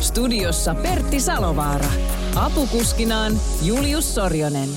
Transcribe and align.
Studiossa 0.00 0.74
Pertti 0.74 1.20
Salovaara. 1.20 1.90
Apukuskinaan 2.34 3.40
Julius 3.62 4.14
Sorjonen. 4.14 4.68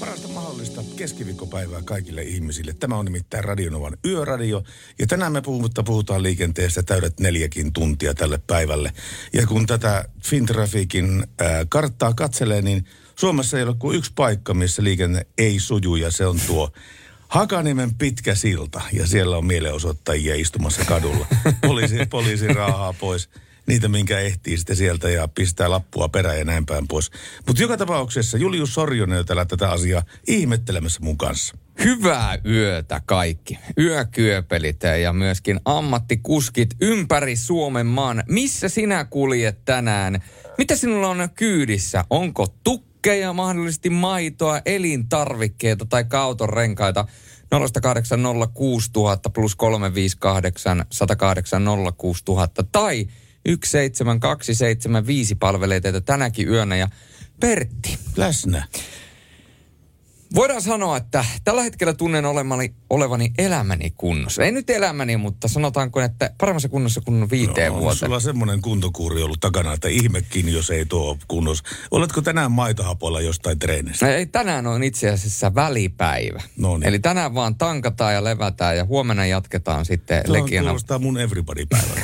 Parasta 0.00 0.28
mahdollista 0.28 0.82
keskiviikkopäivää 0.96 1.82
kaikille 1.84 2.22
ihmisille. 2.22 2.72
Tämä 2.72 2.96
on 2.96 3.04
nimittäin 3.04 3.44
Radionovan 3.44 3.96
yöradio. 4.04 4.62
Ja 4.98 5.06
tänään 5.06 5.32
me 5.32 5.42
puhutaan, 5.42 5.84
puhutaan 5.84 6.22
liikenteestä 6.22 6.82
täydet 6.82 7.20
neljäkin 7.20 7.72
tuntia 7.72 8.14
tälle 8.14 8.40
päivälle. 8.46 8.92
Ja 9.32 9.46
kun 9.46 9.66
tätä 9.66 10.04
Fintrafikin 10.22 11.26
ää, 11.38 11.64
karttaa 11.68 12.14
katselee, 12.14 12.62
niin 12.62 12.84
Suomessa 13.16 13.58
ei 13.58 13.64
ole 13.64 13.74
kuin 13.78 13.96
yksi 13.96 14.12
paikka, 14.14 14.54
missä 14.54 14.84
liikenne 14.84 15.26
ei 15.38 15.60
suju. 15.60 15.96
Ja 15.96 16.10
se 16.10 16.26
on 16.26 16.40
tuo 16.46 16.72
Hakaniemen 17.28 17.94
pitkä 17.94 18.34
silta. 18.34 18.82
Ja 18.92 19.06
siellä 19.06 19.36
on 19.36 19.46
mielenosoittajia 19.46 20.34
istumassa 20.34 20.84
kadulla. 20.84 21.26
Poliisi, 21.66 22.06
poliisi 22.10 22.48
raahaa 22.48 22.92
pois 22.92 23.28
niitä, 23.66 23.88
minkä 23.88 24.20
ehtii 24.20 24.56
sitten 24.56 24.76
sieltä 24.76 25.10
ja 25.10 25.28
pistää 25.28 25.70
lappua 25.70 26.08
perään 26.08 26.38
ja 26.38 26.44
näin 26.44 26.66
päin 26.66 26.88
pois. 26.88 27.10
Mutta 27.46 27.62
joka 27.62 27.76
tapauksessa 27.76 28.38
Julius 28.38 28.74
Sorjonen 28.74 29.18
on 29.18 29.26
täällä 29.26 29.44
tätä 29.44 29.70
asiaa 29.70 30.02
ihmettelemässä 30.26 31.00
mun 31.02 31.18
kanssa. 31.18 31.56
Hyvää 31.84 32.38
yötä 32.46 33.00
kaikki. 33.06 33.58
Yökyöpelit 33.78 34.82
ja 35.02 35.12
myöskin 35.12 35.60
ammattikuskit 35.64 36.74
ympäri 36.80 37.36
Suomen 37.36 37.86
maan. 37.86 38.22
Missä 38.28 38.68
sinä 38.68 39.04
kuljet 39.04 39.64
tänään? 39.64 40.22
Mitä 40.58 40.76
sinulla 40.76 41.08
on 41.08 41.28
kyydissä? 41.34 42.04
Onko 42.10 42.46
tukkeja, 42.64 43.32
mahdollisesti 43.32 43.90
maitoa, 43.90 44.60
elintarvikkeita 44.66 45.86
tai 45.86 46.04
auton 46.12 46.48
renkaita? 46.48 47.06
0806000 47.54 49.30
plus 49.34 49.56
358 49.56 50.84
108 50.92 51.62
06000 51.96 52.62
tai 52.72 53.06
17275 53.44 55.34
palvelee 55.34 55.80
teitä 55.80 56.00
tänäkin 56.00 56.48
yönä. 56.48 56.76
Ja 56.76 56.88
Pertti. 57.40 57.98
Läsnä. 58.16 58.66
Voidaan 60.34 60.62
sanoa, 60.62 60.96
että 60.96 61.24
tällä 61.44 61.62
hetkellä 61.62 61.92
tunnen 61.92 62.24
olevani, 62.24 62.74
olevani 62.90 63.32
elämäni 63.38 63.90
kunnossa. 63.90 64.42
Ei 64.44 64.52
nyt 64.52 64.70
elämäni, 64.70 65.16
mutta 65.16 65.48
sanotaanko, 65.48 66.00
että 66.00 66.30
paremmassa 66.38 66.68
kunnossa 66.68 67.00
kuin 67.00 67.30
viiteen 67.30 67.72
no, 67.72 67.78
vuoteen. 67.78 67.98
Sulla 67.98 68.14
on 68.14 68.20
semmoinen 68.20 68.62
kuntokuuri 68.62 69.22
ollut 69.22 69.40
takana, 69.40 69.72
että 69.72 69.88
ihmekin, 69.88 70.52
jos 70.52 70.70
ei 70.70 70.86
tuo 70.86 71.18
kunnossa. 71.28 71.64
Oletko 71.90 72.22
tänään 72.22 72.52
maitohapoilla 72.52 73.20
jostain 73.20 73.58
treenistä? 73.58 74.16
Ei, 74.16 74.26
tänään 74.26 74.66
on 74.66 74.82
itse 74.82 75.10
asiassa 75.10 75.54
välipäivä. 75.54 76.42
No 76.56 76.76
niin. 76.76 76.88
Eli 76.88 76.98
tänään 76.98 77.34
vaan 77.34 77.54
tankataan 77.54 78.14
ja 78.14 78.24
levätään 78.24 78.76
ja 78.76 78.84
huomenna 78.84 79.26
jatketaan 79.26 79.84
sitten 79.84 80.22
Tuo 80.26 80.34
legiona. 80.34 80.68
kuulostaa 80.68 80.98
mun 80.98 81.18
everybody-päivältä. 81.18 82.02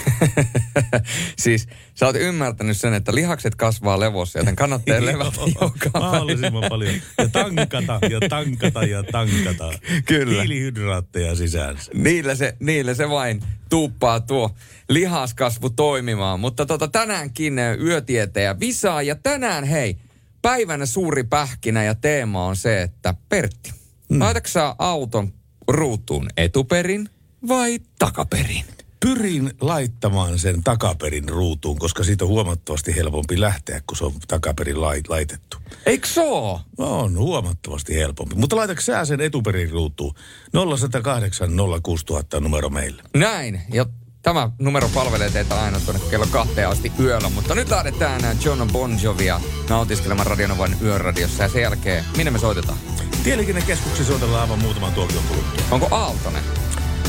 siis 1.43 1.69
sä 1.95 2.07
oot 2.07 2.17
ymmärtänyt 2.17 2.77
sen, 2.77 2.95
että 2.95 3.15
lihakset 3.15 3.55
kasvaa 3.55 4.01
levossa, 4.01 4.39
joten 4.39 4.57
kannattaa 4.57 5.05
levätä 5.07 5.41
joka 5.61 5.91
päivä. 5.93 6.07
Mahdollisimman 6.07 6.65
paljon. 6.69 6.95
Ja 7.19 7.29
tankata, 7.29 7.99
ja 8.11 8.20
tankata, 8.29 8.83
ja 8.83 9.03
tankata. 9.03 9.73
Kyllä. 10.05 10.43
Hiilihydraatteja 10.43 11.35
sisäänsä. 11.35 11.91
Niillä 11.95 12.35
se, 12.35 12.57
niillä 12.61 12.95
se 12.95 13.09
vain 13.09 13.43
tuuppaa 13.69 14.21
tuo 14.21 14.55
lihaskasvu 14.89 15.71
toimimaan. 15.71 16.41
Mutta 16.41 16.67
tota, 16.67 16.89
tänäänkin 16.89 17.59
eh, 17.59 17.79
yötieteen 17.79 18.45
ja 18.45 18.61
visaa. 18.61 19.03
Ja 19.03 19.15
tänään, 19.15 19.65
hei, 19.65 19.97
päivänä 20.43 20.87
suuri 20.87 21.25
pähkinä 21.25 21.85
ja 21.85 21.95
teema 21.95 22.47
on 22.47 22.57
se, 22.57 22.83
että 22.83 23.15
Pertti, 23.29 23.73
mm. 24.09 24.21
laitatko 24.21 24.75
auton 24.79 25.33
ruutuun 25.69 26.29
etuperin 26.37 27.09
vai 27.49 27.79
takaperin? 27.99 28.65
Pyrin 29.07 29.51
laittamaan 29.61 30.39
sen 30.39 30.63
takaperin 30.65 31.29
ruutuun, 31.29 31.79
koska 31.79 32.05
siitä 32.05 32.25
on 32.25 32.29
huomattavasti 32.31 32.97
helpompi 32.97 33.41
lähteä, 33.41 33.81
kun 33.87 33.97
se 33.97 34.05
on 34.05 34.13
takaperin 34.29 34.81
lai- 34.81 35.03
laitettu. 35.09 35.57
Eikö 35.87 36.09
se 36.09 36.21
oo? 36.21 36.61
On 36.79 37.19
huomattavasti 37.19 37.95
helpompi. 37.95 38.35
Mutta 38.35 38.57
laitatko 38.57 38.81
sä 38.81 39.05
sen 39.05 39.21
etuperin 39.21 39.71
ruutuun? 39.71 40.15
0108 40.53 41.49
06000 41.83 42.41
numero 42.41 42.71
meille. 42.71 43.03
Näin. 43.17 43.63
Ja 43.73 43.87
tämä 44.23 44.51
numero 44.59 44.89
palvelee 44.95 45.31
teitä 45.31 45.63
aina 45.63 45.81
tuonne 45.81 46.03
kello 46.11 46.27
kahteen 46.31 46.69
asti 46.69 46.93
yöllä. 47.01 47.29
Mutta 47.29 47.55
nyt 47.55 47.69
lähdetään 47.71 48.21
John 48.45 48.73
Bon 48.73 49.03
Jovia 49.03 49.41
nautiskelemaan 49.69 50.27
Radionovan 50.27 50.77
yöradiossa. 50.83 51.43
Ja 51.43 51.49
sen 51.49 51.63
jälkeen, 51.63 52.05
minne 52.17 52.31
me 52.31 52.39
soitetaan? 52.39 52.79
Tieliikennekeskuksessa 53.25 54.13
soitellaan 54.13 54.43
aivan 54.43 54.59
muutaman 54.59 54.93
tuokion 54.93 55.25
kuluttua. 55.29 55.65
Onko 55.71 55.89
Aaltonen? 55.91 56.43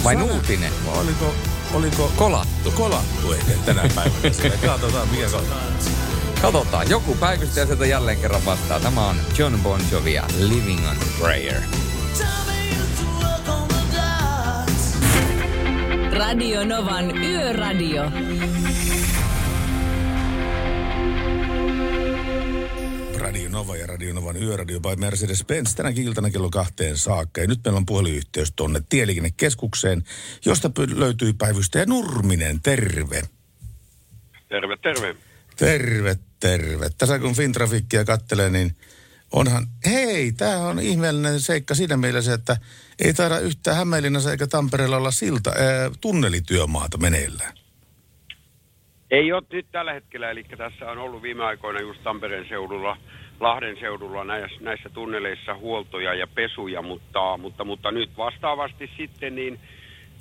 Vai 0.03 0.13
Sano- 0.15 0.27
Nuutinen? 0.27 0.71
Oliko, 0.87 1.33
oliko 1.73 2.11
Kolattu. 2.15 2.71
kolattu 2.71 3.33
ehkä 3.33 3.51
tänä 3.65 3.81
päivänä. 3.95 4.57
Katsotaan, 4.65 5.07
mikä 5.07 5.25
on. 5.37 5.43
Katsotaan. 6.41 6.89
Joku 6.89 7.15
päivystäjä 7.15 7.65
sieltä 7.65 7.85
jälleen 7.85 8.17
kerran 8.17 8.45
vastaa. 8.45 8.79
Tämä 8.79 9.07
on 9.07 9.15
John 9.37 9.59
Bon 9.63 9.81
Jovia, 9.91 10.23
Living 10.39 10.89
on 10.89 10.95
Prayer. 11.19 11.61
Radio 16.13 16.65
Novan 16.65 17.17
Yöradio. 17.17 18.03
Radio 23.31 23.49
Nova 23.49 23.77
ja 23.77 23.87
Radio 23.87 24.13
Novan 24.13 24.43
yöradio 24.43 24.79
by 24.79 24.95
Mercedes-Benz 24.95 25.75
tänäkin 25.75 26.03
iltana 26.03 26.29
kello 26.29 26.49
kahteen 26.49 26.97
saakka. 26.97 27.41
Ja 27.41 27.47
nyt 27.47 27.59
meillä 27.65 27.77
on 27.77 27.85
puhelinyhteys 27.85 28.53
tuonne 28.55 28.81
Tieliikennekeskukseen, 28.89 30.03
josta 30.45 30.67
py- 30.67 30.99
löytyy 30.99 31.33
päivystäjä 31.33 31.85
Nurminen. 31.85 32.61
Terve. 32.61 33.21
Terve, 34.49 34.77
terve. 34.77 35.15
Terve, 35.57 36.15
terve. 36.39 36.89
Tässä 36.97 37.19
kun 37.19 37.35
Fintrafikkia 37.35 38.05
kattelee, 38.05 38.49
niin 38.49 38.75
onhan, 39.31 39.67
hei, 39.85 40.31
tämä 40.31 40.57
on 40.57 40.79
ihmeellinen 40.79 41.39
seikka 41.39 41.75
siinä 41.75 41.97
mielessä, 41.97 42.33
että 42.33 42.57
ei 42.99 43.13
taida 43.13 43.39
yhtään 43.39 43.77
Hämeenlinnassa 43.77 44.31
eikä 44.31 44.47
Tampereella 44.47 44.97
olla 44.97 45.11
silta, 45.11 45.49
ää, 45.49 45.91
tunnelityömaata 46.01 46.97
meneillään. 46.97 47.53
Ei 49.11 49.33
ole 49.33 49.43
nyt 49.51 49.67
tällä 49.71 49.93
hetkellä, 49.93 50.31
eli 50.31 50.43
tässä 50.43 50.91
on 50.91 50.97
ollut 50.97 51.21
viime 51.21 51.43
aikoina 51.43 51.79
just 51.79 52.03
Tampereen 52.03 52.45
seudulla, 52.49 52.97
Lahden 53.41 53.77
seudulla 53.79 54.23
näissä, 54.23 54.57
näissä 54.59 54.89
tunneleissa 54.89 55.55
huoltoja 55.55 56.13
ja 56.13 56.27
pesuja, 56.27 56.81
mutta, 56.81 57.37
mutta, 57.37 57.63
mutta 57.63 57.91
nyt 57.91 58.09
vastaavasti 58.17 58.89
sitten 58.97 59.35
niin 59.35 59.59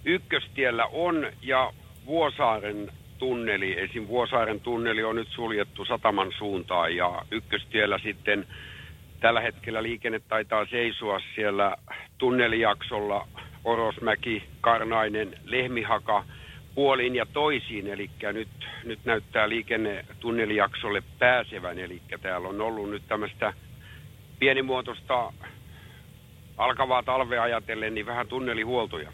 ykköstiellä 0.05 0.87
on 0.87 1.27
ja 1.43 1.73
Vuosaaren 2.07 2.93
tunneli, 3.19 3.81
esim. 3.81 4.09
Vuosaaren 4.09 4.61
tunneli 4.61 5.05
on 5.05 5.17
nyt 5.17 5.29
suljettu 5.29 5.85
sataman 5.85 6.33
suuntaan 6.39 6.97
ja 6.97 7.23
ykköstiellä 7.31 7.99
sitten 7.99 8.47
tällä 9.21 9.41
hetkellä 9.41 9.83
liikenne 9.83 10.21
taitaa 10.29 10.67
seisoa 10.67 11.21
siellä 11.35 11.77
tunnelijaksolla 12.19 13.29
Orosmäki, 13.65 14.43
Karnainen, 14.61 15.35
Lehmihaka 15.45 16.25
puolin 16.75 17.17
ja 17.17 17.27
toisiin, 17.27 17.87
eli 17.87 18.11
nyt, 18.33 18.49
nyt 18.85 18.99
näyttää 19.05 19.49
liikenne 19.49 20.05
tunnelijaksolle 20.21 21.03
pääsevän, 21.19 21.79
eli 21.79 22.03
täällä 22.23 22.49
on 22.49 22.61
ollut 22.61 22.91
nyt 22.91 23.03
tämmöistä 23.09 23.53
pienimuotoista 24.39 25.33
alkavaa 26.57 27.03
talvea 27.03 27.43
ajatellen, 27.43 27.95
niin 27.95 28.07
vähän 28.07 28.29
tunnelihuoltoja. 28.29 29.13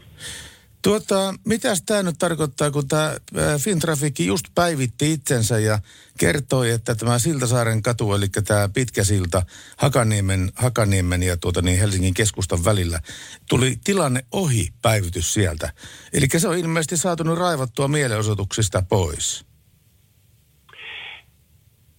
Tuota, 0.83 1.35
mitäs 1.45 1.83
tämä 1.87 2.03
nyt 2.03 2.19
tarkoittaa, 2.19 2.71
kun 2.71 2.89
tämä 2.89 3.15
Fintrafikki 3.59 4.27
just 4.27 4.47
päivitti 4.55 5.13
itsensä 5.13 5.59
ja 5.59 5.79
kertoi, 6.19 6.71
että 6.71 6.95
tämä 6.95 7.19
Siltasaaren 7.19 7.83
katu, 7.83 8.15
eli 8.15 8.29
tämä 8.29 8.69
pitkä 8.69 9.05
silta 9.05 9.43
Hakaniemen, 9.77 10.53
Hakaniemen 10.55 11.23
ja 11.23 11.37
tuota 11.37 11.63
niin 11.63 11.79
Helsingin 11.79 12.15
keskustan 12.15 12.65
välillä, 12.65 13.01
tuli 13.49 13.81
tilanne 13.85 14.25
ohi 14.33 14.73
päivitys 14.83 15.35
sieltä. 15.35 15.73
Eli 16.13 16.29
se 16.39 16.49
on 16.49 16.59
ilmeisesti 16.59 16.97
saatu 16.97 17.23
nyt 17.23 17.39
raivattua 17.39 17.89
mielenosoituksista 17.89 18.83
pois. 18.89 19.46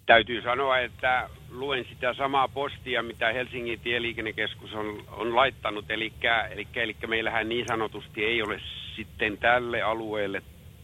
Täytyy 0.08 0.42
sanoa, 0.42 0.80
että 0.80 1.30
luen 1.52 1.86
sitä 1.90 2.14
samaa 2.14 2.48
postia, 2.48 3.04
mitä 3.04 3.34
Helsingin 3.34 3.80
tieliikennekeskus 3.80 4.74
on, 4.74 5.04
on 5.12 5.36
laittanut. 5.36 5.92
Eli, 5.92 6.14
eli, 6.52 6.68
eli 6.76 6.96
meillähän 7.08 7.50
niin 7.50 7.66
sanotusti 7.68 8.26
ei 8.26 8.42
ole 8.42 8.60
sitten 8.96 9.38
tälle 9.38 9.82
alueelle 9.82 10.42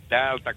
täältä 0.10 0.54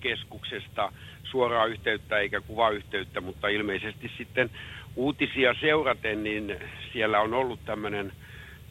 keskuksesta 0.00 0.92
suoraa 1.24 1.66
yhteyttä 1.66 2.18
eikä 2.18 2.40
kuvayhteyttä, 2.40 3.20
mutta 3.20 3.48
ilmeisesti 3.48 4.10
sitten 4.18 4.50
uutisia 4.96 5.54
seuraten, 5.60 6.22
niin 6.22 6.56
siellä 6.92 7.20
on 7.20 7.34
ollut 7.34 7.64
tämmöinen 7.64 8.12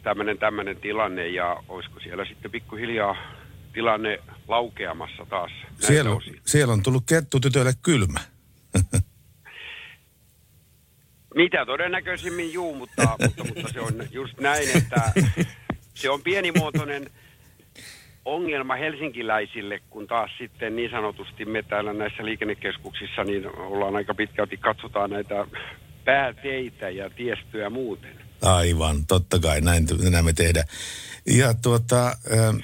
tämmöinen 0.04 0.38
tämmöinen 0.38 0.78
tilanne 0.78 1.28
ja 1.28 1.64
olisiko 1.68 2.00
siellä 2.00 2.26
sitten 2.26 2.52
pikkuhiljaa 2.52 3.16
tilanne 3.74 4.20
laukeamassa 4.48 5.26
taas 5.30 5.52
Siellä, 5.80 6.12
on- 6.12 6.22
siellä 6.46 6.74
on 6.74 6.84
tullut 6.84 7.04
kettutytölle 7.10 7.74
kylmä. 7.84 8.20
Mitä 11.36 11.66
todennäköisimmin 11.66 12.54
juu, 12.54 12.76
mutta, 12.76 13.18
mutta, 13.22 13.44
mutta 13.44 13.74
se 13.74 13.82
on 13.82 14.08
just 14.12 14.40
näin, 14.40 14.78
että 14.78 15.12
se 15.94 16.10
on 16.10 16.22
pienimuotoinen 16.22 17.10
ongelma 18.26 18.76
helsinkiläisille, 18.76 19.80
kun 19.90 20.08
taas 20.08 20.32
sitten 20.38 20.76
niin 20.76 20.92
sanotusti 20.92 21.46
me 21.46 21.64
täällä 21.64 21.94
näissä 21.94 22.26
liikennekeskuksissa 22.26 23.24
niin 23.24 23.48
ollaan 23.58 23.96
aika 23.96 24.14
pitkälti, 24.14 24.58
katsotaan 24.58 25.10
näitä 25.10 25.48
pääteitä 26.06 26.90
ja 26.90 27.10
tiestöä 27.10 27.70
muuten. 27.70 28.20
Aivan, 28.42 29.06
totta 29.06 29.40
kai, 29.40 29.62
näin, 29.62 29.88
näin 30.10 30.26
me 30.26 30.34
tehdään. 30.34 30.68
Ja 31.26 31.54
tuota, 31.54 32.08
äh, 32.08 32.16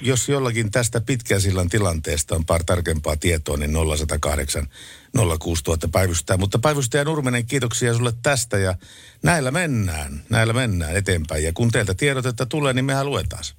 jos 0.02 0.28
jollakin 0.28 0.70
tästä 0.70 1.00
pitkän 1.00 1.40
sillan 1.40 1.68
tilanteesta 1.68 2.34
on 2.34 2.44
paar 2.44 2.64
tarkempaa 2.64 3.16
tietoa, 3.16 3.56
niin 3.56 3.72
0108 3.96 4.66
06000 5.16 5.88
päivystää. 5.88 6.36
Mutta 6.36 6.58
päivystäjä 6.58 7.04
Nurmenen, 7.04 7.46
kiitoksia 7.46 7.94
sulle 7.94 8.12
tästä 8.22 8.58
ja 8.58 8.74
näillä 9.22 9.50
mennään, 9.50 10.22
näillä 10.30 10.52
mennään 10.52 10.96
eteenpäin. 10.96 11.44
Ja 11.44 11.52
kun 11.52 11.70
teiltä 11.70 11.94
tiedotetta 11.94 12.46
tulee, 12.46 12.72
niin 12.72 12.84
mehän 12.84 13.06
luetaan. 13.06 13.44
se. 13.44 13.54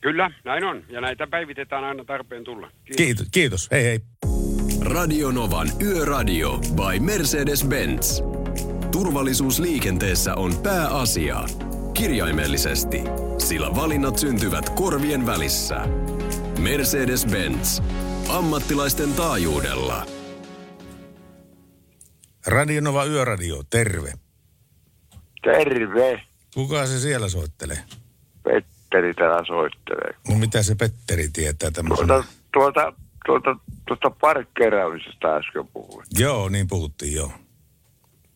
Kyllä, 0.00 0.30
näin 0.44 0.64
on. 0.64 0.84
Ja 0.88 1.00
näitä 1.00 1.26
päivitetään 1.26 1.84
aina 1.84 2.04
tarpeen 2.04 2.44
tulla. 2.44 2.70
Kiitos, 2.96 3.26
kiitos. 3.30 3.68
hei 3.70 3.84
hei. 3.84 4.00
Radio 4.80 5.30
Novan 5.30 5.68
Yöradio 5.82 6.58
by 6.58 6.98
Mercedes-Benz. 6.98 8.22
Turvallisuus 8.92 9.58
liikenteessä 9.58 10.34
on 10.34 10.58
pääasia. 10.62 11.44
Kirjaimellisesti, 11.94 13.00
sillä 13.38 13.74
valinnat 13.74 14.18
syntyvät 14.18 14.68
korvien 14.70 15.26
välissä. 15.26 15.76
Mercedes-Benz. 16.58 17.82
Ammattilaisten 18.28 19.14
taajuudella. 19.14 20.06
Radionova 22.46 23.04
Yöradio, 23.04 23.62
terve. 23.70 24.12
Terve. 25.42 26.22
Kuka 26.54 26.86
se 26.86 27.00
siellä 27.00 27.28
soittelee? 27.28 27.78
Petteri 28.42 29.14
täällä 29.14 29.44
soittelee. 29.46 30.14
No 30.28 30.34
mitä 30.34 30.62
se 30.62 30.74
Petteri 30.74 31.28
tietää 31.32 31.70
tämmöisen? 31.70 32.06
Tuota, 32.06 32.24
tuota, 32.52 32.92
tuota, 33.26 33.56
tuota 33.88 34.10
parkkeeraamisesta 34.10 35.36
äsken 35.36 35.68
puhuin. 35.68 36.06
Joo, 36.18 36.48
niin 36.48 36.68
puhuttiin 36.68 37.14
joo. 37.14 37.32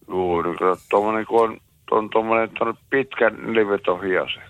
Juuri, 0.09 0.53
kato, 0.53 0.81
tuommoinen 0.91 1.27
kun 1.27 1.43
on, 1.43 1.61
on 1.91 2.11
tuommoinen 2.11 2.51
pitkän 2.91 3.55
livetohiase. 3.55 4.41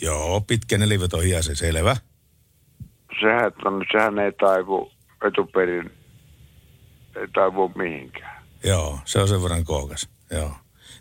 Joo, 0.00 0.40
pitkä 0.40 0.78
neliveto 0.78 1.18
hiase, 1.18 1.54
selvä. 1.54 1.96
Sehän, 3.20 3.52
on, 3.64 3.84
sehän 3.92 4.18
ei 4.18 4.32
taivu 4.32 4.92
etuperin, 5.26 5.90
ei 7.16 7.28
taivu 7.34 7.72
mihinkään. 7.76 8.37
Joo, 8.64 8.98
se 9.04 9.18
on 9.20 9.28
sen 9.28 9.42
verran 9.42 9.64
kookas. 9.64 10.08
Joo. 10.30 10.50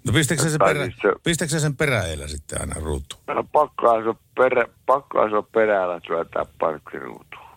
No 0.04 0.14
pistäkö 0.14 0.42
se, 0.42 0.50
se 0.50 0.58
perä, 0.58 0.84
siis 0.84 0.96
se- 1.02 1.14
pistäkö 1.24 1.50
se 1.52 1.60
sen 1.60 1.76
peräeellä 1.78 2.28
sitten 2.28 2.62
aina 2.62 2.76
ruutuun? 2.80 3.22
No, 3.28 3.44
pakkaa 3.44 3.94
se, 4.04 4.20
perä, 4.36 4.66
pakkaa 4.86 5.26
se 5.30 5.50
perällä 5.52 6.00
työntää 6.00 6.46
parkkiruutuun. 6.60 7.48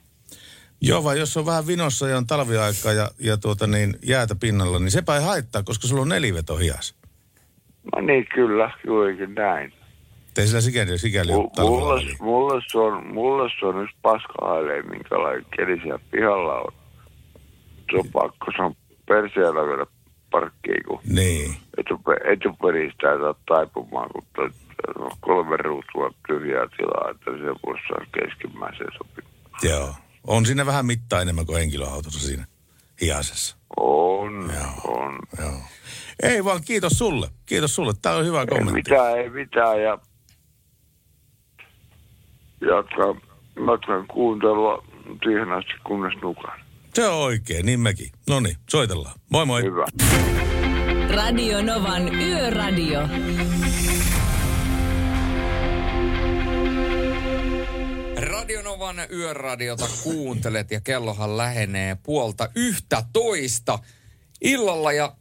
Joo, 0.81 1.05
vai 1.05 1.19
jos 1.19 1.37
on 1.37 1.47
vähän 1.47 1.67
vinossa 1.67 2.09
ja 2.09 2.17
on 2.17 2.27
talviaika 2.27 2.93
ja, 2.93 3.11
ja 3.19 3.37
tuota 3.37 3.67
niin, 3.67 3.99
jäätä 4.03 4.35
pinnalla, 4.35 4.79
niin 4.79 4.91
sepä 4.91 5.17
ei 5.17 5.23
haittaa, 5.25 5.63
koska 5.63 5.89
sulla 5.89 6.03
on 6.03 6.09
neliveto 6.09 6.57
hias. 6.57 6.95
No 7.95 8.01
niin, 8.01 8.27
kyllä, 8.35 8.71
juurikin 8.87 9.35
näin. 9.35 9.73
Ei 10.39 10.47
sillä 10.47 10.61
sikäli, 10.61 10.99
sikäli 10.99 11.33
ole 11.33 11.45
Mu- 11.45 11.51
talvella 11.57 11.81
Mulle, 11.81 11.95
väliä. 12.01 12.17
mulle, 12.21 12.63
se 12.73 12.79
on, 12.79 13.07
mulle 13.07 13.51
se 13.61 13.67
on 13.67 13.83
yksi 13.85 13.97
paskahailee, 14.03 14.83
minkälainen 14.83 15.47
keli 15.57 15.77
siellä 15.83 16.01
pihalla 16.11 16.61
on. 16.61 16.73
Se 17.91 17.97
on 17.99 18.09
pakko, 18.13 18.47
se 18.57 18.63
on 18.63 18.75
perseellä 19.11 19.67
vielä 19.67 19.87
parkkiin, 20.31 20.83
kun 20.89 21.01
Niin. 21.09 21.55
etupe, 21.79 22.13
etuperistä 22.33 23.13
ei 23.13 23.19
saa 23.19 23.35
taipumaan, 23.49 24.11
kun 24.13 24.53
on 24.99 25.11
kolme 25.21 25.57
ruutua 25.57 26.11
tyhjää 26.27 26.67
tilaa, 26.77 27.11
että 27.11 27.31
se 27.31 27.61
voisi 27.67 27.83
saada 27.89 28.07
keskimmäiseen 28.19 28.91
sopii. 28.99 29.25
Joo. 29.63 29.95
On 30.27 30.47
siinä 30.47 30.67
vähän 30.67 30.87
mittaa 30.87 31.23
enemmän 31.23 31.47
kuin 31.47 31.59
henkilöautossa 31.59 32.27
siinä 32.27 32.45
hiasessa. 33.01 33.57
On, 33.77 34.51
Joo. 34.55 34.97
on. 34.99 35.19
Joo. 35.39 35.61
Ei 36.23 36.45
vaan, 36.45 36.61
kiitos 36.67 36.93
sulle. 36.99 37.29
Kiitos 37.47 37.75
sulle. 37.75 37.93
Tämä 38.03 38.15
on 38.17 38.25
hyvä 38.27 38.41
Ei 38.41 38.47
kommentti. 38.47 38.73
mitään, 38.73 39.19
ei 39.19 39.31
mitään 39.31 39.83
ja 39.83 39.99
jatkan, 42.61 43.21
jatkan 43.67 44.07
kuuntelua 44.07 44.85
siihen 45.25 45.53
asti, 45.53 45.73
kunnes 45.87 46.15
nukan. 46.23 46.60
Se 46.95 47.09
on 47.09 47.15
oikein, 47.15 47.67
niin 47.67 47.81
mekin. 47.81 48.11
No 48.29 48.41
niin, 48.41 48.57
soitellaan. 48.71 49.21
Moi 49.31 49.47
moi. 49.47 49.63
Hyvä. 49.63 49.87
Radio 51.11 51.63
Novan 51.63 52.15
Yöradio. 52.15 53.01
Radionovan 58.17 58.97
yöradiota 59.13 59.89
kuuntelet 60.03 60.71
ja 60.71 60.81
kellohan 60.81 61.37
lähenee 61.37 61.97
puolta 62.03 62.49
yhtä 62.55 63.05
toista 63.13 63.79
illalla 64.41 64.93
ja 64.93 65.17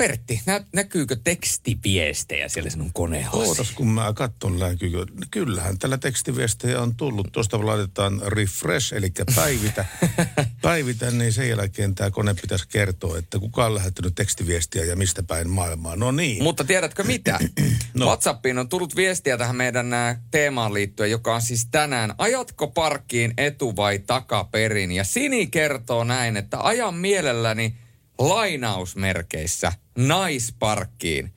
Pertti, 0.00 0.40
nä- 0.46 0.64
näkyykö 0.72 1.16
tekstiviestejä 1.24 2.48
siellä 2.48 2.70
sinun 2.70 2.90
koneellasi? 2.92 3.48
Ootas, 3.48 3.70
kun 3.70 3.88
mä 3.88 4.12
katson 4.12 4.58
näkyykö. 4.58 5.06
Kyllähän 5.30 5.78
tällä 5.78 5.98
tekstiviestejä 5.98 6.80
on 6.80 6.94
tullut. 6.94 7.32
Tuosta 7.32 7.66
laitetaan 7.66 8.22
refresh, 8.26 8.94
eli 8.94 9.12
päivitä. 9.36 9.84
päivitä, 10.62 11.10
niin 11.10 11.32
sen 11.32 11.48
jälkeen 11.48 11.94
tämä 11.94 12.10
kone 12.10 12.34
pitäisi 12.34 12.68
kertoa, 12.68 13.18
että 13.18 13.38
kuka 13.38 13.66
on 13.66 13.74
lähettänyt 13.74 14.14
tekstiviestiä 14.14 14.84
ja 14.84 14.96
mistä 14.96 15.22
päin 15.22 15.50
maailmaa. 15.50 15.96
No 15.96 16.10
niin. 16.12 16.42
Mutta 16.42 16.64
tiedätkö 16.64 17.04
mitä? 17.04 17.38
No. 17.94 18.06
WhatsAppiin 18.06 18.58
on 18.58 18.68
tullut 18.68 18.96
viestiä 18.96 19.36
tähän 19.36 19.56
meidän 19.56 19.86
teemaan 20.30 20.74
liittyen, 20.74 21.10
joka 21.10 21.34
on 21.34 21.42
siis 21.42 21.66
tänään. 21.70 22.14
Ajatko 22.18 22.68
parkkiin 22.68 23.34
etu- 23.38 23.76
vai 23.76 23.98
takaperin? 23.98 24.92
Ja 24.92 25.04
Sini 25.04 25.46
kertoo 25.46 26.04
näin, 26.04 26.36
että 26.36 26.60
ajan 26.60 26.94
mielelläni 26.94 27.74
lainausmerkeissä 28.20 29.72
naisparkkiin. 29.98 31.32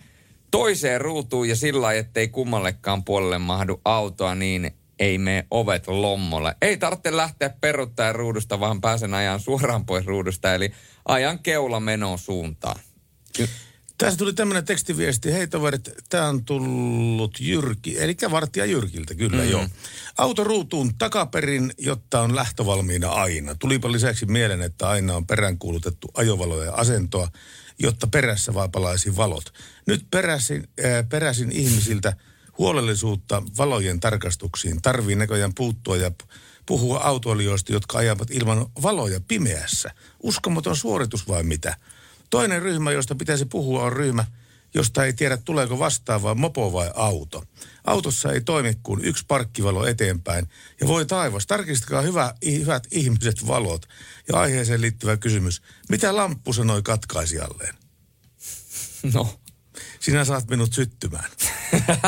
Toiseen 0.52 1.02
ruutuun 1.02 1.50
ja 1.50 1.56
sillä 1.56 1.82
lailla, 1.82 2.00
ettei 2.00 2.28
kummallekaan 2.28 3.04
puolelle 3.04 3.38
mahdu 3.38 3.82
autoa, 3.86 4.36
niin 4.36 4.72
ei 5.00 5.18
mene 5.18 5.48
ovet 5.52 5.88
lommolle. 5.88 6.56
Ei 6.62 6.78
tarvitse 6.78 7.18
lähteä 7.18 7.50
peruttajan 7.50 8.16
ruudusta, 8.16 8.60
vaan 8.60 8.82
pääsen 8.82 9.14
ajan 9.14 9.40
suoraan 9.40 9.86
pois 9.86 10.06
ruudusta, 10.06 10.54
eli 10.54 10.72
ajan 11.06 11.40
keula 11.40 11.80
menoon 11.80 12.20
suuntaan. 12.20 12.80
Tässä 14.04 14.18
tuli 14.18 14.34
tämmöinen 14.34 14.66
tekstiviesti. 14.66 15.34
Hei 15.34 15.48
toverit, 15.48 15.90
tämä 16.10 16.28
on 16.28 16.46
tullut 16.46 17.40
Jyrki, 17.40 18.00
eli 18.00 18.16
vartija 18.32 18.66
Jyrkiltä, 18.66 19.16
kyllä 19.16 19.44
mm. 19.44 19.50
joo. 19.50 19.68
Auto 20.18 20.44
ruutuun 20.44 20.98
takaperin, 20.98 21.74
jotta 21.78 22.22
on 22.22 22.36
lähtövalmiina 22.36 23.10
aina. 23.10 23.56
Tulipa 23.56 23.92
lisäksi 23.92 24.26
mieleen, 24.26 24.62
että 24.62 24.90
aina 24.90 25.16
on 25.16 25.28
peräänkuulutettu 25.28 26.12
ajovaloja 26.14 26.66
ja 26.66 26.74
asentoa, 26.74 27.28
jotta 27.80 28.08
perässä 28.08 28.54
vaan 28.54 28.72
palaisi 28.72 29.16
valot. 29.16 29.54
Nyt 29.88 30.06
peräsin, 30.12 30.68
äh, 30.86 31.10
peräsin 31.10 31.52
ihmisiltä 31.52 32.14
huolellisuutta 32.58 33.44
valojen 33.58 34.00
tarkastuksiin. 34.00 34.82
Tarvii 34.82 35.16
näköjään 35.16 35.54
puuttua 35.56 35.98
ja 35.98 36.12
puhua 36.66 37.00
autoilijoista, 37.00 37.74
jotka 37.74 37.98
ajavat 37.98 38.32
ilman 38.32 38.66
valoja 38.82 39.20
pimeässä. 39.28 39.92
Uskomaton 40.24 40.76
suoritus 40.76 41.28
vai 41.28 41.44
mitä? 41.44 41.78
Toinen 42.34 42.62
ryhmä, 42.62 42.92
josta 42.92 43.16
pitäisi 43.16 43.46
puhua, 43.46 43.84
on 43.84 43.94
ryhmä, 43.94 44.26
josta 44.74 45.06
ei 45.06 45.14
tiedä 45.14 45.38
tuleeko 45.38 45.80
vastaava 45.80 46.36
mopo 46.36 46.74
vai 46.74 46.92
auto. 46.96 47.44
Autossa 47.84 48.32
ei 48.32 48.42
toimi 48.42 48.78
kuin 48.84 49.06
yksi 49.06 49.26
parkkivalo 49.28 49.88
eteenpäin. 49.88 50.50
Ja 50.82 50.88
voi 50.88 51.06
taivas, 51.06 51.48
tarkistakaa 51.48 52.02
hyvä, 52.02 52.34
hyvät 52.46 52.88
ihmiset 52.92 53.48
valot. 53.48 53.86
Ja 54.28 54.40
aiheeseen 54.40 54.82
liittyvä 54.82 55.18
kysymys. 55.18 55.62
Mitä 55.90 56.16
lamppu 56.16 56.54
sanoi 56.54 56.82
katkaisijalleen? 56.82 57.76
No. 59.14 59.40
Sinä 60.00 60.26
saat 60.26 60.50
minut 60.50 60.74
syttymään. 60.74 61.30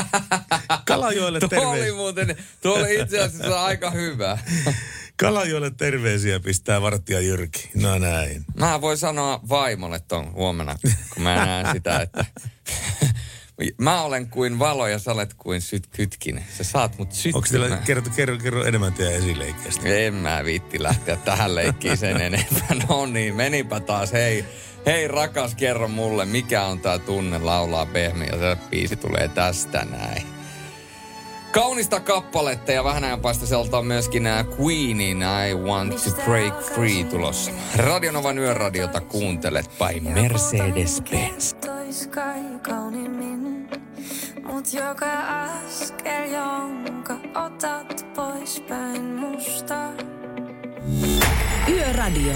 Kalajoelle 0.87 1.39
Tuo 1.39 1.69
oli 1.69 1.91
muuten, 1.91 2.37
tuo 2.61 2.73
oli 2.73 3.01
itse 3.01 3.19
asiassa 3.19 3.63
aika 3.63 3.91
hyvä. 3.91 4.37
Kalajoelle 5.17 5.71
terveisiä 5.71 6.39
pistää 6.39 6.81
vartija 6.81 7.19
Jyrki. 7.19 7.69
No 7.75 7.97
näin. 7.97 8.45
Mä 8.59 8.81
voin 8.81 8.97
sanoa 8.97 9.39
vaimolle 9.49 9.99
ton 9.99 10.33
huomenna, 10.33 10.75
kun 11.13 11.23
mä 11.23 11.45
näen 11.45 11.67
sitä, 11.73 12.01
että 12.01 12.25
Mä 13.77 14.01
olen 14.01 14.29
kuin 14.29 14.59
valo 14.59 14.87
ja 14.87 14.99
sä 14.99 15.11
olet 15.11 15.33
kuin 15.33 15.61
syt 15.61 15.87
kytkinen. 15.87 16.45
Sä 16.57 16.63
saat 16.63 16.97
mut 16.97 17.07
Onko 17.09 17.47
teillä, 17.51 17.65
syttymään. 17.65 17.83
kerro, 17.83 18.03
kerro, 18.15 18.37
kerro 18.37 18.65
enemmän 18.65 18.93
teidän 18.93 19.13
esileikkeestä. 19.13 19.89
En 19.89 20.13
mä 20.13 20.41
viitti 20.45 20.83
lähteä 20.83 21.15
tähän 21.15 21.55
leikkiin 21.55 21.97
sen 21.97 22.21
enempää. 22.21 22.75
No 22.89 23.05
niin, 23.05 23.35
menipä 23.35 23.79
taas. 23.79 24.13
Hei, 24.13 24.45
hei 24.85 25.07
rakas, 25.07 25.55
kerro 25.55 25.87
mulle, 25.87 26.25
mikä 26.25 26.63
on 26.65 26.79
tää 26.79 26.99
tunne 26.99 27.37
laulaa 27.39 27.85
pehmeä. 27.85 28.29
Ja 28.31 28.37
se 28.37 28.57
biisi 28.69 28.95
tulee 28.95 29.27
tästä 29.27 29.85
näin. 29.85 30.23
Kaunista 31.55 31.99
kappaletta 31.99 32.71
ja 32.71 32.83
vähän 32.83 33.03
ajan 33.03 33.21
päästä 33.21 33.45
sieltä 33.45 33.77
on 33.77 33.85
myöskin 33.85 34.23
nämä 34.23 34.45
Queenin 34.59 35.21
I 35.21 35.55
Want 35.55 35.95
to 36.03 36.23
Break 36.25 36.61
Free 36.61 37.03
tulossa. 37.03 37.51
Radionovan 37.75 38.37
yöradiota 38.37 39.01
kuuntelet 39.01 39.69
by 39.69 39.99
Mercedes-Benz. 40.09 41.55
Mut 44.43 44.73
joka 44.73 45.11
askel, 45.43 46.31
jonka 46.31 47.13
otat 47.45 48.05
pois 48.15 48.59
päin 48.59 49.03
musta. 49.03 49.75
Yöradio. 51.69 52.33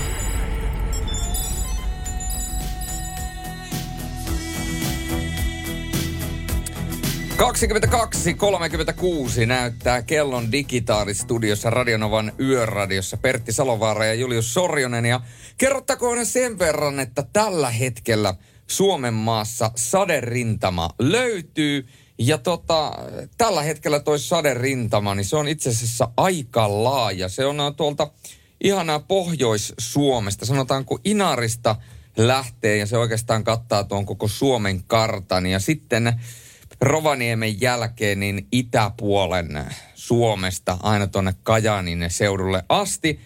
Kaksikymmentäkaksi 7.40 8.34
36 8.34 9.46
näyttää 9.46 10.02
kellon 10.02 10.52
digitaalistudiossa 10.52 11.70
Radionovan 11.70 12.32
yöradiossa 12.40 13.18
Pertti 13.18 13.54
Salovaara 13.54 14.06
ja 14.06 14.14
Julius 14.14 14.54
Sorjonen. 14.54 15.06
Ja 15.06 15.22
kerrottakoon 15.58 16.26
sen 16.26 16.60
verran, 16.60 17.00
että 17.00 17.24
tällä 17.34 17.70
hetkellä 17.70 18.36
Suomen 18.68 19.14
maassa 19.14 19.72
saderintama 19.76 20.90
löytyy. 21.00 21.88
Ja 22.18 22.38
tota, 22.38 22.92
tällä 23.38 23.62
hetkellä 23.62 24.00
toi 24.00 24.20
saderintama, 24.20 25.16
niin 25.16 25.26
se 25.26 25.36
on 25.36 25.48
itse 25.48 25.70
asiassa 25.70 26.10
aika 26.18 26.84
laaja. 26.84 27.30
Se 27.30 27.46
on 27.46 27.58
tuolta 27.78 28.12
ihanaa 28.64 29.00
Pohjois-Suomesta, 29.00 30.46
sanotaanko 30.46 31.00
Inarista 31.06 31.76
lähtee 32.18 32.78
ja 32.78 32.86
se 32.86 32.98
oikeastaan 32.98 33.44
kattaa 33.44 33.84
tuon 33.84 34.06
koko 34.06 34.28
Suomen 34.28 34.84
kartan. 34.84 35.46
Ja 35.46 35.60
sitten 35.60 36.20
Rovaniemen 36.82 37.62
jälkeen 37.62 38.20
niin 38.20 38.48
itäpuolen 38.52 39.66
Suomesta 39.96 40.78
aina 40.84 41.08
tuonne 41.08 41.34
Kajaanin 41.44 42.06
seudulle 42.08 42.64
asti. 42.70 43.20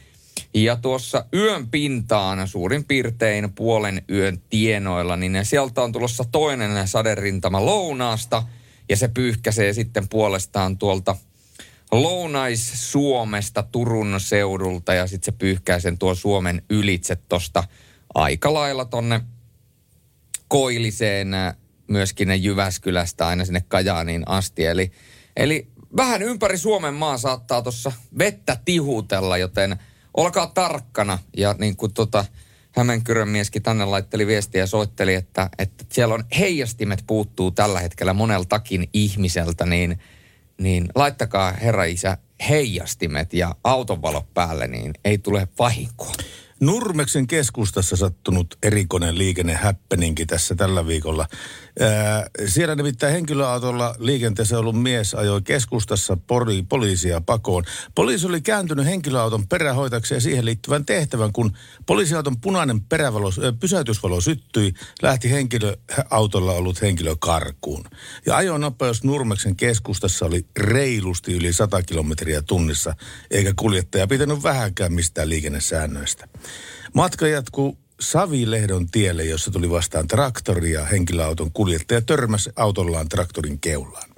Ja 0.54 0.76
tuossa 0.76 1.26
yön 1.34 1.68
pintaan 1.68 2.48
suurin 2.48 2.84
piirtein 2.84 3.54
puolen 3.54 4.02
yön 4.10 4.42
tienoilla, 4.50 5.18
niin 5.18 5.40
sieltä 5.44 5.82
on 5.82 5.92
tulossa 5.92 6.24
toinen 6.32 6.88
saderintama 6.88 7.66
lounaasta. 7.66 8.44
Ja 8.90 8.98
se 8.98 9.08
pyyhkäsee 9.08 9.74
sitten 9.74 10.10
puolestaan 10.10 10.78
tuolta 10.78 11.16
Lounais-Suomesta 11.92 13.64
Turun 13.64 14.20
seudulta 14.20 14.94
ja 14.94 15.08
sitten 15.08 15.34
se 15.34 15.38
pyyhkää 15.38 15.80
sen 15.80 15.98
tuo 15.98 16.16
Suomen 16.16 16.62
ylitse 16.70 17.16
tosta 17.16 17.64
aika 18.14 18.54
lailla 18.54 18.86
tonne 18.86 19.22
Koiliseen 20.48 21.34
äh, 21.34 21.56
myöskin 21.94 22.28
ne 22.28 22.36
Jyväskylästä 22.36 23.28
aina 23.28 23.46
sinne 23.46 23.64
Kajaaniin 23.68 24.24
asti. 24.26 24.66
Eli, 24.66 24.92
eli 25.36 25.68
vähän 25.98 26.22
ympäri 26.22 26.58
Suomen 26.58 26.94
maa 26.94 27.18
saattaa 27.18 27.62
tuossa 27.62 27.92
vettä 28.20 28.58
tihutella, 28.66 29.38
joten 29.38 29.78
olkaa 30.14 30.48
tarkkana. 30.48 31.20
Ja 31.38 31.56
niin 31.60 31.76
kuin 31.76 31.94
tota, 31.94 32.26
Hämeenkyrön 32.76 33.30
mieskin 33.30 33.64
tänne 33.64 33.86
laitteli 33.86 34.28
viestiä 34.28 34.62
ja 34.62 34.68
soitteli, 34.68 35.14
että, 35.14 35.50
että 35.58 35.86
siellä 35.92 36.16
on 36.16 36.24
heijastimet 36.40 37.04
puuttuu 37.08 37.52
tällä 37.52 37.80
hetkellä 37.80 38.14
moneltakin 38.14 38.90
ihmiseltä, 38.94 39.66
niin, 39.66 40.00
niin 40.58 40.88
laittakaa 40.96 41.52
herra 41.52 41.84
isä 41.84 42.18
heijastimet 42.50 43.34
ja 43.34 43.56
autonvalot 43.64 44.34
päälle, 44.34 44.68
niin 44.68 44.94
ei 45.06 45.18
tule 45.18 45.48
vahinkoa. 45.60 46.14
Nurmeksen 46.60 47.28
keskustassa 47.28 47.96
sattunut 47.96 48.58
erikoinen 48.64 49.18
liikennehäppeninki 49.18 50.26
tässä 50.26 50.56
tällä 50.56 50.88
viikolla. 50.88 51.28
Ää, 51.80 52.26
siellä 52.46 52.76
nimittäin 52.76 53.14
henkilöautolla 53.14 53.96
liikenteessä 54.00 54.60
ollut 54.60 54.82
mies 54.82 55.14
ajoi 55.14 55.42
keskustassa 55.42 56.18
poli- 56.28 56.66
poliisia 56.70 57.22
pakoon. 57.22 57.64
Poliisi 57.96 58.28
oli 58.28 58.42
kääntynyt 58.42 58.86
henkilöauton 58.86 59.48
perähoitakseen 59.48 60.22
siihen 60.22 60.46
liittyvän 60.46 60.86
tehtävän, 60.86 61.34
kun 61.34 61.52
poliisiauton 61.86 62.42
punainen 62.42 62.82
perävalo, 62.82 63.28
äh, 63.28 63.54
pysäytysvalo 63.60 64.22
syttyi, 64.22 64.74
lähti 65.02 65.32
henkilöautolla 65.32 66.52
ollut 66.52 66.82
henkilö 66.82 67.16
karkuun. 67.20 67.84
Ja 68.26 68.38
ajonopeus 68.38 69.04
Nurmeksen 69.04 69.56
keskustassa 69.56 70.26
oli 70.26 70.46
reilusti 70.58 71.34
yli 71.34 71.54
100 71.54 71.84
kilometriä 71.84 72.42
tunnissa, 72.42 72.96
eikä 73.32 73.54
kuljettaja 73.56 74.08
pitänyt 74.08 74.44
vähänkään 74.44 74.94
mistään 74.94 75.30
liikennesäännöistä. 75.30 76.28
Matka 76.94 77.28
jatkuu 77.28 77.83
Savilehdon 78.04 78.88
tielle, 78.92 79.24
jossa 79.24 79.52
tuli 79.52 79.70
vastaan 79.70 80.08
traktori 80.08 80.72
ja 80.72 80.86
henkilöauton 80.86 81.52
kuljettaja 81.52 82.02
törmäsi 82.02 82.50
autollaan 82.56 83.10
traktorin 83.10 83.60
keulaan. 83.60 84.10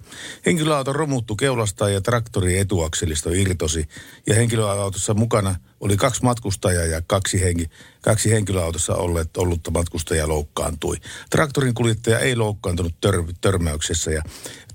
Henkilöauto 0.45 0.93
romuttu 0.93 1.35
keulastaan 1.35 1.93
ja 1.93 2.01
traktori 2.01 2.57
etuakselisto 2.57 3.29
irtosi 3.29 3.87
ja 4.27 4.35
henkilöautossa 4.35 5.13
mukana 5.13 5.55
oli 5.79 5.97
kaksi 5.97 6.23
matkustajaa 6.23 6.85
ja 6.85 7.01
kaksi, 7.07 7.41
henki, 7.41 7.69
kaksi 8.01 8.31
henkilöautossa 8.31 8.95
olleet, 8.95 9.37
ollutta 9.37 9.71
matkustajaa 9.71 10.27
loukkaantui. 10.27 10.97
Traktorin 11.29 11.73
kuljettaja 11.73 12.19
ei 12.19 12.35
loukkaantunut 12.35 12.93
tör, 13.01 13.23
törmäyksessä 13.41 14.11
ja 14.11 14.21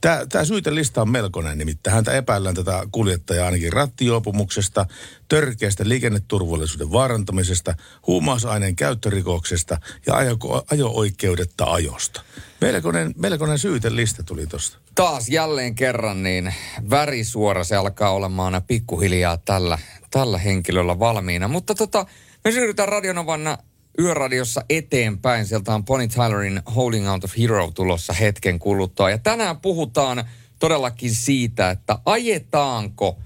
Tämä 0.00 0.44
syytelista 0.44 1.02
on 1.02 1.10
melkoinen, 1.10 1.58
nimittäin 1.58 1.94
häntä 1.94 2.12
epäillään 2.12 2.54
tätä 2.54 2.82
kuljettajaa 2.92 3.46
ainakin 3.46 3.72
rattijuopumuksesta, 3.72 4.86
törkeästä 5.28 5.88
liikenneturvallisuuden 5.88 6.92
vaarantamisesta, 6.92 7.74
huumausaineen 8.06 8.76
käyttörikoksesta 8.76 9.78
ja 10.06 10.16
ajo, 10.16 10.36
ajo-oikeudetta 10.70 11.64
ajosta. 11.64 12.22
Melkoinen, 12.60 13.14
melkoinen 13.16 13.58
syytelista 13.58 14.22
tuli 14.22 14.46
tuosta. 14.46 14.78
Taas 14.94 15.28
jälleen 15.28 15.74
kerran 15.74 16.22
niin 16.22 16.54
värisuora 16.90 17.64
se 17.64 17.76
alkaa 17.76 18.10
olemaan 18.10 18.62
pikkuhiljaa 18.66 19.36
tällä, 19.36 19.78
tällä 20.10 20.38
henkilöllä 20.38 20.98
valmiina. 20.98 21.48
Mutta 21.48 21.74
tota, 21.74 22.06
me 22.44 22.52
siirrytään 22.52 22.88
Radionovan 22.88 23.58
yöradiossa 24.00 24.64
eteenpäin. 24.70 25.46
Sieltä 25.46 25.74
on 25.74 25.84
Bonnie 25.84 26.08
Tylerin 26.08 26.62
Holding 26.76 27.10
Out 27.10 27.24
of 27.24 27.38
Hero 27.38 27.70
tulossa 27.70 28.12
hetken 28.12 28.58
kuluttua. 28.58 29.10
Ja 29.10 29.18
tänään 29.18 29.60
puhutaan 29.60 30.24
todellakin 30.58 31.14
siitä, 31.14 31.70
että 31.70 31.98
ajetaanko 32.04 33.18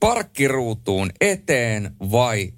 parkkiruutuun 0.00 1.10
eteen 1.20 1.96
vai 2.00 2.52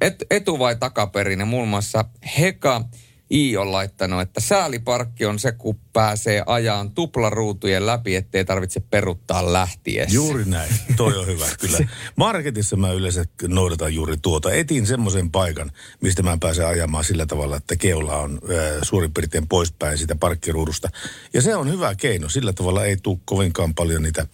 et, 0.00 0.24
etu 0.30 0.58
vai 0.58 0.76
takaperin. 0.76 1.40
Ja 1.40 1.46
muun 1.46 1.68
muassa 1.68 2.04
Heka 2.38 2.84
I 3.30 3.56
on 3.56 3.72
laittanut, 3.72 4.20
että 4.20 4.40
sääliparkki 4.40 5.26
on 5.26 5.38
se, 5.38 5.52
kun 5.52 5.78
pääsee 5.92 6.42
ajaan 6.46 6.90
tuplaruutujen 6.90 7.86
läpi, 7.86 8.16
ettei 8.16 8.44
tarvitse 8.44 8.80
peruttaa 8.80 9.52
lähtiessä. 9.52 10.14
Juuri 10.14 10.44
näin. 10.44 10.74
Toi 10.96 11.18
on 11.18 11.26
hyvä, 11.26 11.46
kyllä. 11.60 11.78
Marketissa 12.16 12.76
mä 12.76 12.92
yleensä 12.92 13.24
noudatan 13.48 13.94
juuri 13.94 14.16
tuota. 14.22 14.52
Etin 14.52 14.86
semmoisen 14.86 15.30
paikan, 15.30 15.70
mistä 16.00 16.22
mä 16.22 16.38
pääsen 16.40 16.66
ajamaan 16.66 17.04
sillä 17.04 17.26
tavalla, 17.26 17.56
että 17.56 17.76
keula 17.76 18.16
on 18.16 18.40
äh, 18.50 18.78
suurin 18.82 19.14
piirtein 19.14 19.48
poispäin 19.48 19.98
siitä 19.98 20.16
parkkiruudusta. 20.16 20.88
Ja 21.32 21.42
se 21.42 21.56
on 21.56 21.70
hyvä 21.72 21.94
keino. 21.94 22.28
Sillä 22.28 22.52
tavalla 22.52 22.84
ei 22.84 22.96
tule 22.96 23.18
kovinkaan 23.24 23.74
paljon 23.74 24.02
niitä 24.02 24.26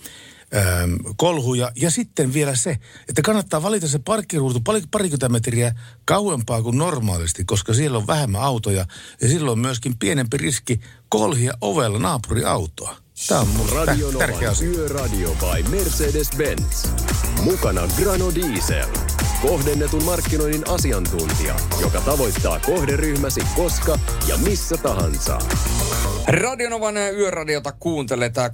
ähm, 0.57 0.95
kolhuja. 1.17 1.73
Ja 1.77 1.91
sitten 1.91 2.33
vielä 2.33 2.57
se, 2.57 2.79
että 3.09 3.23
kannattaa 3.23 3.63
valita 3.63 3.89
se 3.89 3.99
parkkiruutu 3.99 4.61
pari, 4.61 4.83
parikymmentä 4.91 5.29
metriä 5.29 5.75
kauempaa 6.05 6.63
kuin 6.63 6.79
normaalisti, 6.79 7.45
koska 7.45 7.75
siellä 7.75 7.99
on 7.99 8.07
vähemmän 8.07 8.43
autoja 8.43 8.87
ja 9.21 9.29
silloin 9.29 9.59
myöskin 9.59 9.99
pienempi 9.99 10.37
riski 10.37 10.81
kolhia 11.09 11.53
ovella 11.61 11.99
naapuriautoa. 11.99 12.97
Tämä 13.29 13.41
on 13.41 13.49
mulle 13.49 13.71
tä- 13.71 13.85
Radio 13.85 14.13
tärkeä 14.13 14.51
asia. 14.51 14.69
Yöradio 14.71 15.35
by 15.35 15.63
Mercedes-Benz. 15.77 16.89
Mukana 17.45 17.83
Grano 18.03 18.35
Diesel. 18.35 18.89
Kohdennetun 19.43 20.05
markkinoinnin 20.05 20.69
asiantuntija, 20.69 21.57
joka 21.81 22.01
tavoittaa 22.01 22.61
kohderyhmäsi 22.61 23.41
koska 23.57 23.99
ja 24.29 24.37
missä 24.39 24.77
tahansa. 24.77 25.39
Radionovan 26.27 26.97
yöradiota 26.97 27.73
kuuntelee. 27.73 28.31
Tämä 28.31 28.49
22.47 28.49 28.53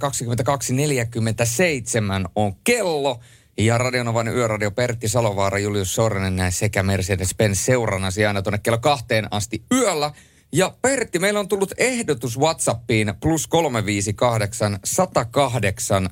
on 2.35 2.53
kello. 2.63 3.19
Ja 3.57 3.77
Radionovan 3.77 4.27
yöradio 4.27 4.71
Pertti 4.71 5.07
Salovaara, 5.07 5.59
Julius 5.59 5.95
Sorinen 5.95 6.51
sekä 6.51 6.81
Mercedes-Benz 6.83 7.55
seurannasi 7.55 8.25
aina 8.25 8.41
tuonne 8.41 8.59
kello 8.63 8.77
kahteen 8.77 9.27
asti 9.31 9.63
yöllä. 9.71 10.11
Ja 10.51 10.73
Pertti, 10.81 11.19
meillä 11.19 11.39
on 11.39 11.47
tullut 11.47 11.73
ehdotus 11.77 12.39
WhatsAppiin 12.39 13.13
plus 13.21 13.47
358 13.47 14.79
108 14.83 16.09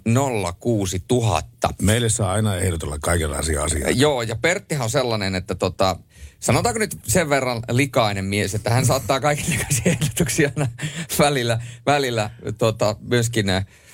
06 0.59 1.03
000. 1.11 1.41
Meille 1.81 2.09
saa 2.09 2.31
aina 2.31 2.55
ehdotella 2.55 2.97
kaikenlaisia 2.99 3.63
asioita. 3.63 3.91
Joo, 3.91 4.21
ja 4.21 4.35
Perttihan 4.35 4.83
on 4.83 4.89
sellainen, 4.89 5.35
että 5.35 5.55
tota, 5.55 5.95
sanotaanko 6.39 6.79
nyt 6.79 6.97
sen 7.03 7.29
verran 7.29 7.63
likainen 7.71 8.25
mies, 8.25 8.55
että 8.55 8.69
hän 8.69 8.85
saattaa 8.85 9.19
kaikenlaisia 9.19 9.91
ehdotuksia 9.91 10.51
aina 10.55 10.67
välillä, 11.19 11.61
välillä 11.85 12.29
tota, 12.57 12.95
myöskin 13.01 13.45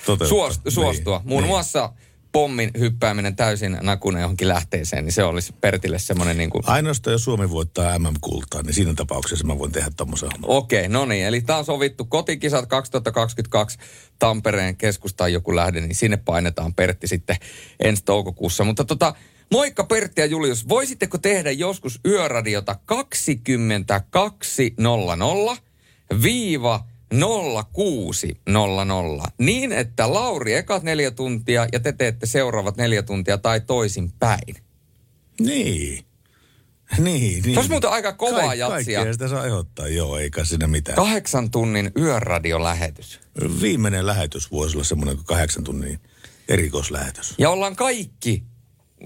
Toteuttaa. 0.06 0.28
suost, 0.28 0.60
suostua. 0.68 1.18
Niin, 1.18 1.28
Muun 1.28 1.42
niin. 1.42 1.48
muassa 1.48 1.92
pommin 2.32 2.70
hyppääminen 2.78 3.36
täysin 3.36 3.78
nakuna 3.80 4.20
johonkin 4.20 4.48
lähteeseen, 4.48 5.04
niin 5.04 5.12
se 5.12 5.24
olisi 5.24 5.54
Pertille 5.60 5.98
semmoinen 5.98 6.36
niin 6.36 6.50
kuin... 6.50 6.62
Ainoastaan 6.66 7.12
jos 7.12 7.24
Suomi 7.24 7.50
voittaa 7.50 7.98
MM-kultaa, 7.98 8.62
niin 8.62 8.74
siinä 8.74 8.94
tapauksessa 8.94 9.46
mä 9.46 9.58
voin 9.58 9.72
tehdä 9.72 9.90
tommosen. 9.96 10.30
Okei, 10.42 10.88
no 10.88 11.04
niin. 11.04 11.26
Eli 11.26 11.40
tämä 11.40 11.58
on 11.58 11.64
sovittu 11.64 12.04
kotikisat 12.04 12.66
2022 12.66 13.78
Tampereen 14.18 14.76
keskustaan 14.76 15.32
joku 15.32 15.56
lähde, 15.56 15.80
niin 15.80 15.94
sinne 15.94 16.16
painetaan 16.16 16.74
Pertti 16.74 17.06
sitten 17.06 17.36
ensi 17.80 18.04
toukokuussa. 18.04 18.64
Mutta 18.64 18.84
tota, 18.84 19.14
moikka 19.50 19.84
Pertti 19.84 20.20
ja 20.20 20.26
Julius. 20.26 20.68
Voisitteko 20.68 21.18
tehdä 21.18 21.50
joskus 21.50 22.00
yöradiota 22.06 22.76
2200 22.86 25.56
viiva 26.22 26.91
0600 27.72 29.30
niin, 29.38 29.72
että 29.72 30.12
Lauri 30.12 30.54
ekat 30.54 30.82
neljä 30.82 31.10
tuntia 31.10 31.66
ja 31.72 31.80
te 31.80 31.92
teette 31.92 32.26
seuraavat 32.26 32.76
neljä 32.76 33.02
tuntia 33.02 33.38
tai 33.38 33.60
toisin 33.60 34.12
päin. 34.12 34.54
Niin. 35.40 36.04
Niin, 36.98 37.42
niin. 37.42 37.54
Se 37.54 37.60
olisi 37.60 37.70
muuten 37.70 37.90
aika 37.90 38.12
kovaa 38.12 38.54
jatsia. 38.54 38.98
Kaikkea 38.98 39.12
sitä 39.12 39.28
saa 39.28 39.46
ehdottaa, 39.46 39.88
joo, 39.88 40.18
eikä 40.18 40.44
siinä 40.44 40.66
mitään. 40.66 40.96
Kahdeksan 40.96 41.50
tunnin 41.50 41.90
yöradiolähetys. 41.98 43.20
Viimeinen 43.60 44.06
lähetys 44.06 44.50
voisi 44.50 44.76
olla 44.76 44.84
semmoinen 44.84 45.16
kuin 45.16 45.26
kahdeksan 45.26 45.64
tunnin 45.64 46.00
erikoislähetys. 46.48 47.34
Ja 47.38 47.50
ollaan 47.50 47.76
kaikki, 47.76 48.44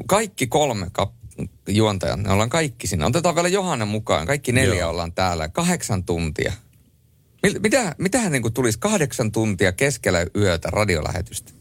kaikki 0.07 0.47
kolme 0.47 0.87
kap- 0.93 1.49
juontajat, 1.69 2.21
ne 2.21 2.33
ollaan 2.33 2.51
kaikki 2.51 2.87
siinä. 2.87 3.07
Otetaan 3.07 3.35
vielä 3.35 3.49
Johanna 3.49 3.87
mukaan, 3.87 4.27
kaikki 4.27 4.53
neljä 4.53 4.81
Joo. 4.81 4.91
ollaan 4.91 5.13
täällä. 5.13 5.49
Kahdeksan 5.49 6.05
tuntia. 6.05 6.53
Mitä, 7.59 7.95
mitähän 7.99 8.33
niin 8.33 8.53
tulisi 8.53 8.79
kahdeksan 8.79 9.33
tuntia 9.33 9.73
keskellä 9.73 10.27
yötä 10.37 10.69
radiolähetystä? 10.71 11.53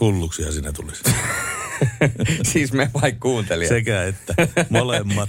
Hulluksia 0.00 0.52
siinä 0.52 0.72
tulisi. 0.72 1.02
siis 2.52 2.72
me 2.72 2.90
vai 3.02 3.12
kuuntelijat? 3.12 3.68
Sekä 3.68 4.04
että 4.04 4.34
molemmat. 4.70 5.28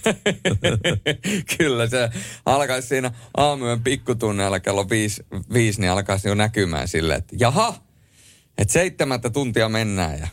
Kyllä 1.57 1.87
se 1.87 2.09
alkaisi 2.45 2.87
siinä 2.87 3.11
aamuyön 3.37 3.83
pikkutunneilla 3.83 4.59
kello 4.59 4.89
viisi, 4.89 5.25
viisi, 5.53 5.81
niin 5.81 5.91
alkaisi 5.91 6.27
jo 6.27 6.35
näkymään 6.35 6.87
silleen, 6.87 7.19
että 7.19 7.35
jaha, 7.39 7.75
että 8.57 8.73
seitsemättä 8.73 9.29
tuntia 9.29 9.69
mennään 9.69 10.19
ja 10.19 10.27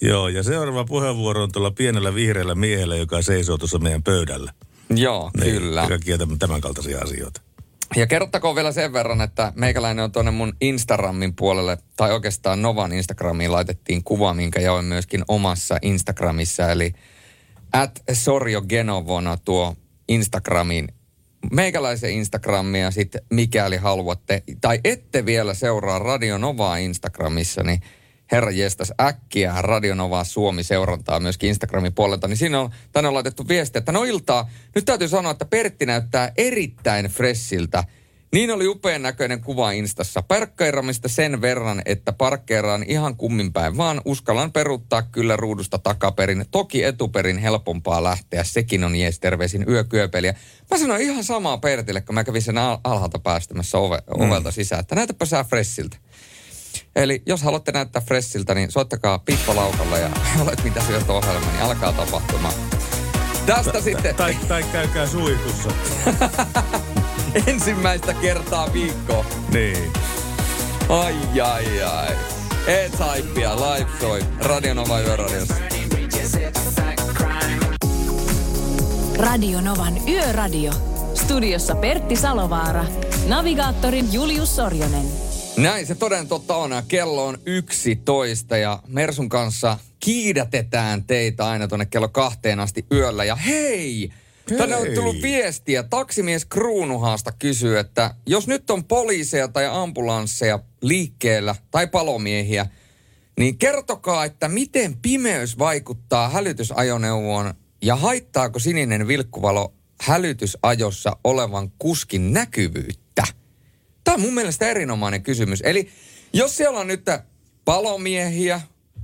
Joo, 0.00 0.28
ja 0.28 0.42
seuraava 0.42 0.84
puheenvuoro 0.84 1.42
on 1.42 1.52
tuolla 1.52 1.70
pienellä 1.70 2.14
vihreällä 2.14 2.54
miehellä, 2.54 2.96
joka 2.96 3.22
seisoo 3.22 3.58
tuossa 3.58 3.78
meidän 3.78 4.02
pöydällä. 4.02 4.52
joo, 4.90 5.30
Niin, 5.40 5.52
kyllä. 5.52 5.88
Tämän, 6.18 6.38
tämän 6.38 6.60
kaltaisia 6.60 6.98
asioita. 6.98 7.40
Ja 7.96 8.06
kerrottakoon 8.06 8.56
vielä 8.56 8.72
sen 8.72 8.92
verran, 8.92 9.20
että 9.20 9.52
meikäläinen 9.56 10.04
on 10.04 10.12
tuonne 10.12 10.30
mun 10.30 10.52
Instagramin 10.60 11.34
puolelle, 11.36 11.78
tai 11.96 12.12
oikeastaan 12.12 12.62
Novan 12.62 12.92
Instagramiin 12.92 13.52
laitettiin 13.52 14.04
kuva, 14.04 14.34
minkä 14.34 14.60
jaoin 14.60 14.84
myöskin 14.84 15.24
omassa 15.28 15.78
Instagramissa, 15.82 16.72
eli 16.72 16.92
at 17.72 18.02
sorjogenovona 18.12 19.36
tuo 19.36 19.76
Instagramin 20.08 20.88
meikäläisen 21.52 22.10
Instagramia 22.10 22.90
sitten 22.90 23.22
mikäli 23.30 23.76
haluatte, 23.76 24.42
tai 24.60 24.80
ette 24.84 25.26
vielä 25.26 25.54
seuraa 25.54 25.98
Radio 25.98 26.38
Novaa 26.38 26.76
Instagramissa, 26.76 27.62
niin 27.62 27.80
herra 28.32 28.50
jestas 28.50 28.92
äkkiä 29.00 29.54
Radio 29.58 29.94
Novaa 29.94 30.24
Suomi 30.24 30.62
seurantaa 30.62 31.20
myöskin 31.20 31.48
Instagramin 31.48 31.94
puolelta, 31.94 32.28
niin 32.28 32.36
siinä 32.36 32.60
on, 32.60 32.70
tänne 32.92 33.08
on 33.08 33.14
laitettu 33.14 33.48
viesti, 33.48 33.78
että 33.78 33.92
no 33.92 34.04
iltaa, 34.04 34.50
nyt 34.74 34.84
täytyy 34.84 35.08
sanoa, 35.08 35.32
että 35.32 35.44
Pertti 35.44 35.86
näyttää 35.86 36.32
erittäin 36.36 37.06
fressiltä. 37.06 37.84
Niin 38.32 38.50
oli 38.50 38.66
upean 38.68 39.02
näköinen 39.02 39.40
kuva 39.40 39.70
Instassa. 39.70 40.22
Parkkeeramista 40.22 41.08
sen 41.08 41.40
verran, 41.40 41.82
että 41.84 42.12
parkkeeraan 42.12 42.84
ihan 42.88 43.16
kumminpäin, 43.16 43.76
vaan 43.76 44.00
uskallan 44.04 44.52
peruuttaa 44.52 45.02
kyllä 45.02 45.36
ruudusta 45.36 45.78
takaperin. 45.78 46.44
Toki 46.50 46.84
etuperin 46.84 47.38
helpompaa 47.38 48.04
lähteä, 48.04 48.44
sekin 48.44 48.84
on 48.84 48.96
jees 48.96 49.20
terveisin 49.20 49.64
yökyöpeliä. 49.68 50.34
Mä 50.70 50.78
sanoin 50.78 51.02
ihan 51.02 51.24
samaa 51.24 51.58
Pertille, 51.58 52.00
kun 52.00 52.14
mä 52.14 52.24
kävin 52.24 52.42
sen 52.42 52.58
al- 52.58 52.78
alhaalta 52.84 53.18
päästämässä 53.18 53.78
ove- 53.78 54.24
ovelta 54.26 54.50
sisään, 54.50 54.80
että 54.80 54.94
näytäpä 54.94 55.26
sä 55.26 55.44
fressiltä. 55.44 55.96
Eli 56.96 57.22
jos 57.26 57.42
haluatte 57.42 57.72
näyttää 57.72 58.02
fressiltä, 58.06 58.54
niin 58.54 58.70
soittakaa 58.70 59.18
pippalaukalla 59.18 59.98
ja 59.98 60.10
olet 60.42 60.64
mitä 60.64 60.80
syöt 60.80 61.10
ohjelma, 61.10 61.50
niin 61.52 61.62
alkaa 61.62 61.92
tapahtumaan. 61.92 62.54
Tästä 63.46 63.80
sitten 63.80 64.14
Tai, 64.14 64.36
tai 64.48 64.62
käykää 64.62 65.06
suihkussa. 65.06 65.68
ensimmäistä 67.46 68.14
kertaa 68.14 68.72
viikkoa. 68.72 69.24
Niin. 69.52 69.92
Ai, 70.88 71.40
ai, 71.40 71.82
ai. 71.82 72.16
Et 72.66 72.98
saippia, 72.98 73.56
live 73.56 73.90
soi, 74.00 74.20
Radionova 74.40 75.00
Yöradiossa. 75.00 75.54
Radio 79.18 79.60
Novan 79.60 80.08
Yöradio. 80.08 80.72
Studiossa 81.14 81.74
Pertti 81.74 82.16
Salovaara. 82.16 82.84
Navigaattori 83.28 84.04
Julius 84.12 84.56
Sorjonen. 84.56 85.06
Näin 85.56 85.86
se 85.86 85.94
toden 85.94 86.28
totta 86.28 86.56
on. 86.56 86.70
Kello 86.88 87.26
on 87.26 87.38
11 87.46 88.56
ja 88.56 88.82
Mersun 88.88 89.28
kanssa 89.28 89.78
kiidätetään 90.00 91.04
teitä 91.04 91.48
aina 91.48 91.68
tuonne 91.68 91.86
kello 91.86 92.08
kahteen 92.08 92.60
asti 92.60 92.86
yöllä. 92.92 93.24
Ja 93.24 93.36
hei! 93.36 94.10
Tänne 94.58 94.76
on 94.76 94.86
Hei. 94.86 94.94
tullut 94.94 95.22
viestiä. 95.22 95.82
Taksimies 95.82 96.44
Kruunuhaasta 96.44 97.32
kysyy, 97.32 97.78
että 97.78 98.14
jos 98.26 98.46
nyt 98.46 98.70
on 98.70 98.84
poliiseja 98.84 99.48
tai 99.48 99.66
ambulansseja 99.66 100.58
liikkeellä 100.82 101.54
tai 101.70 101.86
palomiehiä, 101.86 102.66
niin 103.38 103.58
kertokaa, 103.58 104.24
että 104.24 104.48
miten 104.48 104.96
pimeys 104.96 105.58
vaikuttaa 105.58 106.28
hälytysajoneuvoon 106.28 107.54
ja 107.82 107.96
haittaako 107.96 108.58
sininen 108.58 109.08
vilkkuvalo 109.08 109.74
hälytysajossa 110.00 111.16
olevan 111.24 111.72
kuskin 111.78 112.32
näkyvyyttä? 112.32 113.24
On 114.16 114.22
mun 114.22 114.34
mielestä 114.34 114.66
erinomainen 114.66 115.22
kysymys. 115.22 115.60
Eli 115.60 115.88
jos 116.32 116.56
siellä 116.56 116.80
on 116.80 116.86
nyt 116.86 117.04
palomiehiä, 117.64 118.60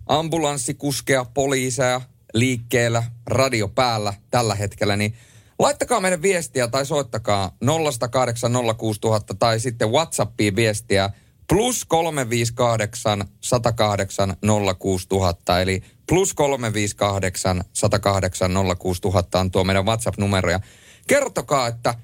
ambulanssikuskeja, 0.06 1.24
poliiseja 1.34 2.00
liikkeellä, 2.34 3.02
radio 3.26 3.68
päällä 3.68 4.14
tällä 4.30 4.54
hetkellä, 4.54 4.96
niin 4.96 5.14
laittakaa 5.58 6.00
meidän 6.00 6.22
viestiä 6.22 6.68
tai 6.68 6.86
soittakaa 6.86 7.56
0108 7.64 8.52
06000 8.78 9.34
tai 9.34 9.60
sitten 9.60 9.90
WhatsAppiin 9.90 10.56
viestiä 10.56 11.10
plus 11.48 11.84
358 11.84 13.24
108 13.40 14.36
06000 14.78 15.60
eli 15.60 15.82
plus 16.08 16.34
358 16.34 17.64
108 17.72 18.50
06000 18.78 19.40
on 19.40 19.50
tuo 19.50 19.64
meidän 19.64 19.86
WhatsApp-numero 19.86 20.50
ja 20.50 20.60
kertokaa, 21.06 21.68
että 21.68 21.94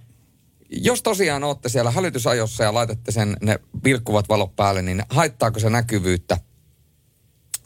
jos 0.70 1.02
tosiaan 1.02 1.44
olette 1.44 1.68
siellä 1.68 1.90
hälytysajossa 1.90 2.64
ja 2.64 2.74
laitatte 2.74 3.12
sen 3.12 3.36
ne 3.42 3.58
vilkkuvat 3.84 4.28
valot 4.28 4.56
päälle, 4.56 4.82
niin 4.82 5.02
haittaako 5.08 5.58
se 5.58 5.70
näkyvyyttä? 5.70 6.38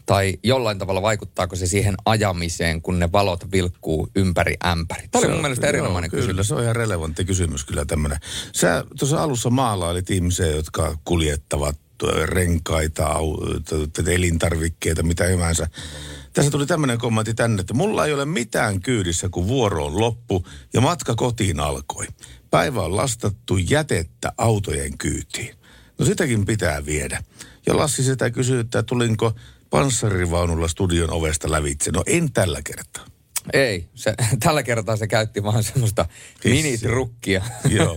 Tai 0.07 0.39
jollain 0.43 0.79
tavalla 0.79 1.03
vaikuttaako 1.03 1.57
se 1.57 1.67
siihen 1.67 1.95
ajamiseen, 2.05 2.83
kun 2.83 2.99
ne 2.99 3.13
valot 3.13 3.53
vilkkuu 3.53 4.09
ympäri 4.17 4.57
ämpäri? 4.67 5.09
Tämä 5.09 5.25
oli 5.25 5.33
mun 5.33 5.43
mielestä 5.43 5.67
erinomainen 5.67 6.09
joo, 6.13 6.17
kysymys. 6.17 6.27
Kyllä, 6.27 6.43
se 6.43 6.55
on 6.55 6.63
ihan 6.63 6.77
relevantti 6.77 7.25
kysymys 7.25 7.65
kyllä 7.65 7.85
tämmöinen. 7.85 8.19
Sä 8.53 8.85
tuossa 8.99 9.23
alussa 9.23 9.51
maalailit 9.51 10.11
ihmisiä, 10.11 10.47
jotka 10.47 10.99
kuljettavat 11.05 11.79
renkaita, 12.25 13.07
au- 13.07 13.61
t- 13.65 13.93
t- 13.93 14.09
elintarvikkeita, 14.09 15.03
mitä 15.03 15.25
hyvänsä. 15.25 15.69
Tässä 16.33 16.51
tuli 16.51 16.67
tämmöinen 16.67 16.99
kommentti 16.99 17.35
tänne, 17.35 17.61
että 17.61 17.75
mulla 17.75 18.07
ei 18.07 18.13
ole 18.13 18.25
mitään 18.25 18.81
kyydissä, 18.81 19.29
kun 19.29 19.49
vuoro 19.49 19.87
on 19.87 20.01
loppu 20.01 20.47
ja 20.75 20.81
matka 20.81 21.15
kotiin 21.15 21.61
alkoi. 21.61 22.07
Päivä 22.53 22.83
on 22.83 22.97
lastattu 22.97 23.57
jätettä 23.57 24.33
autojen 24.39 24.99
kyytiin. 24.99 25.55
No 25.99 26.05
sitäkin 26.07 26.47
pitää 26.47 26.87
viedä. 26.87 27.23
Ja 27.67 27.77
Lassi 27.77 28.03
sitä 28.03 28.31
kysyy, 28.31 28.61
että 28.61 28.83
tulinko 28.83 29.33
panssarivaunulla 29.71 30.69
studion 30.69 31.11
ovesta 31.11 31.51
lävitse. 31.51 31.91
No 31.91 32.03
en 32.07 32.33
tällä 32.33 32.61
kertaa. 32.65 33.05
Ei, 33.53 33.89
se, 33.95 34.15
tällä 34.45 34.63
kertaa 34.63 34.97
se 34.97 35.07
käytti 35.07 35.43
vaan 35.43 35.65
semmoista 35.65 36.07
Hissiä. 36.45 36.63
minitrukkia. 36.63 37.45
Joo. 37.69 37.97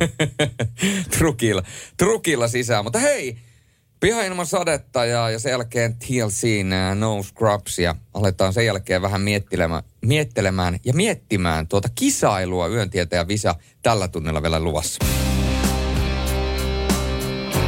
trukilla, 1.17 1.63
trukilla 1.97 2.47
sisään. 2.47 2.83
Mutta 2.83 2.99
hei, 2.99 3.37
piha 3.99 4.23
ilman 4.23 4.45
sadetta 4.45 5.05
ja, 5.05 5.29
ja 5.29 5.39
sen 5.39 5.49
jälkeen 5.49 5.95
TLCn 5.95 6.73
uh, 6.91 6.95
No 6.95 7.23
Scrubs 7.23 7.79
ja 7.79 7.95
aletaan 8.13 8.53
sen 8.53 8.65
jälkeen 8.65 9.01
vähän 9.01 9.21
miettelemään, 9.21 9.83
miettelemään 10.01 10.79
ja 10.85 10.93
miettimään 10.93 11.67
tuota 11.67 11.89
kisailua 11.95 12.67
yöntietä 12.67 13.15
ja 13.15 13.27
visa 13.27 13.55
tällä 13.81 14.07
tunnilla 14.07 14.41
vielä 14.41 14.59
luvassa. 14.59 15.05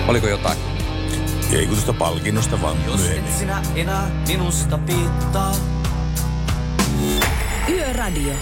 Oliko 0.08 0.28
jotain? 0.28 0.58
Ei 1.52 1.66
kun 1.66 1.76
tuosta 1.76 1.94
palkinnosta 1.94 2.62
vaan 2.62 2.78
myöhemmin. 2.78 3.34
sinä 3.34 3.63
enää 3.76 4.24
minusta 4.28 4.78
piittaa. 4.78 5.56
Yöradio. 7.70 8.34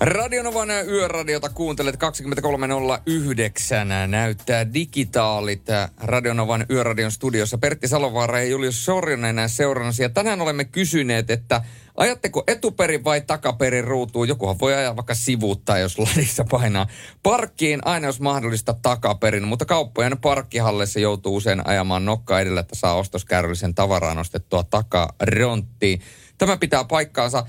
Radionovan 0.00 0.68
yöradiota 0.70 1.48
kuuntelet 1.48 1.94
23.09. 1.94 2.00
Näyttää 4.06 4.72
digitaalit 4.74 5.66
Radionovan 6.02 6.66
yöradion 6.70 7.12
studiossa. 7.12 7.58
Pertti 7.58 7.88
Salovaara 7.88 8.40
ja 8.40 8.44
Julius 8.44 8.84
Sorjonen 8.84 9.48
seurannasi. 9.48 10.02
Ja 10.02 10.08
tänään 10.08 10.40
olemme 10.40 10.64
kysyneet, 10.64 11.30
että 11.30 11.64
ajatteko 11.96 12.44
etuperin 12.46 13.04
vai 13.04 13.20
takaperin 13.20 13.84
ruutuun? 13.84 14.28
Jokuhan 14.28 14.58
voi 14.60 14.74
ajaa 14.74 14.96
vaikka 14.96 15.14
sivuuttaa, 15.14 15.78
jos 15.78 15.98
ladissa 15.98 16.44
painaa. 16.50 16.86
Parkkiin 17.22 17.80
aina 17.84 18.06
jos 18.06 18.20
mahdollista 18.20 18.74
takaperin, 18.82 19.48
mutta 19.48 19.64
kauppojen 19.64 20.18
parkkihalleissa 20.18 21.00
joutuu 21.00 21.36
usein 21.36 21.66
ajamaan 21.66 22.04
nokka 22.04 22.40
edellä, 22.40 22.60
että 22.60 22.76
saa 22.76 22.94
ostoskärryllisen 22.94 23.74
tavaraa 23.74 24.14
nostettua 24.14 24.62
takaronttiin. 24.62 26.00
Tämä 26.38 26.56
pitää 26.56 26.84
paikkaansa. 26.84 27.46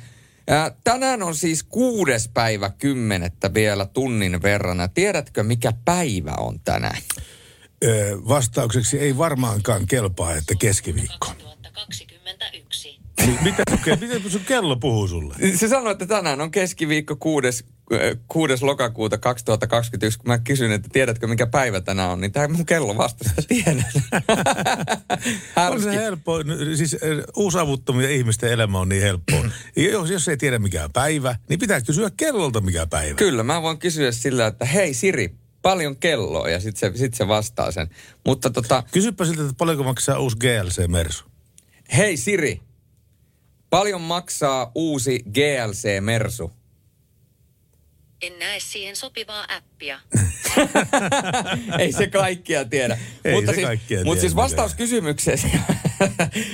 Ää, 0.47 0.71
tänään 0.84 1.23
on 1.23 1.36
siis 1.36 1.63
kuudes 1.63 2.29
päivä 2.34 2.69
kymmenettä 2.69 3.53
vielä 3.53 3.86
tunnin 3.86 4.41
verran. 4.41 4.79
Ja 4.79 4.88
Tiedätkö, 4.88 5.43
mikä 5.43 5.73
päivä 5.86 6.34
on 6.38 6.60
tänään? 6.60 7.01
Öö, 7.84 8.17
vastaukseksi 8.27 8.99
ei 8.99 9.17
varmaankaan 9.17 9.88
kelpaa, 9.88 10.36
että 10.36 10.55
keskiviikko. 10.60 11.27
2021. 11.27 12.14
Mi- 13.25 13.38
Mitä 13.41 13.63
sun, 14.21 14.32
sun 14.32 14.41
kello 14.41 14.75
puhuu 14.75 15.08
sulle? 15.08 15.36
Se 15.56 15.67
sanoi, 15.67 15.91
että 15.91 16.06
tänään 16.06 16.41
on 16.41 16.51
keskiviikko 16.51 17.15
6. 17.15 17.65
6. 18.28 18.65
lokakuuta 18.65 19.17
2021, 19.17 20.19
kun 20.19 20.28
mä 20.28 20.38
kysyn, 20.39 20.71
että 20.71 20.89
tiedätkö 20.93 21.28
mikä 21.28 21.47
päivä 21.47 21.82
tänään 21.82 22.10
on, 22.10 22.21
niin 22.21 22.32
tämä 22.32 22.47
mun 22.47 22.65
kello 22.65 22.97
vastasi, 22.97 23.30
että 23.38 23.41
tiedän. 23.47 23.86
On 25.71 25.82
se 25.82 25.91
helppo, 25.91 26.34
siis 26.75 26.93
äh, 26.93 26.99
uusavuttomia 27.36 28.10
ihmisten 28.10 28.51
elämä 28.51 28.80
on 28.80 28.89
niin 28.89 29.01
helppoa. 29.01 29.45
Ja 29.75 29.91
jos, 29.91 30.10
jos 30.10 30.28
ei 30.28 30.38
tiedä 30.38 30.60
mikä 30.60 30.89
päivä, 30.93 31.36
niin 31.49 31.60
pitää 31.60 31.82
kysyä 31.82 32.10
kellolta 32.17 32.62
mikä 32.62 32.88
päivä. 32.88 33.15
Kyllä, 33.15 33.43
mä 33.43 33.62
voin 33.62 33.78
kysyä 33.78 34.12
sillä, 34.12 34.47
että 34.47 34.65
hei 34.65 34.93
Siri, 34.93 35.36
paljon 35.62 35.95
kelloa, 35.95 36.49
ja 36.49 36.60
sitten 36.60 36.93
se, 36.93 36.97
sit 36.97 37.13
se 37.13 37.28
vastaa 37.28 37.71
sen. 37.71 37.89
Mutta 38.25 38.49
tota, 38.49 38.84
Kysypä 38.91 39.25
siltä, 39.25 39.41
että 39.41 39.54
paljonko 39.58 39.84
maksaa 39.84 40.19
uusi 40.19 40.38
GLC 40.38 40.88
Mersu. 40.88 41.25
hei 41.97 42.17
Siri, 42.17 42.62
paljon 43.75 44.01
maksaa 44.01 44.71
uusi 44.75 45.19
GLC 45.19 46.01
Mersu? 46.01 46.51
En 48.21 48.39
näe 48.39 48.59
siihen 48.59 48.95
sopivaa 48.95 49.45
appia. 49.57 49.99
Ei 51.79 51.91
se 51.91 52.07
kaikkia 52.07 52.65
tiedä. 52.65 52.97
Ei 53.25 53.33
mutta 53.33 53.51
se 53.51 53.55
siis, 53.55 53.67
kaikkia 53.67 53.97
mutta 53.97 54.05
tiedä, 54.05 54.21
siis 54.21 54.35
vastaus 54.35 54.75
kysymykseesi, 54.75 55.47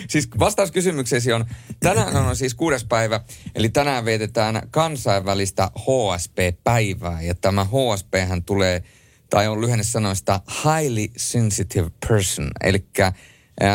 siis 0.09 0.29
vastaus 0.39 0.71
kysymykseesi 0.71 1.33
on, 1.33 1.45
tänään 1.79 2.15
on 2.15 2.35
siis 2.35 2.53
kuudes 2.53 2.83
päivä, 2.83 3.21
eli 3.55 3.69
tänään 3.69 4.05
vietetään 4.05 4.61
kansainvälistä 4.71 5.71
HSP-päivää. 5.77 7.21
Ja 7.21 7.35
tämä 7.35 7.65
HSP 7.65 8.13
hän 8.27 8.43
tulee, 8.43 8.83
tai 9.29 9.47
on 9.47 9.61
lyhenne 9.61 9.83
sanoista 9.83 10.39
Highly 10.63 11.07
Sensitive 11.17 11.91
Person, 12.07 12.51
eli 12.63 12.85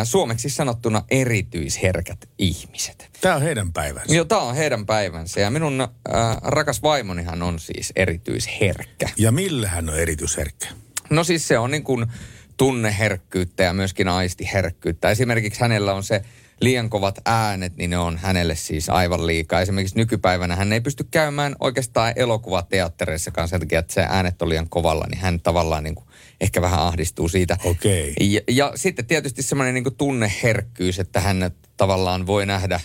suomeksi 0.04 0.50
sanottuna 0.50 1.02
erityisherkät 1.10 2.28
ihmiset. 2.38 3.10
Tämä 3.20 3.34
on 3.34 3.42
heidän 3.42 3.72
päivänsä. 3.72 4.14
Joo, 4.14 4.24
tämä 4.24 4.40
on 4.40 4.54
heidän 4.54 4.86
päivänsä 4.86 5.40
ja 5.40 5.50
minun 5.50 5.80
äh, 5.80 5.88
rakas 6.42 6.82
vaimonihan 6.82 7.42
on 7.42 7.58
siis 7.58 7.92
erityisherkkä. 7.96 9.08
Ja 9.16 9.32
millä 9.32 9.68
hän 9.68 9.88
on 9.88 9.98
erityisherkkä? 9.98 10.68
No 11.10 11.24
siis 11.24 11.48
se 11.48 11.58
on 11.58 11.70
niin 11.70 11.84
kuin 11.84 12.06
tunneherkkyyttä 12.56 13.62
ja 13.62 13.72
myöskin 13.72 14.08
aistiherkkyyttä. 14.08 15.10
Esimerkiksi 15.10 15.60
hänellä 15.60 15.94
on 15.94 16.02
se 16.02 16.22
liian 16.60 16.90
kovat 16.90 17.18
äänet, 17.26 17.76
niin 17.76 17.90
ne 17.90 17.98
on 17.98 18.18
hänelle 18.18 18.56
siis 18.56 18.88
aivan 18.88 19.26
liikaa. 19.26 19.60
Esimerkiksi 19.60 19.96
nykypäivänä 19.96 20.56
hän 20.56 20.72
ei 20.72 20.80
pysty 20.80 21.04
käymään 21.10 21.56
oikeastaan 21.60 22.12
elokuvateattereissakaan 22.16 23.48
sen 23.48 23.60
takia, 23.60 23.78
että 23.78 23.94
se 23.94 24.06
äänet 24.08 24.42
on 24.42 24.48
liian 24.48 24.68
kovalla, 24.68 25.06
niin 25.10 25.20
hän 25.20 25.40
tavallaan 25.40 25.84
niin 25.84 25.94
kuin 25.94 26.05
ehkä 26.40 26.62
vähän 26.62 26.80
ahdistuu 26.80 27.28
siitä. 27.28 27.56
Okei. 27.64 28.14
Ja, 28.20 28.40
ja 28.48 28.72
sitten 28.74 29.06
tietysti 29.06 29.42
semmoinen 29.42 29.74
niin 29.74 29.84
kuin 29.84 29.96
tunneherkkyys, 29.96 30.98
että 30.98 31.20
hän 31.20 31.50
tavallaan 31.76 32.26
voi 32.26 32.46
nähdä 32.46 32.80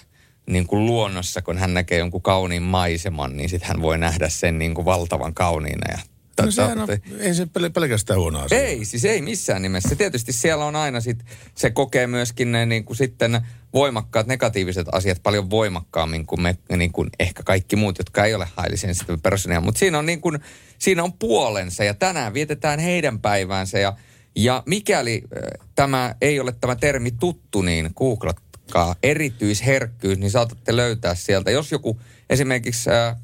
niin 0.50 0.68
kuin 0.68 0.86
luonnossa, 0.86 1.42
kun 1.42 1.58
hän 1.58 1.74
näkee 1.74 1.98
jonkun 2.00 2.22
kauniin 2.22 2.64
maiseman, 2.64 3.38
niin 3.38 3.50
sitten 3.50 3.68
hän 3.68 3.82
voi 3.82 3.98
nähdä 3.98 4.30
sen 4.30 4.60
niin 4.60 4.74
kuin 4.74 4.86
valtavan 4.86 5.34
kauniina. 5.34 5.92
Ja 5.92 6.00
No 6.40 6.52
sehän 6.52 6.80
on, 6.80 6.88
ei 7.20 7.36
se 7.36 7.44
pel- 7.44 7.72
pelkästään 7.74 8.20
huono 8.20 8.40
asia. 8.40 8.60
ei, 8.60 8.86
siis 8.86 9.06
ei 9.06 9.22
missään 9.22 9.62
nimessä. 9.62 9.96
Tietysti 9.96 10.34
siellä 10.34 10.66
on 10.66 10.76
aina 10.76 11.02
sit, 11.02 11.26
se 11.56 11.70
kokee 11.70 12.08
myöskin 12.08 12.52
ne 12.52 12.66
niin 12.66 12.86
kuin 12.86 12.98
sitten 12.98 13.42
voimakkaat 13.74 14.28
negatiiviset 14.28 14.88
asiat 14.92 15.24
paljon 15.24 15.50
voimakkaammin 15.50 16.26
kuin, 16.26 16.42
me, 16.42 16.58
niin 16.78 16.92
kuin 16.92 17.10
ehkä 17.20 17.44
kaikki 17.44 17.76
muut, 17.76 17.98
jotka 17.98 18.26
ei 18.26 18.34
ole 18.34 18.48
highly 18.62 18.78
sensitive 18.78 19.18
personia. 19.18 19.62
Mutta 19.62 19.80
siinä 19.80 20.00
on 20.00 20.06
niin 20.06 20.22
kuin, 20.22 20.40
siinä 20.80 21.04
on 21.04 21.14
puolensa 21.14 21.84
ja 21.84 21.94
tänään 21.94 22.34
vietetään 22.34 22.80
heidän 22.80 23.20
päiväänsä 23.20 23.80
ja, 23.80 23.94
ja 24.36 24.64
mikäli 24.66 25.24
äh, 25.24 25.68
tämä 25.76 26.16
ei 26.22 26.40
ole 26.40 26.56
tämä 26.62 26.76
termi 26.76 27.12
tuttu, 27.12 27.62
niin 27.62 27.90
googlatkaa 27.96 28.96
erityisherkkyys, 29.04 30.20
niin 30.20 30.32
saatatte 30.32 30.76
löytää 30.76 31.16
sieltä. 31.16 31.52
Jos 31.52 31.72
joku 31.72 32.00
esimerkiksi... 32.30 32.90
Äh, 32.90 33.16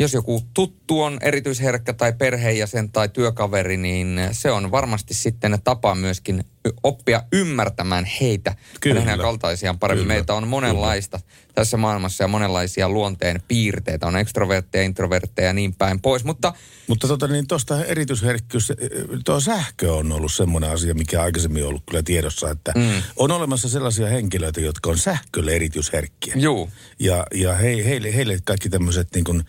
jos 0.00 0.12
joku 0.12 0.42
tuttu 0.54 1.02
on 1.02 1.18
erityisherkkä 1.22 1.92
tai 1.92 2.12
perheenjäsen 2.12 2.92
tai 2.92 3.08
työkaveri, 3.08 3.76
niin 3.76 4.20
se 4.32 4.50
on 4.50 4.70
varmasti 4.70 5.14
sitten 5.14 5.58
tapa 5.64 5.94
myöskin 5.94 6.44
oppia 6.82 7.22
ymmärtämään 7.32 8.04
heitä 8.20 8.54
Kyllä. 8.80 9.00
ja 9.00 9.16
kaltaisiaan 9.16 9.78
paremmin. 9.78 10.04
Kyllä. 10.04 10.14
Meitä 10.14 10.34
on 10.34 10.48
monenlaista 10.48 11.20
tässä 11.54 11.76
maailmassa 11.76 12.24
ja 12.24 12.28
monenlaisia 12.28 12.88
luonteen 12.88 13.42
piirteitä. 13.48 14.06
On 14.06 14.16
ekstrovertteja, 14.16 14.84
introvertteja 14.84 15.48
ja 15.48 15.52
niin 15.52 15.74
päin 15.74 16.00
pois. 16.00 16.24
Mutta 16.24 16.52
Mutta 16.86 17.08
tota, 17.08 17.28
niin 17.28 17.46
tuosta 17.46 17.84
erityisherkkyys, 17.84 18.72
tuo 19.24 19.40
sähkö 19.40 19.94
on 19.94 20.12
ollut 20.12 20.32
semmoinen 20.32 20.70
asia, 20.70 20.94
mikä 20.94 21.22
aikaisemmin 21.22 21.62
on 21.62 21.68
ollut 21.68 21.82
kyllä 21.88 22.02
tiedossa, 22.02 22.50
että 22.50 22.72
mm. 22.76 23.02
on 23.16 23.30
olemassa 23.30 23.68
sellaisia 23.68 24.06
henkilöitä, 24.06 24.60
jotka 24.60 24.90
on 24.90 24.98
sähkölle 24.98 25.52
erityisherkkiä. 25.52 26.34
juu, 26.36 26.70
Ja, 26.98 27.26
ja 27.34 27.54
he, 27.54 27.84
heille, 27.84 28.14
heille 28.14 28.38
kaikki 28.44 28.68
tämmöiset 28.68 29.08
niin 29.14 29.24
kuin, 29.24 29.44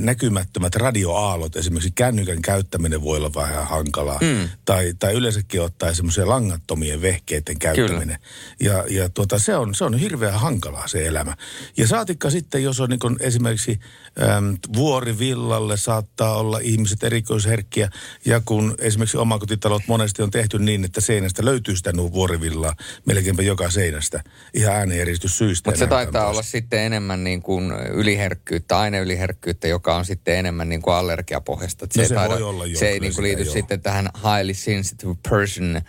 näkymättömät 0.00 0.76
radioaallot, 0.76 1.56
esimerkiksi 1.56 1.90
kännykän 1.90 2.42
käyttäminen 2.42 3.02
voi 3.02 3.16
olla 3.16 3.34
vähän 3.34 3.66
hankalaa. 3.66 4.18
Mm. 4.20 4.48
Tai, 4.64 4.94
tai 4.98 5.14
yleensäkin 5.14 5.62
ottaa 5.62 5.94
semmoisia 5.94 6.28
langattomien 6.28 7.02
vehkeiden 7.02 7.58
käyttäminen. 7.58 8.18
Ja, 8.60 8.84
ja 8.90 9.08
tuota, 9.08 9.38
se, 9.38 9.56
on, 9.56 9.74
se 9.74 9.84
on 9.84 9.98
hirveän 9.98 10.40
hankalaa 10.40 10.88
se 10.88 11.06
elämä. 11.06 11.36
Ja 11.76 11.88
saatikka 11.88 12.30
sitten, 12.30 12.62
jos 12.62 12.80
on 12.80 12.90
niin 12.90 13.16
esimerkiksi 13.20 13.80
äm, 14.22 14.56
vuorivillalle 14.76 15.76
saattaa 15.76 16.36
olla 16.36 16.58
ihmiset 16.58 17.02
erikoisherkkiä. 17.02 17.90
Ja 18.24 18.40
kun 18.44 18.74
esimerkiksi 18.78 19.16
omakotitalot 19.16 19.82
monesti 19.86 20.22
on 20.22 20.30
tehty 20.30 20.58
niin, 20.58 20.84
että 20.84 21.00
seinästä 21.00 21.44
löytyy 21.44 21.76
sitä 21.76 21.92
vuorivillaa 21.96 22.76
melkeinpä 23.06 23.42
joka 23.42 23.70
seinästä. 23.70 24.22
Ihan 24.54 24.74
äänieristyssyistä. 24.74 25.70
mutta 25.70 25.78
se 25.78 25.86
taitaa 25.86 26.28
olla 26.28 26.42
sitten 26.42 26.80
enemmän 26.80 27.24
niin 27.24 27.42
kuin 27.42 27.72
yliherkkyyttä, 27.72 28.78
aineyliherkkyyttä, 28.78 29.68
joka 29.74 29.96
on 29.96 30.04
sitten 30.04 30.36
enemmän 30.36 30.68
niin 30.68 30.82
kuin 30.82 30.94
allergiapohjasta. 30.94 31.84
Että 31.84 31.98
No 31.98 32.02
ei 32.02 32.08
se 32.08 32.14
taida- 32.14 32.34
voi 32.34 32.42
olla 32.42 32.66
jo, 32.66 32.78
Se 32.78 32.88
ei 32.88 33.00
niin 33.00 33.14
kuin 33.14 33.22
liity 33.22 33.42
joo. 33.42 33.52
sitten 33.52 33.80
tähän 33.80 34.08
highly 34.16 34.54
sensitive 34.54 35.14
person 35.30 35.76
äh, 35.76 35.82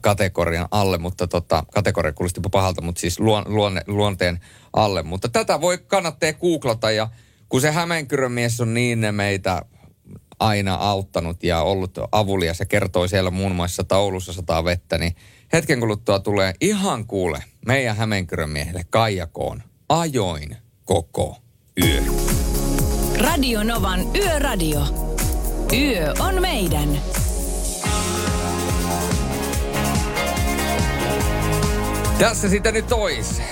kategorian 0.00 0.68
alle, 0.70 0.98
mutta 0.98 1.26
tota, 1.26 1.64
kategoria 1.74 2.12
kuulosti 2.12 2.40
pahalta, 2.50 2.82
mutta 2.82 3.00
siis 3.00 3.20
luon, 3.20 3.44
luonne, 3.46 3.82
luonteen 3.86 4.40
alle. 4.72 5.02
Mutta 5.02 5.28
tätä 5.28 5.60
voi 5.60 5.78
kannattaa 5.78 6.32
googlata 6.32 6.90
ja 6.90 7.08
kun 7.48 7.60
se 7.60 7.70
Hämeenkyrön 7.70 8.32
mies 8.32 8.60
on 8.60 8.74
niin 8.74 9.06
meitä 9.12 9.62
aina 10.40 10.74
auttanut 10.74 11.44
ja 11.44 11.62
ollut 11.62 11.98
avulias 12.12 12.60
ja 12.60 12.66
kertoi 12.66 13.08
siellä 13.08 13.30
muun 13.30 13.54
muassa, 13.54 13.82
että 13.82 13.96
Oulussa 13.96 14.32
sataa 14.32 14.64
vettä, 14.64 14.98
niin 14.98 15.16
hetken 15.52 15.80
kuluttua 15.80 16.18
tulee 16.20 16.54
ihan 16.60 17.06
kuule 17.06 17.42
meidän 17.66 17.96
Hämeenkyrön 17.96 18.50
miehelle 18.50 18.82
Kaijakoon 18.90 19.62
ajoin 19.88 20.56
koko 20.84 21.36
yö. 21.84 22.21
Radio 23.22 23.62
Novan 23.62 24.00
Yöradio. 24.16 24.80
Yö 25.72 26.14
on 26.20 26.40
meidän. 26.40 26.88
Tässä 32.18 32.48
sitä 32.48 32.72
nyt 32.72 32.92
ois. 32.92 33.42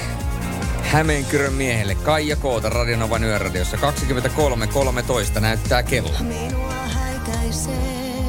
Hämeenkyrön 0.82 1.52
miehelle 1.52 1.94
Kaija 1.94 2.36
Koota 2.36 2.68
Radionovan 2.68 3.24
yöradiossa 3.24 3.76
23.13 5.34 5.40
näyttää 5.40 5.82
kello. 5.82 6.10
Minua 6.20 6.72
häikäisee, 6.72 8.24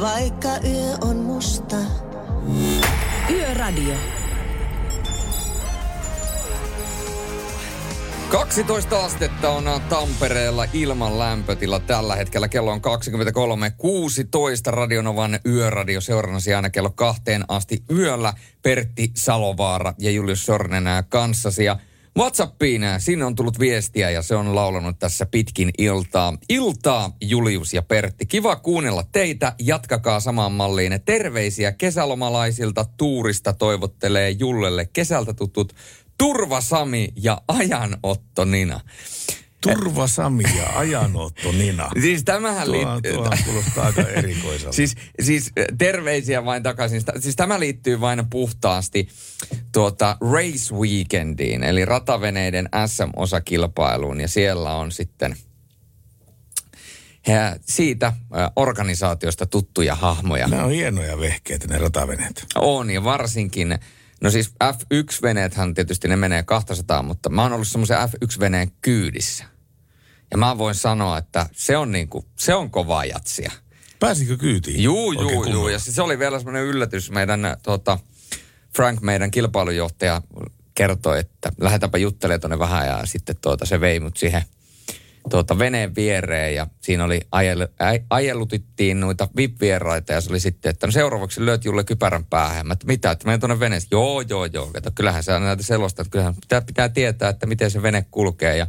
vaikka 0.00 0.48
yö 0.48 0.96
on 1.00 1.16
musta. 1.16 1.76
Yöradio. 3.30 3.94
12 8.30 9.04
astetta 9.04 9.50
on 9.50 9.64
Tampereella 9.88 10.64
ilman 10.72 11.18
lämpötila 11.18 11.80
tällä 11.80 12.16
hetkellä. 12.16 12.48
Kello 12.48 12.70
on 12.70 12.80
23.16. 12.80 12.84
Radionovan 14.66 15.40
yöradio 15.46 16.00
seurannasi 16.00 16.54
aina 16.54 16.70
kello 16.70 16.90
kahteen 16.90 17.44
asti 17.48 17.82
yöllä. 17.90 18.32
Pertti 18.62 19.10
Salovaara 19.16 19.94
ja 19.98 20.10
Julius 20.10 20.46
Sornen 20.46 20.84
kanssasi. 21.08 21.64
Ja 21.64 21.78
Whatsappiin 22.18 22.82
sinne 22.98 23.24
on 23.24 23.34
tullut 23.34 23.58
viestiä 23.58 24.10
ja 24.10 24.22
se 24.22 24.36
on 24.36 24.54
laulanut 24.54 24.98
tässä 24.98 25.26
pitkin 25.26 25.70
iltaa. 25.78 26.38
Iltaa 26.48 27.16
Julius 27.20 27.74
ja 27.74 27.82
Pertti. 27.82 28.26
Kiva 28.26 28.56
kuunnella 28.56 29.04
teitä. 29.12 29.54
Jatkakaa 29.58 30.20
samaan 30.20 30.52
malliin. 30.52 31.00
Terveisiä 31.04 31.72
kesälomalaisilta 31.72 32.84
tuurista 32.96 33.52
toivottelee 33.52 34.30
Jullelle 34.30 34.88
kesältä 34.92 35.34
tutut 35.34 35.74
Turva 36.18 36.60
Sami 36.60 37.08
ja 37.16 37.42
Ajanotto 37.48 38.44
Nina. 38.44 38.80
Turva 39.60 40.06
Sami 40.06 40.44
ja 40.56 40.70
Ajanotto 40.78 41.52
Nina. 41.52 41.90
Siis 42.02 42.24
tämähän 42.24 42.66
Tuo, 42.66 42.74
liittyy... 42.74 43.12
tuo 43.12 43.30
kuulostaa 43.44 43.86
aika 43.86 44.02
erikoiselta. 44.02 44.72
Siis, 44.72 44.94
siis 45.20 45.52
terveisiä 45.78 46.44
vain 46.44 46.62
takaisin. 46.62 47.02
Siis 47.18 47.36
tämä 47.36 47.60
liittyy 47.60 48.00
vain 48.00 48.26
puhtaasti 48.30 49.08
tuota 49.72 50.16
Race 50.20 50.74
Weekendiin, 50.74 51.62
eli 51.62 51.84
rataveneiden 51.84 52.68
SM-osakilpailuun. 52.86 54.20
Ja 54.20 54.28
siellä 54.28 54.74
on 54.74 54.92
sitten 54.92 55.36
ja 57.26 57.56
siitä 57.60 58.12
organisaatiosta 58.56 59.46
tuttuja 59.46 59.94
hahmoja. 59.94 60.48
Nämä 60.48 60.64
on 60.64 60.70
hienoja 60.70 61.18
vehkeitä, 61.18 61.68
ne 61.68 61.78
rataveneet. 61.78 62.46
On, 62.54 62.90
ja 62.90 63.04
varsinkin, 63.04 63.78
no 64.20 64.30
siis 64.30 64.54
F1-veneethän 64.64 65.74
tietysti 65.74 66.08
ne 66.08 66.16
menee 66.16 66.42
200, 66.42 67.02
mutta 67.02 67.28
mä 67.28 67.42
oon 67.42 67.52
ollut 67.52 67.68
semmoisen 67.68 67.98
F1-veneen 67.98 68.72
kyydissä. 68.82 69.44
Ja 70.30 70.38
mä 70.38 70.58
voin 70.58 70.74
sanoa, 70.74 71.18
että 71.18 71.46
se 71.52 71.76
on 71.76 71.92
niinku, 71.92 72.24
se 72.38 72.54
on 72.54 72.70
kovaa 72.70 73.04
jatsia. 73.04 73.52
Pääsikö 74.00 74.36
kyytiin? 74.36 74.82
Juu, 74.82 75.12
juu, 75.12 75.30
juu. 75.30 75.42
kunnolla? 75.42 75.70
Ja 75.70 75.78
se 75.78 76.02
oli 76.02 76.18
vielä 76.18 76.38
semmoinen 76.38 76.64
yllätys. 76.64 77.10
Meidän 77.10 77.56
tota, 77.62 77.98
Frank, 78.76 79.00
meidän 79.00 79.30
kilpailujohtaja, 79.30 80.22
kertoi, 80.74 81.18
että 81.18 81.52
lähdetäänpä 81.60 81.98
juttelemaan 81.98 82.40
tuonne 82.40 82.58
vähän 82.58 82.86
ja 82.86 83.06
sitten 83.06 83.36
tuota, 83.40 83.66
se 83.66 83.80
vei 83.80 84.00
mut 84.00 84.16
siihen 84.16 84.42
tuota, 85.30 85.58
veneen 85.58 85.94
viereen 85.94 86.54
ja 86.54 86.66
siinä 86.80 87.04
oli 87.04 87.20
ajel, 87.32 87.68
ajelutittiin 88.10 89.00
noita 89.00 89.28
VIP-vieraita 89.36 90.12
ja 90.12 90.20
se 90.20 90.30
oli 90.30 90.40
sitten, 90.40 90.70
että 90.70 90.86
no 90.86 90.90
seuraavaksi 90.90 91.46
löyt 91.46 91.64
Julle 91.64 91.84
kypärän 91.84 92.24
päähän. 92.24 92.66
Mä, 92.66 92.72
että 92.72 92.86
mitä, 92.86 93.10
että 93.10 93.26
menen 93.26 93.40
tuonne 93.40 93.60
veneeseen. 93.60 93.88
Joo, 93.90 94.20
joo, 94.20 94.44
joo. 94.44 94.66
Kato, 94.66 94.90
kyllähän 94.94 95.22
sä 95.22 95.38
näitä 95.38 95.62
selosta, 95.62 96.02
että 96.02 96.10
kyllähän 96.10 96.34
pitää, 96.34 96.60
pitää 96.60 96.88
tietää, 96.88 97.28
että 97.28 97.46
miten 97.46 97.70
se 97.70 97.82
vene 97.82 98.06
kulkee 98.10 98.56
ja 98.56 98.66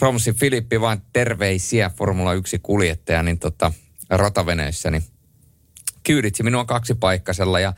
Romsi 0.00 0.32
Filippi 0.32 0.80
vain 0.80 1.02
terveisiä 1.12 1.90
Formula 1.90 2.34
1 2.34 2.58
kuljettaja 2.58 3.22
niin 3.22 3.38
tota, 3.38 3.72
rataveneessä, 4.10 4.90
niin 4.90 5.02
kyyditsi 6.02 6.42
minua 6.42 6.64
kaksipaikkaisella 6.64 7.60
ja 7.60 7.72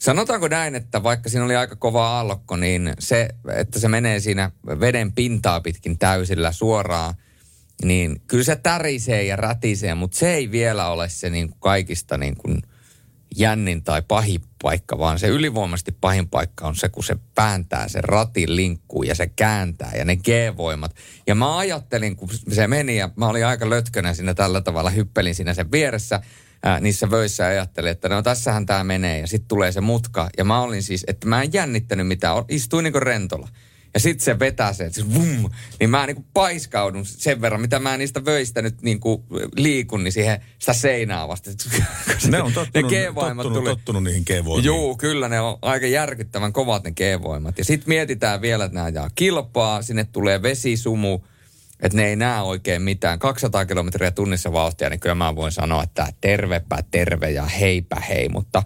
sanotaanko 0.00 0.48
näin, 0.48 0.74
että 0.74 1.02
vaikka 1.02 1.28
siinä 1.28 1.44
oli 1.44 1.56
aika 1.56 1.76
kova 1.76 2.08
aallokko, 2.08 2.56
niin 2.56 2.92
se, 2.98 3.28
että 3.54 3.80
se 3.80 3.88
menee 3.88 4.20
siinä 4.20 4.50
veden 4.66 5.12
pintaa 5.12 5.60
pitkin 5.60 5.98
täysillä 5.98 6.52
suoraan, 6.52 7.14
niin 7.84 8.22
kyllä 8.26 8.44
se 8.44 8.56
tärisee 8.56 9.24
ja 9.24 9.36
rätisee, 9.36 9.94
mutta 9.94 10.18
se 10.18 10.34
ei 10.34 10.50
vielä 10.50 10.88
ole 10.88 11.08
se 11.08 11.30
niin 11.30 11.48
kuin 11.48 11.60
kaikista 11.60 12.18
niin 12.18 12.36
kuin 12.36 12.62
jännin 13.36 13.84
tai 13.84 14.02
pahin 14.08 14.40
paikka, 14.62 14.98
vaan 14.98 15.18
se 15.18 15.28
ylivoimaisesti 15.28 15.96
pahin 16.00 16.28
paikka 16.28 16.66
on 16.66 16.76
se, 16.76 16.88
kun 16.88 17.04
se 17.04 17.16
pääntää 17.34 17.88
se 17.88 18.00
ratin 18.00 18.56
linkkuu 18.56 19.02
ja 19.02 19.14
se 19.14 19.26
kääntää 19.26 19.92
ja 19.96 20.04
ne 20.04 20.16
G-voimat. 20.16 20.94
Ja 21.26 21.34
mä 21.34 21.58
ajattelin, 21.58 22.16
kun 22.16 22.28
se 22.52 22.66
meni 22.66 22.96
ja 22.96 23.10
mä 23.16 23.28
olin 23.28 23.46
aika 23.46 23.70
lötkönä 23.70 24.14
siinä 24.14 24.34
tällä 24.34 24.60
tavalla, 24.60 24.90
hyppelin 24.90 25.34
siinä 25.34 25.54
sen 25.54 25.72
vieressä, 25.72 26.20
ää, 26.62 26.80
niissä 26.80 27.10
vöissä 27.10 27.42
ja 27.42 27.48
ajattelin, 27.48 27.90
että 27.90 28.08
no 28.08 28.22
tässähän 28.22 28.66
tämä 28.66 28.84
menee 28.84 29.20
ja 29.20 29.26
sitten 29.26 29.48
tulee 29.48 29.72
se 29.72 29.80
mutka. 29.80 30.30
Ja 30.38 30.44
mä 30.44 30.62
olin 30.62 30.82
siis, 30.82 31.04
että 31.08 31.26
mä 31.26 31.42
en 31.42 31.52
jännittänyt 31.52 32.06
mitään, 32.06 32.44
istuin 32.48 32.84
niinku 32.84 33.00
rentolla. 33.00 33.48
Ja 33.94 34.00
sitten 34.00 34.24
se 34.24 34.38
vetää 34.38 34.72
se, 34.72 34.84
että 34.84 35.00
se 35.00 35.14
vum, 35.14 35.50
niin 35.80 35.90
mä 35.90 36.06
niinku 36.06 36.24
paiskaudun 36.34 37.06
sen 37.06 37.40
verran, 37.40 37.60
mitä 37.60 37.78
mä 37.78 37.96
niistä 37.96 38.24
vöistä 38.24 38.62
nyt 38.62 38.82
niinku 38.82 39.24
liikun, 39.56 40.04
niin 40.04 40.12
siihen 40.12 40.40
sitä 40.58 40.72
seinää 40.72 41.28
vasta. 41.28 41.50
Ne 42.30 42.42
on 42.42 42.52
tottunut, 42.52 42.90
ne 42.92 43.12
tottunut, 43.14 43.52
tuli. 43.52 43.68
tottunut 43.68 44.02
niihin 44.02 44.22
G-voimiin. 44.22 44.64
Joo, 44.64 44.96
kyllä 44.96 45.28
ne 45.28 45.40
on 45.40 45.58
aika 45.62 45.86
järkyttävän 45.86 46.52
kovat 46.52 46.84
ne 46.84 46.90
G-voimat. 46.90 47.58
Ja 47.58 47.64
sitten 47.64 47.88
mietitään 47.88 48.40
vielä, 48.40 48.64
että 48.64 48.74
nämä 48.74 48.84
ajaa 48.84 49.10
kilpaa, 49.14 49.82
sinne 49.82 50.04
tulee 50.04 50.42
vesisumu, 50.42 51.20
että 51.82 51.96
ne 51.96 52.06
ei 52.06 52.16
näe 52.16 52.40
oikein 52.40 52.82
mitään. 52.82 53.18
200 53.18 53.66
kilometriä 53.66 54.10
tunnissa 54.10 54.52
vauhtia, 54.52 54.90
niin 54.90 55.00
kyllä 55.00 55.14
mä 55.14 55.36
voin 55.36 55.52
sanoa, 55.52 55.82
että 55.82 56.06
tervepä 56.20 56.78
terve 56.90 57.30
ja 57.30 57.46
heipä 57.46 57.96
hei. 58.08 58.28
Mutta 58.28 58.62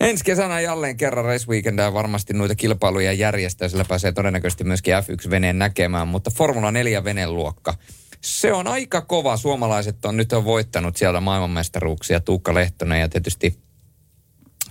ensi 0.00 0.24
kesänä 0.24 0.60
jälleen 0.60 0.96
kerran 0.96 1.24
Race 1.24 1.46
Weekendia 1.48 1.94
varmasti 1.94 2.34
noita 2.34 2.54
kilpailuja 2.54 3.12
järjestää. 3.12 3.68
Sillä 3.68 3.84
pääsee 3.84 4.12
todennäköisesti 4.12 4.64
myöskin 4.64 4.94
F1-veneen 4.94 5.58
näkemään, 5.58 6.08
mutta 6.08 6.30
Formula 6.30 6.70
4 6.70 7.04
veneluokka. 7.04 7.74
Se 8.20 8.52
on 8.52 8.66
aika 8.66 9.00
kova. 9.00 9.36
Suomalaiset 9.36 10.04
on 10.04 10.16
nyt 10.16 10.32
on 10.32 10.44
voittanut 10.44 10.96
sieltä 10.96 11.20
maailmanmestaruuksia. 11.20 12.20
Tuukka 12.20 12.54
Lehtonen 12.54 13.00
ja 13.00 13.08
tietysti 13.08 13.58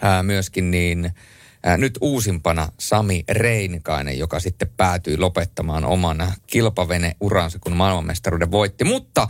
ää, 0.01 0.23
myöskin 0.23 0.71
niin 0.71 1.11
nyt 1.77 1.97
uusimpana 2.01 2.71
Sami 2.79 3.23
Reinikainen, 3.29 4.19
joka 4.19 4.39
sitten 4.39 4.71
päätyi 4.77 5.17
lopettamaan 5.17 5.85
oman 5.85 6.33
kilpaveneuransa, 6.47 7.59
kun 7.59 7.75
maailmanmestaruuden 7.75 8.51
voitti. 8.51 8.83
Mutta 8.83 9.27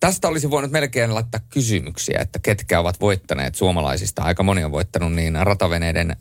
tästä 0.00 0.28
olisi 0.28 0.50
voinut 0.50 0.70
melkein 0.70 1.14
laittaa 1.14 1.40
kysymyksiä, 1.50 2.18
että 2.20 2.38
ketkä 2.38 2.80
ovat 2.80 3.00
voittaneet 3.00 3.54
suomalaisista. 3.54 4.22
Aika 4.22 4.42
moni 4.42 4.64
on 4.64 4.72
voittanut 4.72 5.12
niin 5.12 5.38
rataveneiden 5.40 6.16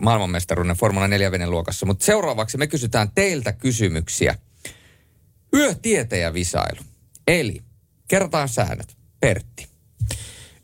maailmanmestaruuden 0.00 0.76
Formula 0.76 1.08
4 1.08 1.30
luokassa. 1.46 1.86
Mutta 1.86 2.04
seuraavaksi 2.04 2.58
me 2.58 2.66
kysytään 2.66 3.10
teiltä 3.14 3.52
kysymyksiä. 3.52 4.38
Yötietäjä 5.54 6.34
visailu. 6.34 6.80
Eli 7.28 7.62
kerrotaan 8.08 8.48
säännöt. 8.48 8.96
Pertti. 9.20 9.68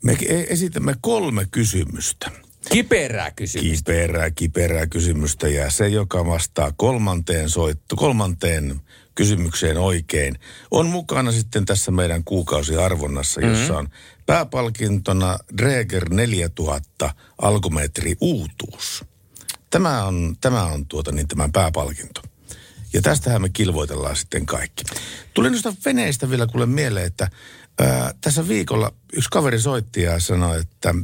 Me 0.03 0.17
esitämme 0.49 0.95
kolme 1.01 1.47
kysymystä. 1.51 2.31
Kiperää 2.69 3.31
kysymystä. 3.31 3.91
Kiperää, 3.91 4.31
kiperää 4.31 4.87
kysymystä 4.87 5.47
ja 5.47 5.71
se, 5.71 5.87
joka 5.87 6.25
vastaa 6.25 6.71
kolmanteen, 6.75 7.49
soittu, 7.49 7.95
kolmanteen 7.95 8.81
kysymykseen 9.15 9.77
oikein, 9.77 10.35
on 10.71 10.87
mukana 10.87 11.31
sitten 11.31 11.65
tässä 11.65 11.91
meidän 11.91 12.23
kuukausiarvonnassa, 12.23 13.41
jossa 13.41 13.73
Mhm. 13.73 13.79
on 13.79 13.89
pääpalkintona 14.25 15.37
Dreger 15.57 16.09
4000 16.13 17.13
alkumetri 17.41 18.15
uutuus. 18.21 19.05
Tämä 19.69 20.03
on, 20.05 20.35
tämä 20.41 20.63
on 20.63 20.85
tuota 20.85 21.11
niin 21.11 21.27
tämän 21.27 21.51
pääpalkinto. 21.51 22.21
Ja 22.93 23.01
tästähän 23.01 23.41
me 23.41 23.49
kilvoitellaan 23.49 24.15
sitten 24.15 24.45
kaikki. 24.45 24.83
Tuli 25.33 25.49
noista 25.49 25.73
veneistä 25.85 26.29
vielä 26.29 26.47
kuule 26.47 26.65
mieleen, 26.65 27.05
että 27.07 27.29
ää, 27.79 28.13
tässä 28.21 28.47
viikolla 28.47 28.93
yksi 29.13 29.29
kaveri 29.31 29.59
soitti 29.59 30.01
ja 30.01 30.19
sanoi, 30.19 30.59
että 30.59 30.95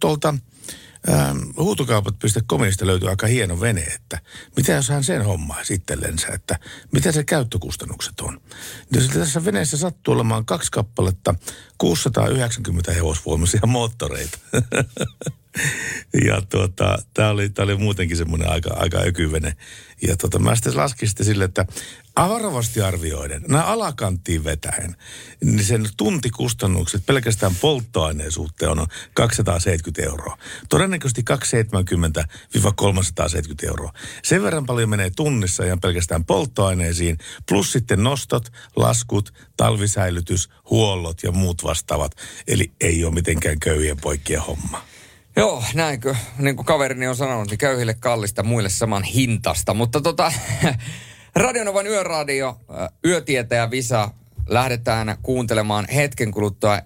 tuolta 0.00 0.34
ää, 1.06 1.34
huutokaupat.comista 1.56 2.86
löytyy 2.86 3.08
aika 3.08 3.26
hieno 3.26 3.60
vene, 3.60 3.82
että 3.82 4.18
mitä 4.56 4.72
jos 4.72 4.88
hän 4.88 5.04
sen 5.04 5.24
hommaa 5.24 5.60
itsellensä, 5.70 6.28
että 6.28 6.58
mitä 6.92 7.12
se 7.12 7.24
käyttökustannukset 7.24 8.20
on. 8.20 8.40
Sitten 8.98 9.20
tässä 9.20 9.44
veneessä 9.44 9.76
sattuu 9.76 10.14
olemaan 10.14 10.44
kaksi 10.44 10.70
kappaletta 10.72 11.34
690 11.78 12.92
hevosvoimaisia 12.92 13.60
moottoreita. 13.66 14.38
ja 16.26 16.42
tuota, 16.50 16.98
tämä 17.14 17.30
oli, 17.30 17.50
oli 17.58 17.76
muutenkin 17.76 18.16
semmoinen 18.16 18.50
aika, 18.50 18.70
aika 18.74 18.98
ökyvene. 18.98 19.56
Ja 20.08 20.16
tota, 20.16 20.38
mä 20.38 20.54
sitten 20.54 20.76
laskin 20.76 21.08
sitten 21.08 21.26
sille, 21.26 21.44
että 21.44 21.66
varovasti 22.16 22.80
arvioiden, 22.80 23.42
nämä 23.48 23.64
alakanttiin 23.64 24.44
vetäen, 24.44 24.96
niin 25.44 25.64
sen 25.64 25.88
tuntikustannukset 25.96 27.06
pelkästään 27.06 27.54
polttoaineen 27.60 28.32
suhteen 28.32 28.70
on 28.70 28.86
270 29.14 30.02
euroa. 30.02 30.38
Todennäköisesti 30.68 31.24
270-370 31.30 31.34
euroa. 33.66 33.92
Sen 34.22 34.42
verran 34.42 34.66
paljon 34.66 34.88
menee 34.88 35.10
tunnissa 35.16 35.64
ihan 35.64 35.80
pelkästään 35.80 36.24
polttoaineisiin, 36.24 37.18
plus 37.48 37.72
sitten 37.72 38.02
nostot, 38.02 38.52
laskut, 38.76 39.32
talvisäilytys, 39.56 40.50
huollot 40.70 41.22
ja 41.22 41.32
muut 41.32 41.64
vastaavat. 41.64 42.12
Eli 42.46 42.72
ei 42.80 43.04
ole 43.04 43.14
mitenkään 43.14 43.60
köyhien 43.60 44.00
poikkien 44.00 44.40
homma. 44.40 44.82
Joo, 45.36 45.64
näinkö, 45.74 46.14
niin 46.38 46.56
kuin 46.56 46.66
kaverini 46.66 47.06
on 47.06 47.16
sanonut, 47.16 47.50
niin 47.50 47.58
köyhille 47.58 47.94
kallista, 47.94 48.42
muille 48.42 48.68
saman 48.68 49.02
hintasta. 49.02 49.74
Mutta 49.74 50.00
tota, 50.00 50.32
Radionovan 51.34 51.86
yöradio, 51.86 52.60
ö, 52.70 52.88
yötietäjä 53.04 53.70
Visa, 53.70 54.10
lähdetään 54.48 55.16
kuuntelemaan 55.22 55.86
hetken 55.94 56.30
kuluttua 56.30 56.78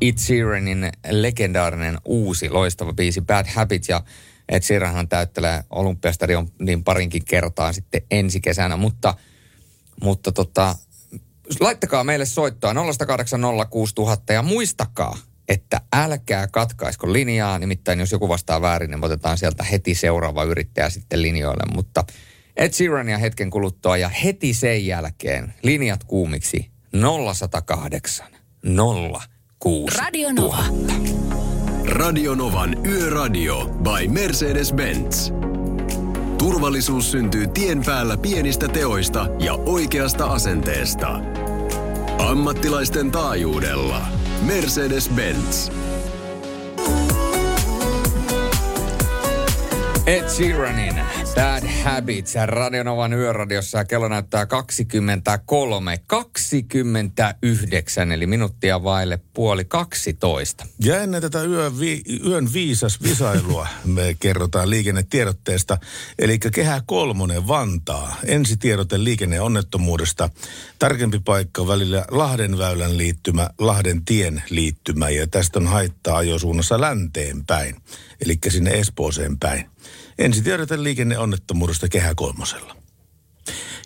It 0.00 0.18
Sheeranin 0.18 0.92
legendaarinen 1.10 1.98
uusi 2.04 2.50
loistava 2.50 2.92
biisi 2.92 3.20
Bad 3.20 3.46
Habit. 3.54 3.88
Ja 3.88 4.02
Ed 4.48 4.62
Sheeranhan 4.62 5.08
täyttelee 5.08 5.64
Olympiastadion 5.70 6.48
niin 6.58 6.84
parinkin 6.84 7.24
kertaa 7.24 7.72
sitten 7.72 8.02
ensi 8.10 8.40
kesänä, 8.40 8.76
mutta, 8.76 9.14
mutta 10.02 10.32
tota, 10.32 10.76
laittakaa 11.60 12.04
meille 12.04 12.26
soittoa 12.26 12.72
0806000 12.72 14.32
ja 14.32 14.42
muistakaa, 14.42 15.16
että 15.48 15.80
älkää 15.92 16.46
katkaisko 16.46 17.12
linjaa, 17.12 17.58
nimittäin 17.58 18.00
jos 18.00 18.12
joku 18.12 18.28
vastaa 18.28 18.62
väärin, 18.62 18.90
niin 18.90 19.04
otetaan 19.04 19.38
sieltä 19.38 19.64
heti 19.64 19.94
seuraava 19.94 20.44
yrittäjä 20.44 20.90
sitten 20.90 21.22
linjoille, 21.22 21.74
mutta 21.74 22.04
Ed 22.56 22.72
Sheerania 22.72 23.18
hetken 23.18 23.50
kuluttua 23.50 23.96
ja 23.96 24.08
heti 24.08 24.54
sen 24.54 24.86
jälkeen 24.86 25.54
linjat 25.62 26.04
kuumiksi 26.04 26.70
0108 27.34 28.26
06 29.58 29.98
Radio 29.98 30.32
Nova. 30.32 30.64
Radionovan 31.84 32.86
Yöradio 32.86 33.66
by 33.66 34.08
Mercedes-Benz. 34.08 35.32
Turvallisuus 36.38 37.10
syntyy 37.10 37.46
tien 37.46 37.82
päällä 37.84 38.16
pienistä 38.16 38.68
teoista 38.68 39.26
ja 39.38 39.54
oikeasta 39.54 40.26
asenteesta. 40.26 41.20
Ammattilaisten 42.18 43.10
taajuudella. 43.10 44.23
Mercedes-Benz. 44.42 45.70
Ed 50.06 50.28
Sheeranin 50.28 51.00
Bad 51.34 51.68
Habits 51.84 52.34
Radionovan 52.46 53.12
yöradiossa 53.12 53.78
ja 53.78 53.84
kello 53.84 54.08
näyttää 54.08 54.46
23, 54.46 55.98
29 56.06 58.12
eli 58.12 58.26
minuuttia 58.26 58.82
vaille 58.82 59.20
puoli 59.34 59.64
12. 59.64 60.66
Ja 60.80 61.02
ennen 61.02 61.22
tätä 61.22 61.42
yön, 61.42 61.80
vi, 61.80 62.02
yön 62.26 62.52
viisas 62.52 63.02
visailua 63.02 63.68
me 63.84 64.16
kerrotaan 64.20 64.70
liikennetiedotteesta. 64.70 65.78
Eli 66.18 66.38
Kehä 66.38 66.82
Kolmonen 66.86 67.48
Vantaa. 67.48 68.16
Ensitiedote 68.26 69.04
liikenneonnettomuudesta. 69.04 70.30
Tarkempi 70.78 71.20
paikka 71.24 71.66
välillä 71.66 72.04
Lahdenväylän 72.10 72.98
liittymä, 72.98 73.50
Lahden 73.58 74.04
tien 74.04 74.42
liittymä. 74.50 75.10
Ja 75.10 75.26
tästä 75.26 75.58
on 75.58 75.66
haittaa 75.66 76.16
ajosuunnassa 76.16 76.80
länteen 76.80 77.44
päin. 77.46 77.76
Eli 78.24 78.38
sinne 78.48 78.70
Espooseen 78.70 79.38
päin. 79.38 79.73
Ensitiedote 80.18 80.82
liikenneonnettomuudesta 80.82 81.88
Kehä 81.88 82.12
Kolmosella. 82.16 82.76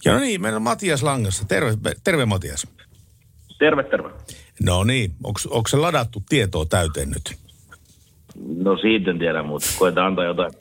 Ja 0.04 0.12
no 0.12 0.18
niin, 0.18 0.42
meillä 0.42 0.56
on 0.56 0.62
Matias 0.62 1.02
Langassa. 1.02 1.44
Terve, 1.44 1.76
terve 2.04 2.24
Matias. 2.24 2.66
Terve, 3.58 3.82
terve. 3.82 4.10
No 4.62 4.84
niin, 4.84 5.14
onko 5.50 5.68
se 5.68 5.76
ladattu 5.76 6.22
tietoa 6.28 6.66
täyteen 6.66 7.10
nyt? 7.10 7.38
No 8.56 8.76
siitä 8.76 9.10
en 9.10 9.18
tiedä, 9.18 9.42
mutta 9.42 9.70
koetaan 9.78 10.06
antaa 10.06 10.24
jotain. 10.24 10.52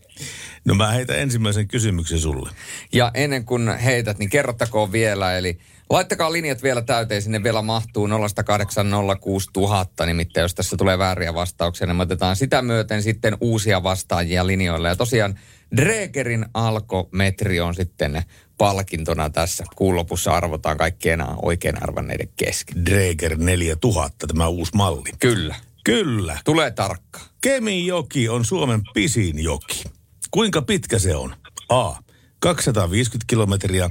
No 0.66 0.76
mä 0.76 0.92
heitän 0.92 1.20
ensimmäisen 1.20 1.68
kysymyksen 1.68 2.20
sulle. 2.20 2.50
Ja 2.94 3.12
ennen 3.14 3.46
kuin 3.46 3.78
heität, 3.78 4.18
niin 4.18 4.30
kerrottakoon 4.30 4.92
vielä, 4.92 5.38
eli 5.38 5.58
laittakaa 5.90 6.32
linjat 6.32 6.64
vielä 6.64 6.82
täyteen, 6.82 7.22
sinne 7.22 7.44
vielä 7.44 7.62
mahtuu 7.62 8.08
0806000, 8.08 10.06
nimittäin 10.06 10.42
jos 10.42 10.56
tässä 10.56 10.78
tulee 10.78 10.98
vääriä 10.98 11.34
vastauksia, 11.34 11.88
niin 11.88 11.96
me 11.96 12.04
otetaan 12.04 12.36
sitä 12.36 12.62
myöten 12.62 13.04
sitten 13.04 13.38
uusia 13.42 13.84
vastaajia 13.84 14.48
linjoille. 14.48 14.88
Ja 14.88 14.96
tosiaan 14.96 15.40
Dregerin 15.76 16.46
alkometri 16.54 17.60
on 17.60 17.76
sitten 17.76 18.24
palkintona 18.58 19.30
tässä. 19.30 19.64
Kuun 19.76 19.96
lopussa 19.96 20.32
arvotaan 20.32 20.78
kaikki 20.78 21.10
enää 21.10 21.36
oikein 21.42 21.84
arvanneiden 21.84 22.30
kesken. 22.36 22.86
Dreger 22.86 23.38
4000, 23.38 24.28
tämä 24.28 24.48
uusi 24.48 24.72
malli. 24.76 25.10
Kyllä. 25.20 25.56
Kyllä. 25.84 26.38
Tulee 26.46 26.72
tarkka. 26.72 27.20
Kemijoki 27.42 28.30
on 28.30 28.46
Suomen 28.46 28.82
pisin 28.94 29.44
joki. 29.44 29.84
Kuinka 30.32 30.62
pitkä 30.62 31.00
se 31.00 31.16
on? 31.16 31.36
A. 31.70 31.94
250 32.40 33.26
kilometriä. 33.28 33.90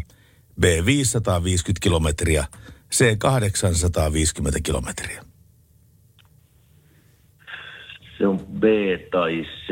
B. 0.61 0.65
550 0.87 1.83
kilometriä. 1.83 2.45
C. 2.95 3.19
850 3.19 4.61
kilometriä. 4.63 5.23
Se 8.19 8.27
on 8.27 8.39
B 8.39 8.65
tai 9.11 9.43
C. 9.67 9.71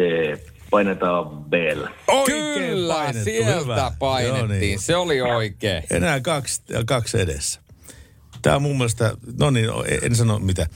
Painetaan 0.75 1.45
B. 1.45 1.53
Oikein 2.09 2.55
Kyllä, 2.55 2.95
painettu, 2.95 3.25
sieltä 3.25 3.61
hyvä. 3.61 3.93
painettiin. 3.99 4.39
Joo 4.39 4.47
niin. 4.47 4.79
Se 4.79 4.97
oli 4.97 5.21
oikein. 5.21 5.83
Enää 5.91 6.21
kaksi, 6.21 6.63
kaksi 6.87 7.21
edessä. 7.21 7.61
Tämä 8.43 8.57
on 8.57 8.63
mun 8.63 8.77
mielestä, 8.77 9.17
no 9.39 9.51
niin, 9.51 9.71
en 10.03 10.17
sano 10.17 10.39
mitä. 10.39 10.67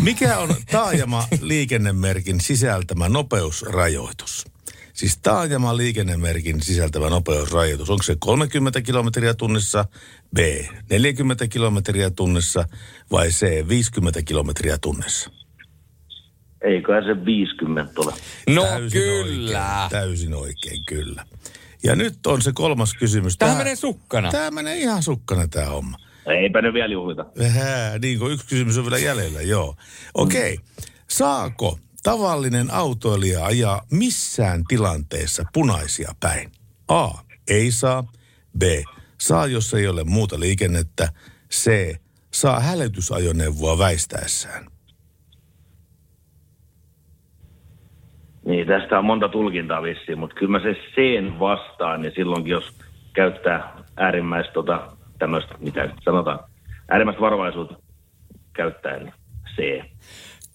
Mikä 0.00 0.38
on 0.38 0.54
taajama 0.70 1.28
liikennemerkin 1.40 2.40
sisältämä 2.40 3.08
nopeusrajoitus? 3.08 4.44
Siis 4.92 5.18
taajama 5.18 5.76
liikennemerkin 5.76 6.62
sisältävä 6.62 7.10
nopeusrajoitus. 7.10 7.90
Onko 7.90 8.02
se 8.02 8.16
30 8.18 8.80
kilometriä 8.80 9.34
tunnissa, 9.34 9.84
B 10.34 10.38
40 10.90 11.48
kilometriä 11.48 12.10
tunnissa 12.10 12.64
vai 13.10 13.28
C 13.28 13.68
50 13.68 14.22
kilometriä 14.22 14.78
tunnissa? 14.78 15.30
Eiköhän 16.66 17.04
se 17.04 17.24
50 17.24 17.92
ole. 17.96 18.12
No 18.48 18.62
Täysin 18.62 19.02
kyllä. 19.02 19.82
Oikein, 19.82 19.90
täysin 19.90 20.34
oikein, 20.34 20.84
kyllä. 20.86 21.24
Ja 21.84 21.96
nyt 21.96 22.26
on 22.26 22.42
se 22.42 22.52
kolmas 22.54 22.94
kysymys. 22.94 23.36
Tämähän 23.38 23.58
menee 23.58 23.76
sukkana. 23.76 24.30
Tämä 24.30 24.50
menee 24.50 24.76
ihan 24.76 25.02
sukkana 25.02 25.48
tämä 25.48 25.66
homma. 25.66 25.98
Eipä 26.26 26.62
ne 26.62 26.72
vielä 26.72 26.92
juhlita. 26.92 27.26
Hää, 27.48 27.98
niin 27.98 28.18
kuin 28.18 28.32
yksi 28.32 28.46
kysymys 28.46 28.78
on 28.78 28.84
vielä 28.84 28.98
jäljellä, 28.98 29.42
joo. 29.42 29.76
Okei, 30.14 30.54
okay. 30.54 30.64
saako 31.08 31.78
tavallinen 32.02 32.70
autoilija 32.70 33.44
ajaa 33.44 33.86
missään 33.90 34.64
tilanteessa 34.68 35.44
punaisia 35.52 36.14
päin? 36.20 36.52
A. 36.88 37.08
Ei 37.48 37.70
saa. 37.70 38.12
B. 38.58 38.62
Saa, 39.20 39.46
jos 39.46 39.74
ei 39.74 39.88
ole 39.88 40.04
muuta 40.04 40.40
liikennettä. 40.40 41.08
C. 41.52 41.96
Saa 42.34 42.60
hälytysajoneuvoa 42.60 43.78
väistäessään. 43.78 44.66
Niin, 48.46 48.66
tästä 48.66 48.98
on 48.98 49.04
monta 49.04 49.28
tulkintaa 49.28 49.82
vissiin, 49.82 50.18
mutta 50.18 50.36
kyllä 50.36 50.52
mä 50.52 50.60
se 50.60 50.74
C 50.74 50.96
vastaan, 51.38 52.04
ja 52.04 52.10
silloinkin 52.10 52.50
jos 52.50 52.64
käyttää 53.12 53.84
äärimmäistä 53.96 54.52
tota, 54.52 54.96
tämmöistä, 55.18 55.54
mitä 55.58 55.88
sanotaan, 56.04 56.38
äärimmäistä 56.88 57.20
varovaisuutta 57.20 57.74
käyttäen, 58.52 59.02
niin 59.02 59.14
C. 59.56 59.84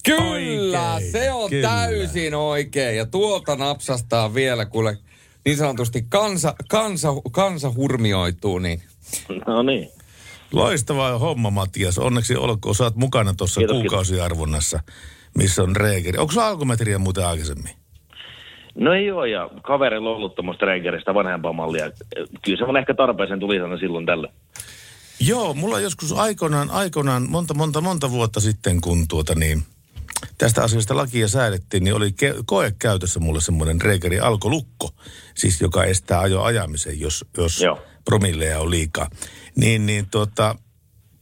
Kyllä, 0.05 0.93
Oikein, 0.93 1.11
se 1.11 1.31
on 1.31 1.49
kyllä. 1.49 1.67
täysin 1.67 2.35
oikein. 2.35 2.97
Ja 2.97 3.05
tuolta 3.05 3.55
napsastaa 3.55 4.33
vielä, 4.33 4.65
kuule 4.65 4.97
niin 5.45 5.57
sanotusti 5.57 6.05
kansa, 6.09 6.55
kansa, 6.69 7.09
kansa 7.31 7.73
hurmioituu, 7.75 8.59
niin 8.59 8.81
No 9.47 9.63
niin. 9.63 9.89
Loistava 10.51 11.17
homma, 11.17 11.49
Matias. 11.49 11.97
Onneksi 11.97 12.35
olkoon, 12.35 12.75
oot 12.79 12.95
mukana 12.95 13.33
tuossa 13.33 13.61
kuukausiarvonnassa, 13.69 14.79
missä 15.37 15.63
on 15.63 15.75
reekeri. 15.75 16.17
Onko 16.17 16.31
sulla 16.31 16.47
alkometriä 16.47 16.97
muuten 16.97 17.25
aikaisemmin? 17.25 17.80
No 18.75 18.93
ei 18.93 19.11
ole, 19.11 19.29
ja 19.29 19.49
kaverilla 19.61 20.09
on 20.09 20.15
ollut 20.15 20.35
tuommoista 20.35 20.65
reikeristä 20.65 21.13
vanhempaa 21.13 21.53
mallia. 21.53 21.91
Kyllä 22.41 22.57
se 22.57 22.63
on 22.63 22.77
ehkä 22.77 22.93
tarpeeseen 22.93 23.39
tuli 23.39 23.59
aina 23.59 23.77
silloin 23.77 24.05
tällä. 24.05 24.27
Joo, 25.19 25.53
mulla 25.53 25.79
joskus 25.79 26.11
aikoinaan, 26.11 26.69
aikoinaan 26.69 27.29
monta, 27.29 27.53
monta, 27.53 27.81
monta 27.81 28.11
vuotta 28.11 28.39
sitten, 28.39 28.81
kun 28.81 29.07
tuota 29.07 29.35
niin, 29.35 29.63
tästä 30.37 30.63
asiasta 30.63 30.95
lakia 30.95 31.27
säädettiin, 31.27 31.83
niin 31.83 31.95
oli 31.95 32.09
ke- 32.09 32.43
koekäytössä 32.45 33.19
mulle 33.19 33.41
semmoinen 33.41 33.81
reikeri 33.81 34.19
alkolukko, 34.19 34.89
siis 35.35 35.61
joka 35.61 35.83
estää 35.83 36.19
ajo 36.19 36.41
ajamisen, 36.41 36.99
jos, 36.99 37.25
jos 37.37 37.61
Joo. 37.61 37.81
promilleja 38.05 38.59
on 38.59 38.71
liikaa. 38.71 39.09
Niin, 39.55 39.85
niin 39.85 40.07
tuota, 40.11 40.55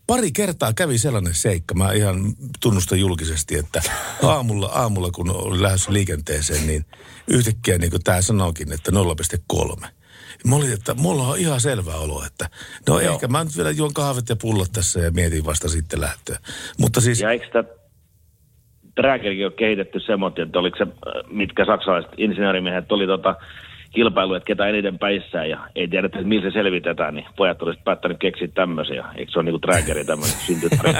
pari 0.10 0.32
kertaa 0.32 0.74
kävi 0.74 0.98
sellainen 0.98 1.34
seikka, 1.34 1.74
mä 1.74 1.92
ihan 1.92 2.16
tunnustan 2.64 3.00
julkisesti, 3.00 3.56
että 3.58 3.82
aamulla, 4.24 4.68
aamulla 4.68 5.12
kun 5.12 5.32
olin 5.32 5.64
lähdössä 5.64 5.94
liikenteeseen, 5.94 6.68
niin 6.68 6.86
yhtäkkiä 7.28 7.78
niin 7.78 7.92
kuin 7.92 8.04
tämä 8.04 8.22
sanoikin, 8.22 8.74
että 8.74 8.92
0,3. 8.92 9.88
Mä 10.48 10.56
olin, 10.56 10.74
että 10.74 10.94
mulla 10.94 11.24
on 11.24 11.38
ihan 11.38 11.62
selvä 11.62 11.96
olo, 11.96 12.24
että 12.26 12.50
no 12.88 13.00
Joo. 13.00 13.14
ehkä 13.14 13.28
mä 13.28 13.44
nyt 13.44 13.58
vielä 13.58 13.72
juon 13.72 13.94
kahvit 13.94 14.30
ja 14.30 14.36
pullot 14.36 14.72
tässä 14.72 15.00
ja 15.00 15.12
mietin 15.12 15.46
vasta 15.46 15.70
sitten 15.70 16.02
lähtöä. 16.02 16.38
Mutta 16.80 17.02
siis, 17.02 17.22
Ja 17.22 17.32
eikö 17.32 17.46
sitä 17.46 17.64
Dragerikin 19.02 19.46
ole 19.46 19.54
kehitetty 19.54 20.00
semmoinen, 20.00 20.46
että 20.48 20.60
oliko 20.60 20.78
se, 20.78 20.84
äh, 20.84 20.92
mitkä 21.32 21.66
saksalaiset 21.66 22.12
insinöörimiehet 22.18 22.92
oli 22.92 23.08
tota, 23.08 23.36
kilpailu, 23.92 24.34
että 24.34 24.48
ketä 24.48 24.68
eniten 24.68 25.00
päissään 25.00 25.50
ja 25.50 25.70
ei 25.76 25.88
tiedä, 25.88 26.06
että 26.06 26.22
millä 26.22 26.50
se 26.50 26.54
selvitetään, 26.54 27.14
niin 27.16 27.26
pojat 27.38 27.62
olisivat 27.62 27.84
päättänyt 27.84 28.18
keksiä 28.20 28.48
tämmöisiä. 28.48 29.06
Eikö 29.16 29.32
se 29.32 29.40
ole 29.40 29.46
niinku 29.46 29.62
Drageri 29.62 30.06
tämmöinen 30.06 30.36
syntytarina? 30.46 31.00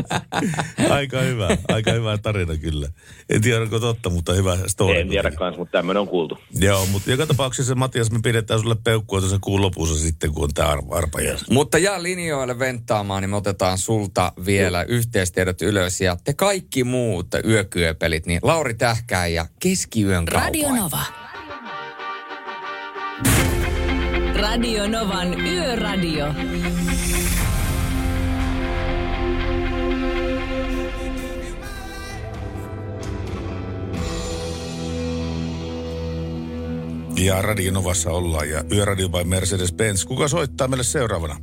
aika 0.96 1.20
hyvä, 1.20 1.48
aika 1.68 1.92
hyvä 1.92 2.18
tarina 2.18 2.56
kyllä. 2.56 2.88
En 3.30 3.42
tiedä, 3.42 3.60
onko 3.60 3.80
totta, 3.80 4.10
mutta 4.10 4.32
hyvä 4.32 4.56
story. 4.66 5.00
en 5.00 5.08
tiedä 5.08 5.30
kans, 5.30 5.56
mutta 5.56 5.78
tämmöinen 5.78 6.00
on 6.00 6.08
kuultu. 6.08 6.38
Joo, 6.60 6.86
mutta 6.86 7.10
joka 7.10 7.26
tapauksessa 7.26 7.74
Matias, 7.74 8.10
me 8.10 8.18
pidetään 8.22 8.60
sulle 8.60 8.76
peukkua 8.84 9.20
tuossa 9.20 9.38
kuun 9.40 9.62
lopussa 9.62 9.98
sitten, 9.98 10.32
kun 10.32 10.44
on 10.44 10.50
tämä 10.54 10.68
arpa. 10.68 11.18
Mutta 11.50 11.78
jää 11.78 12.02
linjoille 12.02 12.58
venttaamaan, 12.58 13.22
niin 13.22 13.30
me 13.30 13.36
otetaan 13.36 13.78
sulta 13.78 14.32
vielä 14.46 14.82
yhteistiedot 14.82 15.62
ylös. 15.62 16.00
Ja 16.00 16.16
te 16.24 16.32
kaikki 16.32 16.84
muut 16.84 17.26
yökyöpelit, 17.44 18.26
niin 18.26 18.40
Lauri 18.42 18.74
Tähkää 18.74 19.26
ja 19.26 19.46
keskiyön 19.60 20.28
Radio 20.28 20.62
kaupoin. 20.62 20.82
Nova. 20.82 21.21
Radio 24.42 24.88
Novan 24.88 25.40
Yöradio. 25.46 26.26
Ja 37.24 37.42
Radionovassa 37.42 38.10
ollaan 38.10 38.48
ja 38.48 38.64
Yöradio 38.72 39.08
by 39.08 39.24
Mercedes-Benz. 39.24 40.06
Kuka 40.06 40.28
soittaa 40.28 40.68
meille 40.68 40.84
seuraavana? 40.84 41.36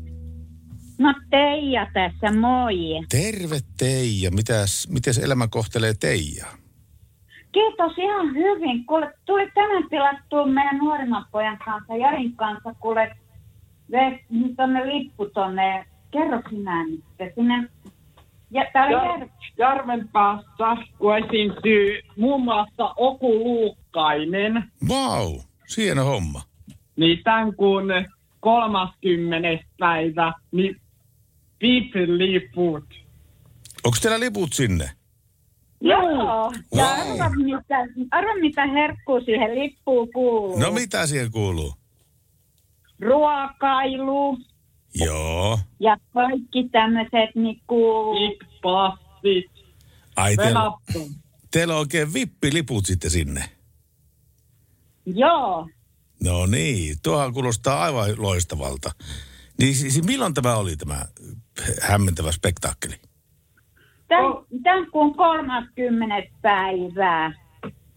No 0.97 1.14
Teija 1.30 1.88
tässä, 1.93 2.39
moi. 2.39 2.76
Terve 3.10 3.60
Teija. 3.78 4.32
Mitäs, 4.32 4.88
mites 4.89 5.18
elämä 5.18 5.47
kohtelee 5.47 5.93
Teijaa? 5.93 6.59
Kiitos 7.52 7.97
ihan 7.97 8.36
hyvin. 8.36 8.86
Kuule, 8.86 9.14
tuli 9.26 9.52
tänään 9.54 9.89
tilattua 9.89 10.45
meidän 10.45 10.78
nuorimman 10.78 11.26
pojan 11.32 11.58
kanssa, 11.66 11.95
Jarin 11.95 12.36
kanssa, 12.36 12.74
kuule, 12.80 13.16
tuonne 14.56 14.88
lippu 14.88 15.26
tonne, 15.26 15.86
kerro 16.12 16.41
sinä 16.50 16.86
nyt, 16.88 17.04
sinne, 17.36 17.70
ja 18.52 18.66
tää 18.74 18.86
oli 18.86 18.93
Jär, 18.93 19.20
Jär... 19.20 19.30
järven 19.58 20.08
päässä, 20.08 20.86
kun 20.97 21.18
esiintyy 21.18 22.00
muun 22.18 22.43
muassa 22.43 22.93
Oku 22.97 23.39
Luukkainen, 23.39 24.64
Vau, 24.88 25.32
wow, 25.32 25.39
hieno 25.78 26.04
homma. 26.04 26.41
niin 26.95 27.24
tämän 27.24 27.56
kuun 27.56 27.88
30. 28.39 29.66
päivä, 29.80 30.34
niin 30.52 30.82
liput. 32.18 32.86
Onko 33.84 33.97
teillä 34.02 34.20
liput 34.20 34.54
sinne? 34.54 34.89
Joo, 35.82 36.51
ja 36.75 36.86
Wow. 36.86 37.21
arva, 37.21 37.30
mitä, 37.30 37.75
arva 38.11 38.36
mitä 38.41 38.65
herkkuu 38.67 39.21
siihen 39.25 39.55
lippuun 39.59 40.11
kuuluu. 40.13 40.59
No 40.59 40.71
mitä 40.71 41.07
siihen 41.07 41.32
kuuluu? 41.32 41.73
Ruokailu 42.99 44.38
Joo. 44.95 45.59
ja 45.80 45.97
kaikki 46.13 46.69
tämmöiset 46.71 47.36
niinku... 47.36 48.13
Passit. 48.61 49.51
Ai 50.15 50.36
teillä, 50.38 50.61
teillä 51.51 51.73
on 51.73 51.80
oikein 51.80 52.13
vippiliput 52.13 52.86
sitten 52.86 53.11
sinne. 53.11 53.43
Joo. 55.05 55.69
No 56.23 56.45
niin, 56.45 56.97
tuohan 57.03 57.34
kuulostaa 57.34 57.84
aivan 57.84 58.09
loistavalta. 58.17 58.91
Niin 59.59 59.75
siis 59.75 60.03
milloin 60.03 60.34
tämä 60.34 60.55
oli 60.55 60.75
tämä 60.75 61.05
hämmentävä 61.82 62.32
spektaakkeli? 62.32 62.95
Tämän, 64.10 64.34
tämän 64.64 64.91
kuun 64.91 65.16
30. 65.16 66.16
päivää. 66.41 67.32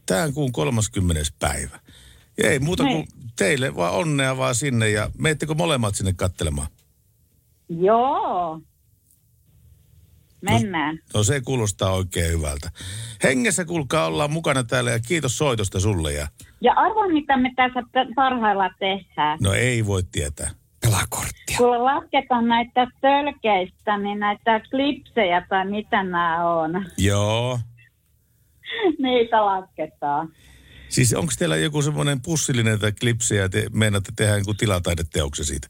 Tämän 0.07 0.35
kuun 0.35 0.53
30. 0.53 1.21
päivä. 1.41 1.79
Ei 2.39 2.59
muuta 2.59 2.83
kuin 2.83 3.07
teille 3.39 3.77
vaan 3.77 3.95
onnea 3.95 4.37
vaan 4.37 4.55
sinne 4.55 4.91
ja 4.91 5.11
meettekö 5.19 5.55
molemmat 5.55 5.95
sinne 5.95 6.13
kattelemaan? 6.17 6.69
Joo. 7.69 8.61
Mennään. 10.41 10.99
No 11.15 11.23
se 11.23 11.41
kuulostaa 11.41 11.93
oikein 11.93 12.33
hyvältä. 12.33 12.71
Hengessä 13.23 13.65
kuulkaa 13.65 14.07
ollaan 14.07 14.33
mukana 14.33 14.65
täällä 14.65 14.91
ja 14.91 15.01
kiitos 15.01 15.39
soitosta 15.39 15.81
sulle. 15.81 16.13
Ja... 16.13 16.29
Ja 16.61 16.73
arvoa, 16.73 17.09
mitä 17.09 17.37
me 17.37 17.53
tässä 17.57 17.83
parhaillaan 18.15 18.75
tehdään. 18.79 19.39
No 19.43 19.53
ei 19.53 19.87
voi 19.87 20.03
tietää. 20.13 20.51
Pelakorttia. 20.93 21.57
Kun 21.57 21.85
lasketaan 21.85 22.49
näitä 22.49 22.87
tölkeistä, 23.01 23.99
niin 23.99 24.19
näitä 24.19 24.61
klipsejä 24.71 25.47
tai 25.49 25.71
mitä 25.71 26.03
nämä 26.03 26.51
on. 26.51 26.87
Joo. 26.99 27.59
Niitä 29.03 29.47
lasketaan. 29.47 30.29
Siis 30.89 31.15
onko 31.15 31.33
teillä 31.39 31.57
joku 31.57 31.83
semmoinen 31.83 32.23
pussillinen 32.23 32.79
tai 32.79 32.93
klipsejä 33.01 33.49
te 33.49 33.67
meinaatte 33.73 34.13
tehdä 34.17 34.39
joku 34.39 34.55
tilataideteoksen 34.55 35.45
siitä? 35.45 35.69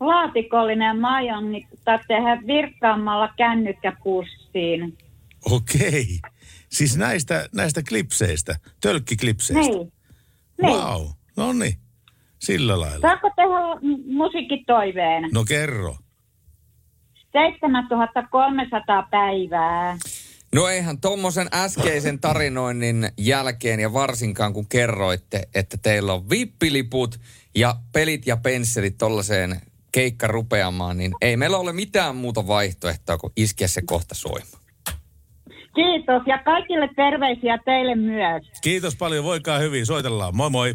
Laatikollinen 0.00 1.00
majon, 1.00 1.52
niin 1.52 1.68
tai 1.84 1.98
tehdä 2.08 2.42
virkkaamalla 2.46 3.28
kännykkäpussiin. 3.36 4.98
Okei. 5.50 6.18
Siis 6.68 6.96
näistä, 6.96 7.48
näistä 7.54 7.82
klipseistä, 7.88 8.56
tölkkiklipseistä. 8.80 9.72
Niin. 9.72 9.92
Niin. 10.62 10.72
Wow. 10.76 11.06
No 11.36 11.52
niin. 11.52 11.87
Sillä 12.38 12.80
lailla. 12.80 13.08
Saako 13.08 13.30
tehdä 13.36 13.92
musiikkitoiveen? 14.06 15.28
No 15.32 15.44
kerro. 15.44 15.96
7300 17.32 19.08
päivää. 19.10 19.98
No 20.54 20.68
eihän 20.68 21.00
tuommoisen 21.00 21.48
äskeisen 21.54 22.20
tarinoinnin 22.20 23.08
jälkeen 23.18 23.80
ja 23.80 23.92
varsinkaan 23.92 24.52
kun 24.52 24.68
kerroitte, 24.68 25.42
että 25.54 25.76
teillä 25.82 26.12
on 26.12 26.30
vippiliput 26.30 27.20
ja 27.54 27.74
pelit 27.92 28.26
ja 28.26 28.36
pensselit 28.36 28.98
tollaiseen 28.98 29.60
keikka 29.92 30.26
rupeamaan, 30.26 30.98
niin 30.98 31.12
ei 31.20 31.36
meillä 31.36 31.58
ole 31.58 31.72
mitään 31.72 32.16
muuta 32.16 32.46
vaihtoehtoa 32.46 33.18
kuin 33.18 33.32
iskeä 33.36 33.68
se 33.68 33.82
kohta 33.86 34.14
soimaan. 34.14 34.62
Kiitos 35.74 36.22
ja 36.26 36.38
kaikille 36.38 36.88
terveisiä 36.96 37.58
teille 37.64 37.94
myös. 37.94 38.42
Kiitos 38.60 38.96
paljon, 38.96 39.24
voikaa 39.24 39.58
hyvin, 39.58 39.86
soitellaan. 39.86 40.36
Moi 40.36 40.50
moi. 40.50 40.74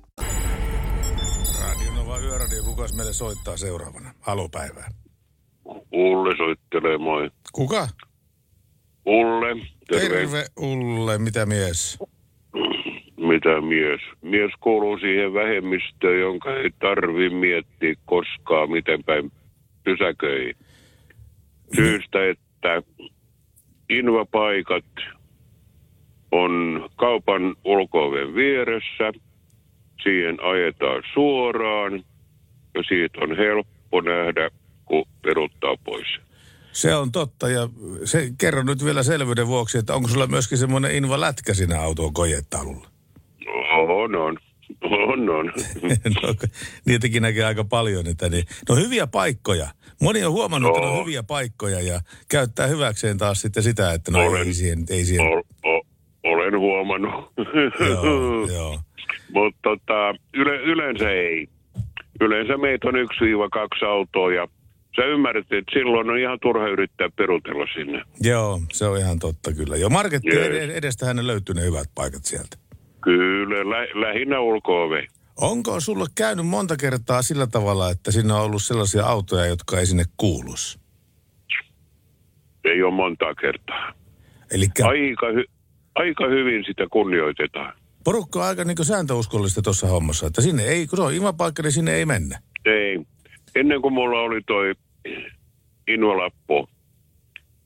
Kukas 2.81 2.95
meille 2.95 3.13
soittaa 3.13 3.57
seuraavana? 3.57 4.13
Alopäivää. 4.27 4.91
Ulle 5.91 6.37
soittelee, 6.37 6.97
moi. 6.97 7.31
Kuka? 7.51 7.87
Ulle, 9.05 9.47
terve. 9.87 10.09
Terve 10.09 10.45
Ulle, 10.57 11.17
mitä 11.17 11.45
mies? 11.45 11.99
Mitä 13.17 13.61
mies? 13.61 14.01
Mies 14.21 14.51
kuuluu 14.59 14.97
siihen 14.97 15.33
vähemmistöön, 15.33 16.19
jonka 16.19 16.55
ei 16.55 16.69
tarvi 16.79 17.29
miettiä 17.29 17.93
koskaan, 18.05 18.71
miten 18.71 19.03
päin 19.03 19.31
pysäköi. 19.83 20.53
Syystä, 21.75 22.29
että 22.29 22.81
invapaikat 23.89 24.85
on 26.31 26.85
kaupan 26.95 27.55
ulkooven 27.65 28.35
vieressä. 28.35 29.11
Siihen 30.03 30.37
ajetaan 30.43 31.03
suoraan 31.13 32.03
ja 32.73 32.83
siitä 32.87 33.19
on 33.21 33.37
helppo 33.37 34.01
nähdä, 34.01 34.49
kun 34.85 35.05
peruttaa 35.21 35.75
pois. 35.83 36.07
Se 36.71 36.95
on 36.95 37.11
totta 37.11 37.49
ja 37.49 37.69
se, 38.03 38.31
kerro 38.37 38.63
nyt 38.63 38.85
vielä 38.85 39.03
selvyyden 39.03 39.47
vuoksi, 39.47 39.77
että 39.77 39.95
onko 39.95 40.07
sulla 40.07 40.27
myöskin 40.27 40.57
semmoinen 40.57 40.95
invalätkä 40.95 41.53
siinä 41.53 41.81
auton 41.81 42.13
kojetaululla? 42.13 42.87
On, 43.73 44.15
on. 44.15 44.37
On, 44.81 45.29
on. 45.29 45.45
no, 46.23 46.35
niitäkin 46.85 47.21
näkee 47.21 47.43
aika 47.43 47.63
paljon 47.63 48.05
niitä. 48.05 48.29
Niin. 48.29 48.43
No 48.69 48.75
hyviä 48.75 49.07
paikkoja. 49.07 49.67
Moni 50.01 50.25
on 50.25 50.31
huomannut, 50.31 50.69
että 50.69 50.81
ne 50.81 50.91
on 50.91 51.05
hyviä 51.05 51.23
paikkoja 51.23 51.81
ja 51.81 51.99
käyttää 52.29 52.67
hyväkseen 52.67 53.17
taas 53.17 53.41
sitten 53.41 53.63
sitä, 53.63 53.93
että 53.93 54.11
no 54.11 54.19
Olen. 54.19 54.47
ei 54.47 54.53
siihen, 54.53 54.85
ei 54.89 55.05
siihen. 55.05 55.27
O, 55.27 55.43
o, 55.65 55.81
olen 56.23 56.59
huomannut. 56.59 57.31
Joo, 57.89 58.47
joo. 58.47 58.79
Mutta 59.33 59.59
tota, 59.61 60.15
yle, 60.33 60.61
yleensä 60.61 61.09
ei. 61.09 61.47
Yleensä 62.21 62.57
meitä 62.57 62.87
on 62.87 62.95
yksi 62.95 63.25
kaksi 63.51 63.85
autoa 63.85 64.33
ja 64.33 64.47
sä 64.95 65.05
ymmärrät, 65.05 65.51
että 65.51 65.71
silloin 65.73 66.09
on 66.09 66.19
ihan 66.19 66.39
turha 66.41 66.67
yrittää 66.67 67.09
perutella 67.15 67.65
sinne. 67.73 68.03
Joo, 68.21 68.59
se 68.73 68.85
on 68.85 68.97
ihan 68.97 69.19
totta 69.19 69.53
kyllä. 69.53 69.77
Jo 69.77 69.89
marketti 69.89 70.35
Jees. 70.35 70.69
edestähän 70.69 71.15
ne 71.15 71.27
löytyy 71.27 71.55
ne 71.55 71.61
hyvät 71.61 71.87
paikat 71.95 72.25
sieltä. 72.25 72.57
Kyllä, 73.01 73.69
lä- 73.69 74.01
lähinnä 74.01 74.39
ulko-ove. 74.39 75.07
Onko 75.41 75.79
sulla 75.79 76.05
käynyt 76.15 76.47
monta 76.47 76.77
kertaa 76.77 77.21
sillä 77.21 77.47
tavalla, 77.47 77.89
että 77.89 78.11
siinä 78.11 78.35
on 78.35 78.41
ollut 78.41 78.61
sellaisia 78.63 79.05
autoja, 79.05 79.45
jotka 79.45 79.79
ei 79.79 79.85
sinne 79.85 80.03
kuulus? 80.17 80.79
Ei 82.65 82.83
ole 82.83 82.93
montaa 82.93 83.35
kertaa. 83.35 83.93
Elikkä... 84.51 84.87
Aika, 84.87 85.27
hy- 85.29 85.51
aika 85.95 86.27
hyvin 86.27 86.63
sitä 86.65 86.87
kunnioitetaan. 86.91 87.73
Porukka 88.03 88.39
on 88.39 88.45
aika 88.45 88.63
niin 88.63 88.85
sääntöuskollista 88.85 89.61
tuossa 89.61 89.87
hommassa, 89.87 90.27
että 90.27 90.41
sinne 90.41 90.63
ei, 90.63 90.87
kun 90.87 90.97
se 90.97 91.03
on 91.03 91.13
ilmapaikka, 91.13 91.63
niin 91.63 91.71
sinne 91.71 91.93
ei 91.93 92.05
mennä. 92.05 92.39
Ei. 92.65 92.99
Ennen 93.55 93.81
kuin 93.81 93.93
mulla 93.93 94.19
oli 94.19 94.41
toi 94.41 94.73
invalappu, 95.87 96.69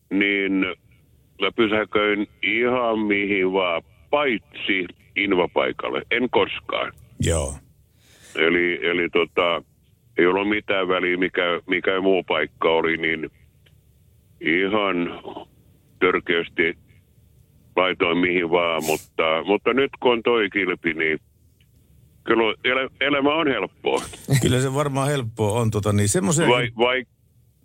niin 0.09 0.51
mä 1.41 1.51
pysäköin 1.55 2.27
ihan 2.43 2.99
mihin 2.99 3.53
vaan, 3.53 3.81
paitsi 4.09 4.85
invapaikalle. 5.15 6.01
En 6.11 6.29
koskaan. 6.29 6.91
Joo. 7.19 7.55
Eli, 8.35 8.79
eli 8.87 9.09
tota, 9.09 9.63
ei 10.17 10.25
ollut 10.25 10.49
mitään 10.49 10.87
väliä, 10.87 11.17
mikä, 11.17 11.61
mikä 11.67 12.01
muu 12.01 12.23
paikka 12.23 12.69
oli, 12.69 12.97
niin 12.97 13.31
ihan 14.41 14.95
törkeästi 15.99 16.77
laitoin 17.75 18.17
mihin 18.17 18.49
vaan, 18.49 18.83
mutta, 18.83 19.43
mutta 19.45 19.73
nyt 19.73 19.91
kun 19.99 20.11
on 20.11 20.23
toi 20.23 20.49
kilpi, 20.49 20.93
niin 20.93 21.19
kyllä 22.23 22.55
el, 22.63 22.89
elämä 23.01 23.35
on 23.35 23.47
helppoa. 23.47 24.01
Kyllä 24.41 24.59
se 24.61 24.73
varmaan 24.73 25.07
helppoa 25.09 25.59
on. 25.59 25.71
Tota, 25.71 25.93
niin 25.93 26.09
semmoisia... 26.09 26.47
Vai, 26.47 26.69
vai, 26.77 27.05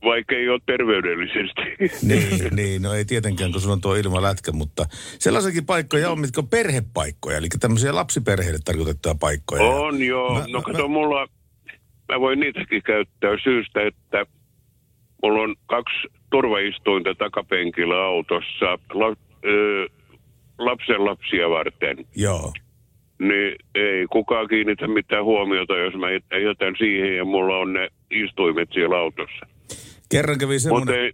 vaikka 0.05 0.35
ei 0.35 0.49
ole 0.49 0.61
terveydellisesti. 0.67 1.63
Niin, 2.09 2.57
niin, 2.57 2.83
no 2.83 2.93
ei 2.95 3.05
tietenkään, 3.05 3.53
kun 3.53 3.61
sulla 3.61 3.73
on 3.75 3.81
tuo 3.81 3.95
ilmalätkä, 3.95 4.53
mutta 4.53 4.87
sellaisiakin 5.19 5.67
paikkoja 5.67 6.11
on, 6.11 6.21
mitkä 6.21 6.41
on 6.41 6.49
perhepaikkoja, 6.49 7.37
eli 7.39 7.47
tämmöisiä 7.61 7.95
lapsiperheille 7.95 8.59
tarkoitettuja 8.65 9.15
paikkoja. 9.21 9.63
On 9.63 10.03
joo, 10.03 10.35
Mä- 10.35 10.45
no 10.49 10.59
mä- 10.59 10.63
kato 10.63 10.89
mulla, 10.89 11.27
mä 12.13 12.21
voin 12.21 12.41
niitäkin 12.41 12.83
käyttää 12.83 13.31
syystä, 13.45 13.87
että 13.87 14.27
mulla 15.23 15.43
on 15.43 15.57
kaksi 15.67 15.97
turvaistuinta 16.31 17.15
takapenkillä 17.15 18.05
autossa 18.05 18.79
la, 18.93 19.17
ö, 19.45 19.89
lapsen 20.65 21.05
lapsia 21.05 21.51
varten. 21.51 22.07
Joo. 22.17 22.53
Niin 23.19 23.57
ei 23.75 24.07
kukaan 24.13 24.49
kiinnitä 24.49 24.89
mitään 24.89 25.25
huomiota, 25.25 25.77
jos 25.77 25.95
mä 25.95 26.07
jätän 26.39 26.75
siihen 26.79 27.17
ja 27.17 27.25
mulla 27.25 27.57
on 27.57 27.73
ne 27.73 27.89
istuimet 28.11 28.69
siellä 28.73 28.99
autossa. 28.99 29.47
Kerran 30.09 30.39
kävi 30.39 30.59
semmoinen, 30.59 30.95
ei, 30.95 31.13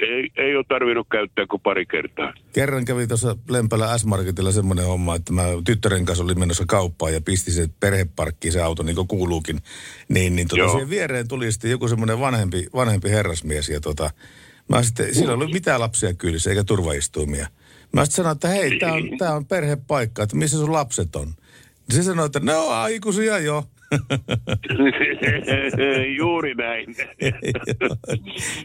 ei, 0.00 0.30
ei 0.36 0.56
ole 0.56 0.64
tarvinnut 0.68 1.06
käyttää 1.10 1.46
kuin 1.46 1.62
pari 1.62 1.86
kertaa. 1.86 2.32
kerran 2.52 2.84
kävi 2.84 3.06
tuossa 3.06 3.36
Lempälä 3.50 3.98
S-Marketilla 3.98 4.52
semmoinen 4.52 4.84
homma, 4.84 5.14
että 5.14 5.32
mä 5.32 5.42
tyttären 5.64 6.04
kanssa 6.04 6.24
olin 6.24 6.38
menossa 6.38 6.64
kauppaan 6.68 7.14
ja 7.14 7.20
pisti 7.20 7.50
se 7.50 7.68
perheparkkiin 7.80 8.52
se 8.52 8.62
auto, 8.62 8.82
niin 8.82 8.96
kuin 8.96 9.08
kuuluukin. 9.08 9.60
Niin, 10.08 10.36
niin 10.36 10.48
Joo. 10.52 10.70
siihen 10.70 10.90
viereen 10.90 11.28
tuli 11.28 11.52
sitten 11.52 11.70
joku 11.70 11.88
semmoinen 11.88 12.20
vanhempi, 12.20 12.66
vanhempi 12.74 13.10
herrasmies 13.10 13.68
ja 13.68 13.80
tota, 13.80 14.10
mä 14.68 14.82
sitten, 14.82 15.14
sillä 15.14 15.32
ollut 15.32 15.52
mitään 15.52 15.80
lapsia 15.80 16.14
kyydissä 16.14 16.50
eikä 16.50 16.64
turvaistuimia. 16.64 17.46
Mä 17.92 18.04
sitten 18.04 18.16
sanoin, 18.16 18.34
että 18.34 18.48
hei, 18.48 18.78
tää 18.78 18.92
on, 18.92 19.18
tää 19.18 19.34
on 19.34 19.46
perhepaikka, 19.46 20.22
että 20.22 20.36
missä 20.36 20.58
sun 20.58 20.72
lapset 20.72 21.16
on? 21.16 21.34
Se 21.90 22.02
sanoi, 22.02 22.26
että 22.26 22.40
ne 22.40 22.54
on 22.56 22.74
aikuisia 22.74 23.38
jo. 23.38 23.64
Juuri 26.18 26.54
näin. 26.54 26.86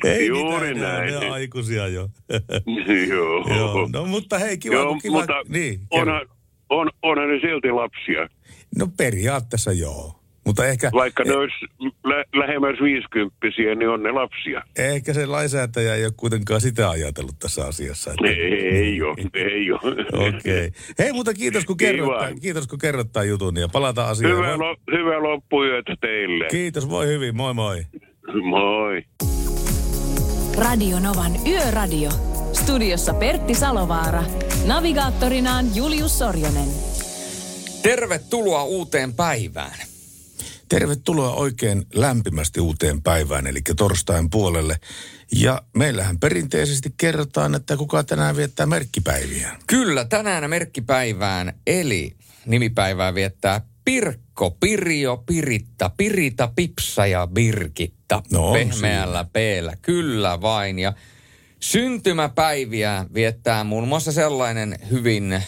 Ei 0.03 0.27
Juuri 0.27 0.73
mitään, 0.73 0.95
näin. 0.97 1.11
Ne 1.11 1.17
on 1.17 1.31
aikuisia 1.33 1.87
jo. 1.87 2.09
Joo. 3.09 3.47
Joo, 3.57 3.89
no 3.93 4.05
mutta 4.05 4.37
hei, 4.39 4.57
kiva, 4.57 4.75
Joo, 4.75 4.95
kiva. 5.01 5.17
mutta 5.17 5.33
niin, 5.47 5.79
onhan, 5.91 6.27
on, 6.69 6.89
onhan 7.01 7.29
ne 7.29 7.39
silti 7.39 7.71
lapsia. 7.71 8.29
No 8.77 8.87
periaatteessa 8.97 9.71
joo. 9.71 10.22
Mutta 10.45 10.65
ehkä, 10.65 10.89
Vaikka 10.93 11.23
ne 11.23 11.33
olisi 11.33 11.65
lä- 12.05 12.25
lähemmäs 12.35 12.75
viisikymppisiä, 12.83 13.75
niin 13.75 13.89
on 13.89 14.03
ne 14.03 14.11
lapsia. 14.11 14.63
ehkä 14.77 15.13
se 15.13 15.25
lainsäätäjä 15.25 15.95
ei 15.95 16.05
ole 16.05 16.13
kuitenkaan 16.17 16.61
sitä 16.61 16.89
ajatellut 16.89 17.39
tässä 17.39 17.65
asiassa. 17.65 18.11
Että... 18.11 18.27
Ei 18.27 19.01
ole, 19.01 19.15
ei 19.33 19.71
ole. 19.71 20.27
Okei. 20.27 20.67
Okay. 20.67 20.71
Hei, 20.99 21.13
mutta 21.13 21.33
kiitos 21.33 21.65
kun, 21.65 21.77
kerrot, 21.77 22.19
tämän- 22.19 22.39
kiitos 22.39 22.67
kun 22.67 22.79
kerrot 22.79 23.11
tämän 23.11 23.27
jutun 23.27 23.57
ja 23.57 23.67
palataan 23.69 24.09
asiaan. 24.09 24.37
Hyvää, 24.37 24.57
lo, 24.57 24.75
hyvää 24.91 25.23
loppuyötä 25.23 25.95
teille. 26.01 26.47
Kiitos, 26.51 26.89
voi 26.89 27.07
hyvin, 27.07 27.35
moi 27.35 27.53
moi. 27.53 27.85
Moi. 28.43 29.03
Radio 30.57 30.99
Novan 30.99 31.31
Yöradio. 31.47 32.09
Studiossa 32.53 33.13
Pertti 33.13 33.53
Salovaara. 33.53 34.23
Navigaattorinaan 34.67 35.65
Julius 35.75 36.19
Sorjonen. 36.19 36.67
Tervetuloa 37.83 38.63
uuteen 38.63 39.13
päivään. 39.13 39.92
Tervetuloa 40.73 41.33
oikein 41.33 41.85
lämpimästi 41.93 42.59
uuteen 42.59 43.01
päivään, 43.01 43.47
eli 43.47 43.61
torstain 43.77 44.29
puolelle. 44.29 44.79
Ja 45.35 45.61
meillähän 45.77 46.19
perinteisesti 46.19 46.93
kerrotaan, 46.97 47.55
että 47.55 47.77
kuka 47.77 48.03
tänään 48.03 48.35
viettää 48.35 48.65
merkkipäiviä. 48.65 49.51
Kyllä, 49.67 50.05
tänään 50.05 50.49
merkkipäivään, 50.49 51.53
eli 51.67 52.15
nimipäivää 52.45 53.15
viettää 53.15 53.61
Pirkko, 53.85 54.51
Pirjo, 54.51 55.23
Piritta, 55.25 55.91
Pirita, 55.97 56.51
Pipsa 56.55 57.05
ja 57.05 57.27
Birgitta. 57.27 58.23
No 58.31 58.53
Pehmeällä 58.53 59.25
peellä, 59.33 59.73
kyllä 59.81 60.41
vain. 60.41 60.79
Ja 60.79 60.93
syntymäpäiviä 61.59 63.05
viettää 63.13 63.63
muun 63.63 63.87
muassa 63.87 64.11
sellainen 64.11 64.75
hyvin, 64.91 65.43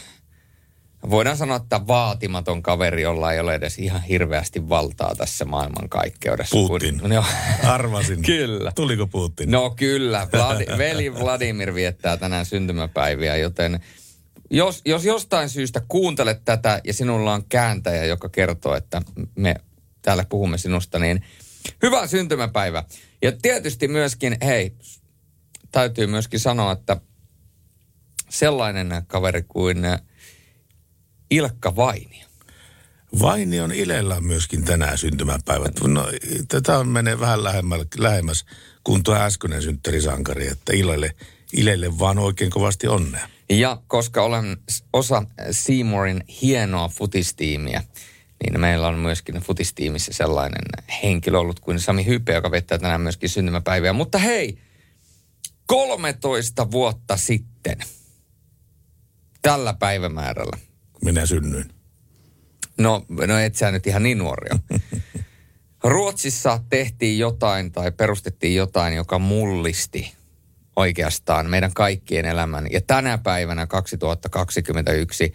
voidaan 1.09 1.37
sanoa, 1.37 1.57
että 1.57 1.87
vaatimaton 1.87 2.63
kaveri, 2.63 3.01
jolla 3.01 3.33
ei 3.33 3.39
ole 3.39 3.55
edes 3.55 3.79
ihan 3.79 4.01
hirveästi 4.01 4.69
valtaa 4.69 5.15
tässä 5.15 5.45
maailmankaikkeudessa. 5.45 6.55
Putin. 6.55 6.99
Kun, 6.99 7.11
joo. 7.11 7.25
Arvasin. 7.63 8.21
Kyllä. 8.21 8.71
Tuliko 8.75 9.07
Putin? 9.07 9.51
No 9.51 9.69
kyllä, 9.69 10.27
Vladi, 10.33 10.65
veli 10.77 11.13
Vladimir 11.13 11.73
viettää 11.73 12.17
tänään 12.17 12.45
syntymäpäiviä, 12.45 13.37
joten 13.37 13.79
jos, 14.49 14.81
jos 14.85 15.05
jostain 15.05 15.49
syystä 15.49 15.81
kuuntelet 15.87 16.41
tätä 16.45 16.81
ja 16.83 16.93
sinulla 16.93 17.33
on 17.33 17.45
kääntäjä, 17.49 18.05
joka 18.05 18.29
kertoo, 18.29 18.75
että 18.75 19.01
me 19.35 19.55
täällä 20.01 20.25
puhumme 20.29 20.57
sinusta, 20.57 20.99
niin 20.99 21.23
hyvää 21.81 22.07
syntymäpäivää. 22.07 22.83
Ja 23.21 23.31
tietysti 23.41 23.87
myöskin, 23.87 24.37
hei, 24.43 24.75
täytyy 25.71 26.07
myöskin 26.07 26.39
sanoa, 26.39 26.71
että 26.71 26.97
sellainen 28.29 29.03
kaveri 29.07 29.43
kuin 29.47 29.77
Ilkka 31.31 31.75
Vainio. 31.75 32.25
Vaini 33.21 33.59
on 33.59 33.71
Ilellä 33.71 34.21
myöskin 34.21 34.63
tänään 34.65 34.97
syntymäpäivät. 34.97 35.73
No, 35.87 36.07
tätä 36.47 36.77
on 36.77 36.87
menee 36.87 37.19
vähän 37.19 37.43
lähemmäs, 37.43 37.81
lähemmäs 37.97 38.45
kuin 38.83 39.03
tuo 39.03 39.15
äskeinen 39.15 39.61
synttärisankari, 39.61 40.47
että 40.47 40.73
Ilelle, 40.75 41.11
Ilelle 41.53 41.99
vaan 41.99 42.19
oikein 42.19 42.51
kovasti 42.51 42.87
onnea. 42.87 43.29
Ja 43.49 43.81
koska 43.87 44.23
olen 44.23 44.57
osa 44.93 45.23
Seymourin 45.51 46.23
hienoa 46.41 46.87
futistiimiä, 46.89 47.83
niin 48.43 48.59
meillä 48.59 48.87
on 48.87 48.99
myöskin 48.99 49.35
futistiimissä 49.35 50.13
sellainen 50.13 50.63
henkilö 51.03 51.39
ollut 51.39 51.59
kuin 51.59 51.79
Sami 51.79 52.05
Hype, 52.05 52.33
joka 52.33 52.51
viettää 52.51 52.77
tänään 52.77 53.01
myöskin 53.01 53.29
syntymäpäiviä. 53.29 53.93
Mutta 53.93 54.17
hei, 54.17 54.57
13 55.65 56.71
vuotta 56.71 57.17
sitten, 57.17 57.77
tällä 59.41 59.73
päivämäärällä, 59.73 60.57
Minä 61.03 61.25
synnyin. 61.25 61.65
No, 62.77 63.05
no 63.27 63.37
et 63.37 63.55
sä 63.55 63.71
nyt 63.71 63.87
ihan 63.87 64.03
niin 64.03 64.17
nuori. 64.17 64.49
Ruotsissa 65.83 66.59
tehtiin 66.69 67.19
jotain 67.19 67.71
tai 67.71 67.91
perustettiin 67.91 68.55
jotain, 68.55 68.95
joka 68.95 69.19
mullisti 69.19 70.13
oikeastaan 70.75 71.49
meidän 71.49 71.73
kaikkien 71.73 72.25
elämän. 72.25 72.67
Ja 72.71 72.81
tänä 72.81 73.17
päivänä 73.17 73.67
2021 73.67 75.33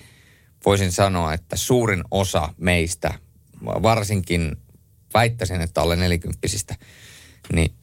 voisin 0.67 0.93
sanoa, 0.93 1.35
että 1.35 1.57
suurin 1.57 2.03
osa 2.11 2.55
meistä, 2.57 3.15
varsinkin 3.65 4.57
väittäisin, 5.15 5.61
että 5.61 5.83
alle 5.83 5.97
nelikymppisistä, 5.97 6.77
niin 7.53 7.75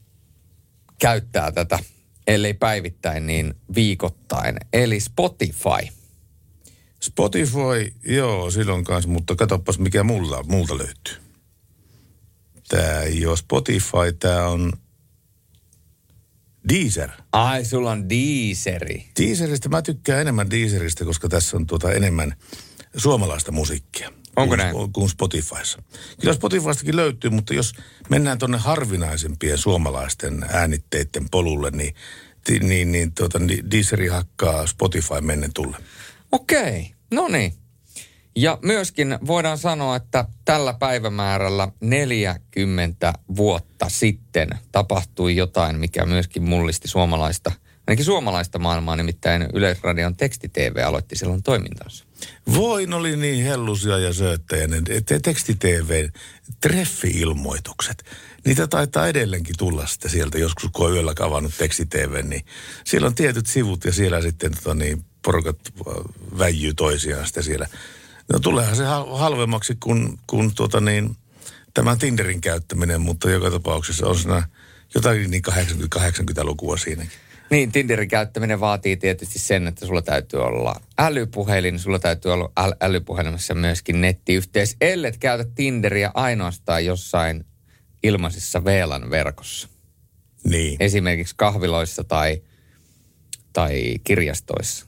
käyttää 1.00 1.52
tätä, 1.52 1.80
ellei 2.28 2.54
päivittäin, 2.54 3.28
niin 3.28 3.54
viikoittain. 3.76 4.58
Eli 4.74 5.00
Spotify. 5.00 5.97
Spotify, 7.04 7.93
joo, 8.06 8.52
silloin 8.52 8.84
kanssa, 8.84 9.10
mutta 9.10 9.36
katsopas 9.36 9.80
mikä 9.80 10.04
mulla, 10.04 10.43
multa 10.43 10.78
löytyy. 10.78 11.16
Tää 12.68 13.02
ei 13.02 13.26
ole 13.26 13.38
Spotify, 13.38 14.14
tää 14.20 14.48
on 14.48 14.74
Deezer. 16.70 17.10
Ai, 17.32 17.66
sulla 17.66 17.91
on 17.91 18.10
Deezeri. 18.10 19.06
Deezeristä 19.20 19.70
mä 19.70 19.82
tykkään 19.82 20.22
enemmän 20.22 20.50
Deezeristä, 20.50 21.06
koska 21.06 21.30
tässä 21.30 21.58
on 21.58 21.68
tuota 21.68 21.91
enemmän 21.91 22.36
suomalaista 22.98 23.52
musiikkia. 23.52 24.12
Onko 24.36 24.48
kuin, 24.48 24.58
näin? 24.58 24.93
Kuin 24.93 25.10
Spotifyssa. 25.10 25.84
Kyllä 26.22 26.34
Spotifystakin 26.34 26.95
löytyy, 26.95 27.30
mutta 27.30 27.54
jos 27.54 27.74
mennään 28.10 28.38
tuonne 28.38 28.58
harvinaisempien 28.58 29.58
suomalaisten 29.58 30.45
äänitteiden 30.50 31.30
polulle, 31.30 31.72
niin, 31.72 31.95
niin, 32.62 32.91
niin, 32.91 33.12
tuota, 33.14 33.39
niin 33.39 33.72
Deezeri 33.72 34.08
hakkaa 34.08 34.68
Spotify 34.68 35.22
mennen 35.22 35.54
tulle. 35.54 35.78
Okei, 36.32 36.92
no 37.14 37.28
niin. 37.28 37.54
Ja 38.36 38.58
myöskin 38.62 39.20
voidaan 39.28 39.58
sanoa, 39.58 39.96
että 39.96 40.26
tällä 40.46 40.74
päivämäärällä 40.74 41.68
40 41.82 43.14
vuotta 43.36 43.90
sitten 43.90 44.50
tapahtui 44.72 45.36
jotain, 45.36 45.80
mikä 45.80 46.06
myöskin 46.06 46.44
mullisti 46.44 46.88
suomalaista 46.88 47.52
Ainakin 47.88 48.06
suomalaista 48.06 48.60
maailmaa, 48.60 48.96
nimittäin 48.96 49.48
Yleisradion 49.54 50.16
teksti-TV 50.16 50.84
aloitti 50.86 51.16
silloin 51.16 51.44
toimintansa. 51.44 52.06
Voin 52.56 52.94
oli 52.94 53.18
niin 53.18 53.46
hellusia 53.46 53.98
ja 53.98 54.10
ne 54.68 54.82
te- 55.06 55.20
teksti-TV, 55.20 56.10
treffi-ilmoitukset. 56.62 58.06
Niitä 58.46 58.68
taitaa 58.68 59.08
edelleenkin 59.08 59.56
tulla 59.58 59.86
sitten 59.86 60.12
sieltä 60.12 60.38
joskus, 60.38 60.70
kun 60.74 60.86
on 60.86 60.94
yöllä 60.94 61.14
avannut 61.20 61.58
teksti-TV, 61.58 62.24
niin 62.24 62.46
siellä 62.84 63.08
on 63.08 63.16
tietyt 63.16 63.48
sivut 63.48 63.86
ja 63.86 63.94
siellä 63.94 64.22
sitten 64.22 64.52
tota, 64.56 64.74
niin, 64.74 65.06
porukat 65.22 65.58
äh, 65.66 65.94
väijyy 66.38 66.74
toisiaan 66.74 67.26
sitten 67.26 67.44
siellä. 67.44 67.68
No 68.34 68.40
tuleehan 68.40 68.76
se 68.76 68.84
hal- 68.84 69.18
halvemmaksi 69.18 69.78
kuin, 69.80 70.20
kuin 70.28 70.56
tuota 70.56 70.82
niin, 70.82 71.18
tämä 71.74 71.96
Tinderin 71.96 72.42
käyttäminen, 72.42 73.02
mutta 73.02 73.30
joka 73.30 73.52
tapauksessa 73.52 74.08
on 74.08 74.18
siinä 74.18 74.44
jotakin 74.96 75.32
niin 75.32 75.44
80-80-lukua 75.50 76.78
siinäkin. 76.78 77.27
Niin, 77.50 77.72
Tinderin 77.72 78.08
käyttäminen 78.08 78.60
vaatii 78.60 78.98
tietysti 78.98 79.39
sen, 79.39 79.68
että 79.68 79.86
sulla 79.86 80.02
täytyy 80.02 80.43
olla 80.43 80.82
älypuhelin, 80.98 81.80
sulla 81.80 82.00
täytyy 82.00 82.34
olla 82.34 82.52
äl- 82.60 82.78
älypuhelimessa 82.82 83.54
myöskin 83.56 84.02
nettiyhteys, 84.02 84.76
ellet 84.82 85.18
käytä 85.18 85.45
Tinderiä 85.56 86.12
ainoastaan 86.14 86.86
jossain 86.86 87.45
ilmaisessa 88.04 88.66
VLAN-verkossa. 88.66 89.68
Niin. 90.43 90.78
Esimerkiksi 90.80 91.36
kahviloissa 91.38 92.04
tai, 92.04 92.41
tai 93.54 93.95
kirjastoissa. 94.04 94.86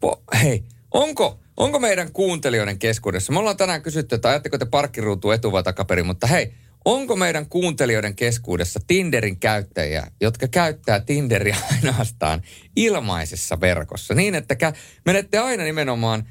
Po, 0.00 0.22
hei, 0.42 0.64
onko, 0.90 1.40
onko 1.56 1.78
meidän 1.78 2.12
kuuntelijoiden 2.12 2.78
keskuudessa, 2.78 3.32
me 3.32 3.38
ollaan 3.38 3.56
tänään 3.56 3.82
kysytty, 3.82 4.14
että 4.14 4.28
ajatteko 4.28 4.58
te 4.58 4.64
parkkiruutu 4.64 5.30
etu 5.30 5.52
vai 5.52 5.62
takaperin, 5.62 6.06
mutta 6.06 6.26
hei, 6.26 6.54
onko 6.84 7.16
meidän 7.16 7.46
kuuntelijoiden 7.48 8.16
keskuudessa 8.16 8.80
Tinderin 8.86 9.40
käyttäjiä, 9.40 10.10
jotka 10.20 10.48
käyttää 10.48 11.00
Tinderiä 11.00 11.56
ainoastaan 11.72 12.42
ilmaisessa 12.76 13.60
verkossa? 13.60 14.14
Niin, 14.14 14.34
että 14.34 14.54
kä- 14.54 14.76
menette 15.06 15.38
aina 15.38 15.64
nimenomaan 15.64 16.28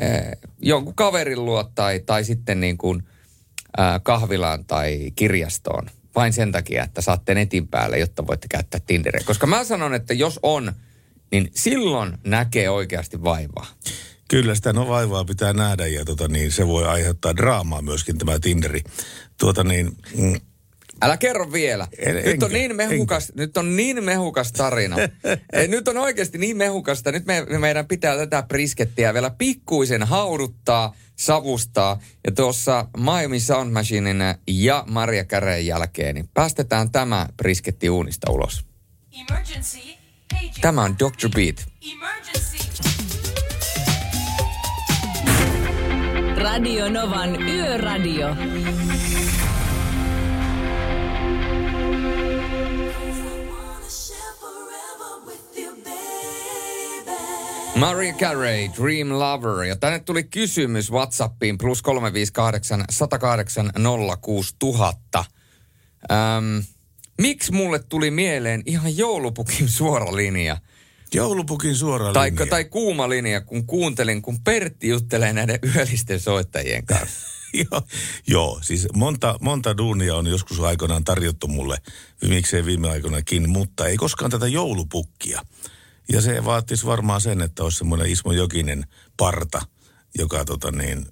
eh, 0.00 0.38
jonkun 0.62 0.94
kaverin 0.94 1.44
luo 1.44 1.64
tai, 1.74 2.00
tai 2.00 2.24
sitten 2.24 2.60
niin 2.60 2.78
kuin 2.78 3.02
äh, 3.80 4.00
kahvilaan 4.02 4.64
tai 4.64 5.12
kirjastoon 5.16 5.90
vain 6.14 6.32
sen 6.32 6.52
takia, 6.52 6.84
että 6.84 7.00
saatte 7.00 7.34
netin 7.34 7.68
päälle, 7.68 7.98
jotta 7.98 8.26
voitte 8.26 8.48
käyttää 8.48 8.80
Tinderiä. 8.86 9.24
Koska 9.26 9.46
mä 9.46 9.64
sanon, 9.64 9.94
että 9.94 10.14
jos 10.14 10.40
on, 10.42 10.72
niin 11.32 11.50
silloin 11.54 12.18
näkee 12.24 12.70
oikeasti 12.70 13.22
vaivaa. 13.24 13.66
Kyllä 14.30 14.54
sitä 14.54 14.72
no 14.72 14.88
vaivaa 14.88 15.24
pitää 15.24 15.52
nähdä 15.52 15.86
ja 15.86 16.04
tota, 16.04 16.28
niin, 16.28 16.52
se 16.52 16.66
voi 16.66 16.86
aiheuttaa 16.86 17.36
draamaa 17.36 17.82
myöskin 17.82 18.18
tämä 18.18 18.38
Tinderi. 18.38 18.80
Tuota 19.40 19.64
niin, 19.64 19.96
mm, 20.14 20.40
Älä 21.02 21.16
kerro 21.16 21.52
vielä. 21.52 21.88
En- 21.98 22.14
nyt, 22.14 22.26
enkä, 22.26 22.46
on 22.46 22.52
niin 22.52 22.76
mehukas, 22.76 23.32
nyt 23.34 23.56
on 23.56 23.76
niin 23.76 24.04
mehukas 24.04 24.52
tarina. 24.52 24.96
Ei, 25.52 25.68
nyt 25.68 25.88
on 25.88 25.96
oikeasti 25.96 26.38
niin 26.38 26.56
mehukasta. 26.56 27.12
Nyt 27.12 27.26
me, 27.26 27.46
meidän 27.58 27.86
pitää 27.86 28.16
tätä 28.16 28.42
briskettiä 28.42 29.14
vielä 29.14 29.30
pikkuisen 29.30 30.02
hauduttaa, 30.02 30.96
savustaa. 31.16 32.00
Ja 32.24 32.32
tuossa 32.32 32.86
Miami 32.96 33.40
Sound 33.40 33.72
Machinein 33.72 34.18
ja 34.46 34.84
Maria 34.86 35.24
Careen 35.24 35.66
jälkeen, 35.66 36.14
niin 36.14 36.28
päästetään 36.34 36.90
tämä 36.90 37.26
brisketti 37.36 37.90
uunista 37.90 38.30
ulos. 38.30 38.64
Tämä 40.60 40.82
on 40.82 40.96
Dr. 40.98 41.28
Beat. 41.34 41.66
Radio 46.40 46.88
Novan 46.88 47.48
Yöradio. 47.48 48.28
Maria 57.76 58.12
Carey, 58.12 58.70
Dream 58.82 59.08
Lover. 59.08 59.64
Ja 59.64 59.76
tänne 59.76 59.98
tuli 59.98 60.24
kysymys 60.24 60.92
WhatsAppiin 60.92 61.58
plus 61.58 61.82
358 61.82 62.84
108 62.90 63.72
06000. 64.20 65.24
Öm, 66.10 66.64
miksi 67.18 67.52
mulle 67.52 67.78
tuli 67.78 68.10
mieleen 68.10 68.62
ihan 68.66 68.96
joulupukin 68.96 69.68
suora 69.68 70.16
linja? 70.16 70.56
Joulupukin 71.14 71.76
suora 71.76 72.12
tai, 72.12 72.30
linja. 72.30 72.46
Tai 72.46 72.64
kuuma 72.64 73.08
linja, 73.08 73.40
kun 73.40 73.66
kuuntelin, 73.66 74.22
kun 74.22 74.40
Pertti 74.40 74.88
juttelee 74.88 75.32
näiden 75.32 75.58
yöllisten 75.74 76.20
soittajien 76.20 76.86
kanssa. 76.86 77.26
joo, 77.70 77.82
joo, 78.26 78.60
siis 78.62 78.88
monta, 78.94 79.38
monta 79.40 79.76
duunia 79.76 80.16
on 80.16 80.26
joskus 80.26 80.60
aikoinaan 80.60 81.04
tarjottu 81.04 81.48
mulle, 81.48 81.78
miksei 82.28 82.64
viime 82.64 82.90
aikoinakin, 82.90 83.50
mutta 83.50 83.86
ei 83.86 83.96
koskaan 83.96 84.30
tätä 84.30 84.46
joulupukkia. 84.46 85.42
Ja 86.12 86.20
se 86.20 86.44
vaatisi 86.44 86.86
varmaan 86.86 87.20
sen, 87.20 87.40
että 87.40 87.62
olisi 87.62 87.78
semmoinen 87.78 88.10
Ismo 88.10 88.32
Jokinen 88.32 88.86
parta, 89.16 89.62
joka 90.18 90.44
tota 90.44 90.70
niin, 90.70 91.06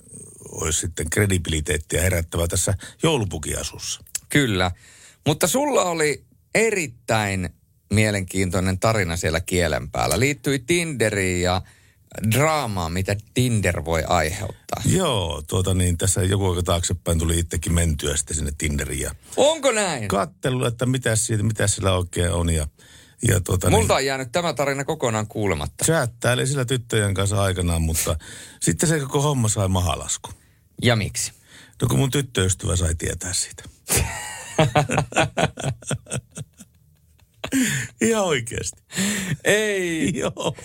olisi 0.50 0.80
sitten 0.80 1.10
kredibiliteettiä 1.10 2.02
herättävä 2.02 2.48
tässä 2.48 2.74
joulupukiasussa. 3.02 4.04
Kyllä. 4.28 4.70
Mutta 5.26 5.46
sulla 5.46 5.84
oli 5.84 6.24
erittäin 6.54 7.50
mielenkiintoinen 7.90 8.78
tarina 8.78 9.16
siellä 9.16 9.40
kielen 9.40 9.90
päällä. 9.90 10.20
Liittyi 10.20 10.58
Tinderiin 10.58 11.42
ja 11.42 11.62
draamaan, 12.34 12.92
mitä 12.92 13.16
Tinder 13.34 13.84
voi 13.84 14.02
aiheuttaa. 14.06 14.82
Joo, 14.86 15.42
tuota 15.48 15.74
niin, 15.74 15.98
tässä 15.98 16.22
joku 16.22 16.50
aika 16.50 16.62
taaksepäin 16.62 17.18
tuli 17.18 17.38
itsekin 17.38 17.74
mentyä 17.74 18.16
sitten 18.16 18.36
sinne 18.36 18.52
Tinderiin 18.58 19.00
ja 19.00 19.14
Onko 19.36 19.72
näin? 19.72 20.08
kattelu, 20.08 20.64
että 20.64 20.86
mitä 20.86 21.16
siitä, 21.16 21.42
mitä 21.42 21.66
sillä 21.66 21.92
oikein 21.92 22.32
on 22.32 22.50
ja, 22.54 22.66
ja 23.28 23.40
tuota 23.40 23.70
Multa 23.70 23.94
niin, 23.94 23.96
on 23.96 24.04
jäänyt 24.04 24.32
tämä 24.32 24.54
tarina 24.54 24.84
kokonaan 24.84 25.26
kuulematta. 25.26 25.84
chattaili 25.84 26.46
sillä 26.46 26.64
tyttöjen 26.64 27.14
kanssa 27.14 27.42
aikanaan, 27.42 27.82
mutta 27.82 28.16
sitten 28.60 28.88
se 28.88 29.00
koko 29.00 29.22
homma 29.22 29.48
sai 29.48 29.68
mahalasku. 29.68 30.30
Ja 30.82 30.96
miksi? 30.96 31.32
No 31.82 31.88
kun 31.88 31.98
mun 31.98 32.10
tyttöystävä 32.10 32.76
sai 32.76 32.94
tietää 32.94 33.32
siitä. 33.32 33.62
Ihan 38.00 38.24
oikeasti. 38.24 38.82
Ei. 39.44 40.12
Joo. 40.18 40.56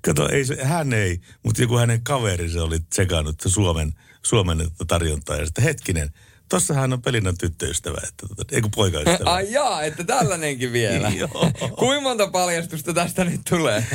Kato, 0.00 0.28
ei 0.28 0.44
se, 0.44 0.64
hän 0.64 0.92
ei, 0.92 1.20
mutta 1.42 1.62
joku 1.62 1.76
hänen 1.78 2.02
kaverinsa 2.02 2.64
oli 2.64 2.80
tsekannut 2.80 3.36
Suomen, 3.46 3.92
Suomen 4.22 4.68
tarjontaa. 4.88 5.36
Ja 5.36 5.44
sitten 5.46 5.64
hetkinen, 5.64 6.10
tossahan 6.48 6.92
on 6.92 7.02
Pelinan 7.02 7.38
tyttöystävä, 7.38 7.98
että, 8.08 8.26
tota, 8.28 8.54
ei 8.56 8.60
kun 8.60 8.70
poikaystävä. 8.70 9.30
Ai 9.30 9.52
jaa, 9.52 9.82
että 9.82 10.04
tällainenkin 10.04 10.72
vielä. 10.72 11.08
Joo. 11.18 11.52
Kuinka 11.78 12.00
monta 12.00 12.26
paljastusta 12.30 12.94
tästä 12.94 13.24
nyt 13.24 13.40
tulee? 13.50 13.84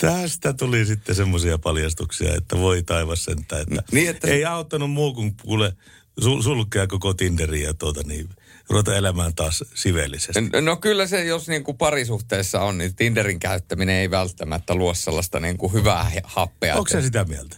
Tästä 0.00 0.52
tuli 0.52 0.86
sitten 0.86 1.14
semmoisia 1.14 1.58
paljastuksia, 1.58 2.34
että 2.34 2.58
voi 2.58 2.82
taivas 2.82 3.24
sentään, 3.24 3.62
että, 3.62 3.82
Niin, 3.92 4.10
että- 4.10 4.28
ei 4.28 4.44
auttanut 4.44 4.90
muu 4.90 5.14
kuin 5.14 5.34
kuule 5.42 5.72
sul, 6.20 6.42
sulkea 6.42 6.86
koko 6.86 7.14
Tinderin 7.14 7.62
ja 7.62 7.74
tuota 7.74 8.00
niin, 8.06 8.28
ruveta 8.70 8.96
elämään 8.96 9.34
taas 9.34 9.64
sivellisesti. 9.74 10.40
No 10.60 10.76
kyllä 10.76 11.06
se, 11.06 11.24
jos 11.24 11.48
niin 11.48 11.64
kuin 11.64 11.76
parisuhteessa 11.76 12.60
on, 12.60 12.78
niin 12.78 12.94
Tinderin 12.94 13.40
käyttäminen 13.40 13.96
ei 13.96 14.10
välttämättä 14.10 14.74
luo 14.74 14.94
sellaista 14.94 15.40
niin 15.40 15.58
kuin 15.58 15.72
hyvää 15.72 16.10
happea. 16.24 16.76
Onko 16.76 16.88
sä 16.88 17.02
sitä 17.02 17.24
mieltä? 17.24 17.56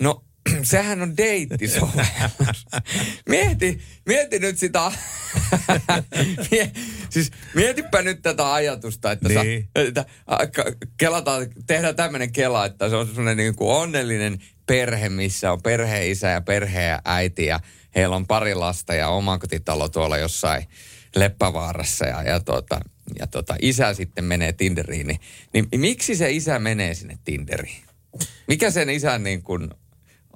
No, 0.00 0.24
sehän 0.62 1.02
on 1.02 1.16
deittisovellus. 1.16 2.66
mieti, 3.28 3.80
mieti 4.06 4.38
nyt 4.38 4.58
sitä, 4.58 4.92
siis 7.10 7.30
mietipä 7.54 8.02
nyt 8.02 8.22
tätä 8.22 8.52
ajatusta, 8.52 9.12
että, 9.12 9.28
Niin. 9.28 9.68
sä, 9.74 9.82
että 9.82 10.04
kelataan, 10.96 11.46
tehdään 11.66 11.96
tämmöinen 11.96 12.32
kela, 12.32 12.66
että 12.66 12.88
se 12.88 12.96
on 12.96 13.06
semmoinen 13.06 13.36
niin 13.36 13.56
kuin 13.56 13.70
onnellinen 13.70 14.38
perhe, 14.66 15.08
missä 15.08 15.52
on 15.52 15.62
perheisä 15.62 16.28
ja 16.28 16.40
perhe 16.40 16.82
ja 16.82 17.02
äiti 17.04 17.46
ja 17.46 17.60
heillä 17.94 18.16
on 18.16 18.26
pari 18.26 18.54
lasta 18.54 18.94
ja 18.94 19.08
omakotitalo 19.08 19.88
tuolla 19.88 20.18
jossain 20.18 20.68
Leppävaarassa 21.16 22.06
ja, 22.06 22.22
ja, 22.22 22.40
tuota, 22.40 22.80
ja 23.18 23.26
tuota, 23.26 23.56
isä 23.62 23.94
sitten 23.94 24.24
menee 24.24 24.52
Tinderiin, 24.52 25.06
niin, 25.06 25.20
niin 25.52 25.80
miksi 25.80 26.16
se 26.16 26.30
isä 26.30 26.58
menee 26.58 26.94
sinne 26.94 27.18
Tinderiin? 27.24 27.82
Mikä 28.48 28.70
sen 28.70 28.90
isän 28.90 29.22
niin 29.22 29.42
kuin 29.42 29.70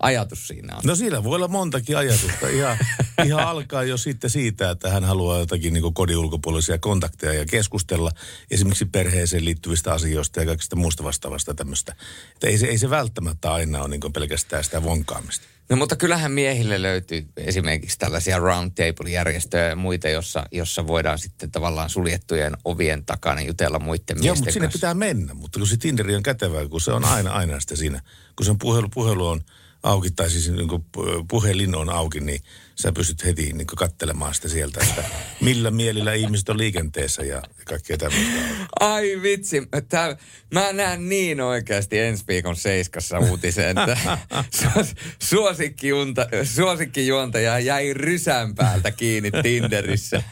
ajatus 0.01 0.49
siinä 0.49 0.77
on? 0.77 0.83
No 0.85 0.95
siinä 0.95 1.25
voi 1.25 1.37
olla 1.37 1.49
montakin 1.49 1.97
ajatusta. 1.97 2.49
Ihan, 2.49 2.79
ihan 3.25 3.45
alkaa 3.49 3.83
jo 3.83 3.97
sitten 3.97 4.31
siitä, 4.31 4.71
että 4.71 4.91
hän 4.91 5.05
haluaa 5.05 5.39
jotakin 5.39 5.73
niin 5.73 5.95
kodin 5.95 6.17
ulkopuolisia 6.17 6.79
kontakteja 6.79 7.33
ja 7.33 7.47
keskustella 7.47 8.11
esimerkiksi 8.51 8.85
perheeseen 8.85 9.45
liittyvistä 9.45 9.93
asioista 9.93 10.41
ja 10.41 10.47
kaikista 10.47 10.77
muusta 10.77 11.05
vastaavasta 11.05 11.55
tämmöistä. 11.55 11.97
Että 12.33 12.47
ei 12.47 12.59
se, 12.59 12.67
ei 12.67 12.79
se 12.79 12.91
välttämättä 12.91 13.53
aina 13.53 13.83
ole 13.83 13.89
niin 13.89 14.13
pelkästään 14.13 14.65
sitä 14.65 14.83
vonkaamista. 14.83 15.56
No 15.71 15.77
mutta 15.77 15.97
kyllähän 15.97 16.33
miehille 16.33 16.83
löytyy 16.83 17.27
esimerkiksi 17.37 17.99
tällaisia 17.99 18.39
roundtable-järjestöjä 18.39 19.69
ja 19.69 19.77
muita, 19.77 20.09
jossa, 20.09 20.47
jossa 20.53 20.87
voidaan 20.87 21.19
sitten 21.19 21.51
tavallaan 21.51 21.91
suljettujen 21.91 22.57
ovien 22.65 23.05
takana 23.05 23.41
jutella 23.41 23.79
muiden 23.79 24.05
Joo, 24.09 24.17
miesten 24.21 24.39
mutta 24.39 24.53
sinne 24.53 24.67
kanssa. 24.67 24.77
pitää 24.77 24.95
mennä. 24.95 25.35
Mutta 25.35 25.59
kun 25.59 25.69
se 25.69 25.77
Tinderi 25.77 26.15
on 26.15 26.23
kätevää, 26.23 26.69
kun 26.69 26.81
se 26.81 26.93
on 26.93 27.05
aina, 27.05 27.33
aina 27.33 27.61
sitten 27.61 27.77
siinä. 27.77 28.01
Kun 28.37 28.47
sen 28.47 28.59
puhelu, 28.59 28.89
puhelu 28.89 29.27
on 29.27 29.41
auki, 29.83 30.11
tai 30.11 30.31
siis 30.31 30.51
niin 30.51 30.69
kuin 30.69 30.85
puhelin 31.29 31.75
on 31.75 31.89
auki, 31.91 32.21
niin 32.21 32.41
sä 32.77 32.93
pystyt 32.93 33.25
heti 33.25 33.53
niin 33.53 33.67
kuin 33.67 33.77
kattelemaan 33.77 34.35
sitä 34.35 34.49
sieltä, 34.49 34.81
että 34.89 35.05
millä 35.41 35.71
mielillä 35.71 36.13
ihmiset 36.13 36.49
on 36.49 36.59
liikenteessä 36.59 37.23
ja 37.23 37.43
kaikkea 37.65 37.97
tämmöistä. 37.97 38.41
Ai 38.81 39.23
vitsi, 39.23 39.69
tää, 39.89 40.17
mä 40.55 40.73
näen 40.73 41.09
niin 41.09 41.41
oikeasti 41.41 41.99
ensi 41.99 42.25
viikon 42.29 42.57
Seiskassa 42.57 43.19
uutisen, 43.19 43.79
että 43.79 44.19
suos, 44.63 44.95
suosikkijuonta, 45.23 46.27
suosikkijuontaja 46.45 47.59
jäi 47.59 47.95
rysän 47.95 48.55
päältä 48.55 48.91
kiinni 48.91 49.31
Tinderissä. 49.43 50.23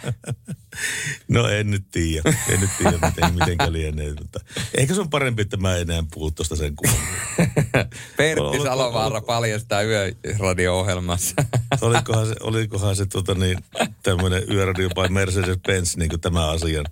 No 1.29 1.49
en 1.49 1.71
nyt 1.71 1.85
tiedä, 1.91 2.35
en 2.49 2.61
nyt 2.61 2.71
tiedä 2.79 2.99
miten, 3.07 3.35
miten 3.35 3.73
lienee, 3.73 4.15
mutta 4.19 4.41
ehkä 4.77 4.95
se 4.95 5.01
on 5.01 5.11
parempi, 5.11 5.43
että 5.43 5.57
mä 5.57 5.77
enää 5.77 6.05
puhu 6.15 6.31
tuosta 6.31 6.57
sen 6.57 6.77
kummemmin. 6.77 7.15
Pertti 8.17 8.63
Salovaara 8.63 9.21
paljastaa 9.21 9.83
yöradio-ohjelmassa. 9.83 11.35
olikohan 11.81 12.27
se, 12.27 12.34
olikohan 12.41 12.97
se 12.97 13.07
tota 13.07 13.35
niin, 13.35 13.59
tämmöinen 14.03 14.43
yöradio 14.51 14.89
by 14.89 15.09
Mercedes-Benz 15.09 15.97
niin 15.97 16.09
kuin 16.09 16.21
tämä 16.21 16.51
asian 16.51 16.85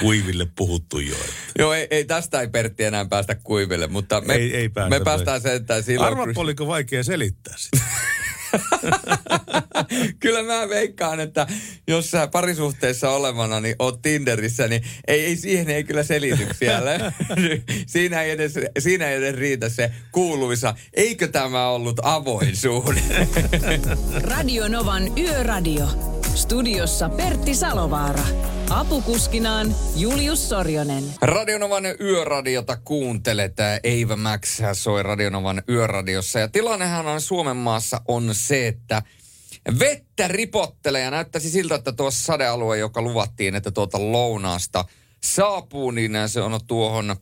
kuiville 0.00 0.46
puhuttu 0.56 0.98
jo. 0.98 1.14
Että. 1.14 1.34
Joo, 1.58 1.72
ei, 1.72 1.86
ei, 1.90 2.04
tästä 2.04 2.40
ei 2.40 2.48
Pertti 2.48 2.84
enää 2.84 3.04
päästä 3.04 3.34
kuiville, 3.34 3.86
mutta 3.86 4.20
me, 4.20 4.34
ei, 4.34 4.56
ei 4.56 4.68
päästä 4.68 4.98
me 4.98 5.04
päästään 5.04 5.40
sentään 5.40 5.82
silloin. 5.82 6.12
Arva, 6.12 6.24
kun... 6.24 6.32
oliko 6.36 6.66
vaikea 6.66 7.04
selittää 7.04 7.54
sitä? 7.56 7.84
Kyllä 10.20 10.42
mä 10.42 10.68
veikkaan, 10.68 11.20
että 11.20 11.46
jos 11.88 12.10
sä 12.10 12.26
parisuhteessa 12.26 13.10
olevana 13.10 13.60
niin 13.60 13.76
oot 13.78 14.02
Tinderissä, 14.02 14.68
niin 14.68 14.82
ei, 15.06 15.24
ei 15.24 15.36
siihen 15.36 15.70
ei 15.70 15.84
kyllä 15.84 16.02
selityksiä 16.02 16.82
siinä, 17.86 18.22
ei 18.22 18.30
edes, 18.30 18.54
siinä 18.78 19.08
ei 19.08 19.16
edes 19.16 19.34
riitä 19.34 19.68
se 19.68 19.90
kuuluisa, 20.12 20.74
eikö 20.94 21.28
tämä 21.28 21.68
ollut 21.68 22.00
avoin 22.02 22.56
suhde? 22.56 23.00
Radio 24.30 24.68
Novan 24.68 25.18
Yöradio. 25.18 26.23
Studiossa 26.34 27.08
Pertti 27.08 27.54
Salovaara. 27.54 28.24
Apukuskinaan 28.70 29.74
Julius 29.96 30.48
Sorjonen. 30.48 31.04
Radionovan 31.22 31.84
yöradiota 32.00 32.76
kuuntelet. 32.76 33.56
Eivä 33.84 34.16
Max 34.16 34.60
soi 34.72 35.02
Radionovan 35.02 35.62
yöradiossa. 35.68 36.38
Ja 36.38 36.48
tilannehan 36.48 37.06
on 37.06 37.20
Suomen 37.20 37.56
maassa 37.56 38.00
on 38.08 38.34
se, 38.34 38.68
että 38.68 39.02
vettä 39.78 40.28
ripottelee 40.28 41.02
ja 41.02 41.10
näyttäisi 41.10 41.50
siltä, 41.50 41.74
että 41.74 41.92
tuossa 41.92 42.24
sadealue, 42.24 42.78
joka 42.78 43.02
luvattiin, 43.02 43.54
että 43.54 43.70
tuota 43.70 44.12
lounaasta 44.12 44.84
saapuu, 45.24 45.90
niin 45.90 46.12
se 46.26 46.40
on 46.40 46.60
tuohon 46.66 47.16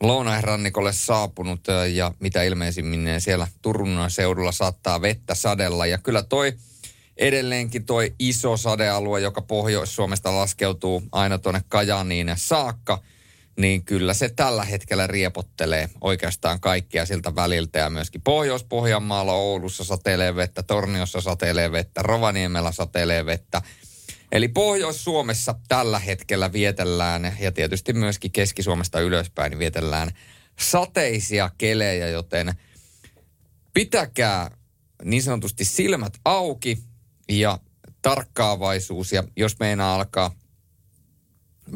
lounaisrannikolle 0.00 0.92
saapunut 0.92 1.60
ja 1.94 2.12
mitä 2.20 2.42
ilmeisimmin 2.42 3.20
siellä 3.20 3.46
Turun 3.62 3.98
seudulla 4.08 4.52
saattaa 4.52 5.02
vettä 5.02 5.34
sadella. 5.34 5.86
Ja 5.86 5.98
kyllä 5.98 6.22
toi 6.22 6.52
edelleenkin 7.18 7.86
tuo 7.86 8.00
iso 8.18 8.56
sadealue, 8.56 9.20
joka 9.20 9.42
Pohjois-Suomesta 9.42 10.36
laskeutuu 10.36 11.02
aina 11.12 11.38
tuonne 11.38 11.60
Kajaniin 11.68 12.32
saakka, 12.36 13.02
niin 13.58 13.84
kyllä 13.84 14.14
se 14.14 14.28
tällä 14.28 14.64
hetkellä 14.64 15.06
riepottelee 15.06 15.90
oikeastaan 16.00 16.60
kaikkia 16.60 17.06
siltä 17.06 17.34
väliltä 17.34 17.78
ja 17.78 17.90
myöskin 17.90 18.20
Pohjois-Pohjanmaalla, 18.22 19.32
Oulussa 19.32 19.84
satelee 19.84 20.34
vettä, 20.34 20.62
Torniossa 20.62 21.20
satelee 21.20 21.72
vettä, 21.72 22.02
Rovaniemellä 22.02 22.72
satelee 22.72 23.26
vettä. 23.26 23.62
Eli 24.32 24.48
Pohjois-Suomessa 24.48 25.54
tällä 25.68 25.98
hetkellä 25.98 26.52
vietellään 26.52 27.36
ja 27.40 27.52
tietysti 27.52 27.92
myöskin 27.92 28.32
Keski-Suomesta 28.32 29.00
ylöspäin 29.00 29.58
vietellään 29.58 30.10
sateisia 30.60 31.50
kelejä, 31.58 32.08
joten 32.08 32.54
pitäkää 33.74 34.50
niin 35.04 35.22
sanotusti 35.22 35.64
silmät 35.64 36.12
auki 36.24 36.78
ja 37.28 37.58
tarkkaavaisuus. 38.02 39.12
Ja 39.12 39.24
jos 39.36 39.58
meinaa 39.58 39.94
alkaa 39.94 40.34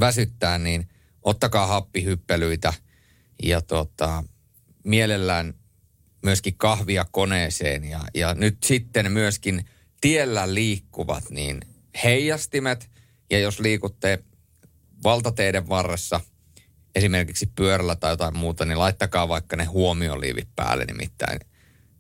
väsyttää, 0.01 0.59
niin 0.59 0.89
ottakaa 1.23 1.67
happihyppelyitä 1.67 2.75
ja 3.43 3.61
tota, 3.61 4.25
mielellään 4.85 5.55
myöskin 6.23 6.55
kahvia 6.57 7.05
koneeseen. 7.11 7.85
Ja, 7.85 8.01
ja 8.15 8.35
nyt 8.35 8.57
sitten 8.65 9.13
myöskin 9.13 9.65
tiellä 10.01 10.55
liikkuvat, 10.55 11.31
niin 11.31 11.61
heijastimet. 12.05 12.91
Ja 13.31 13.39
jos 13.39 13.61
liikutte 13.61 14.25
valtateiden 15.05 15.69
varressa, 15.69 16.21
esimerkiksi 16.95 17.53
pyörällä 17.55 17.97
tai 17.97 18.13
jotain 18.13 18.37
muuta, 18.37 18.65
niin 18.65 18.79
laittakaa 18.79 19.29
vaikka 19.29 19.57
ne 19.57 19.65
huomioliivit 19.65 20.49
päälle 20.57 20.85
nimittäin 20.85 21.41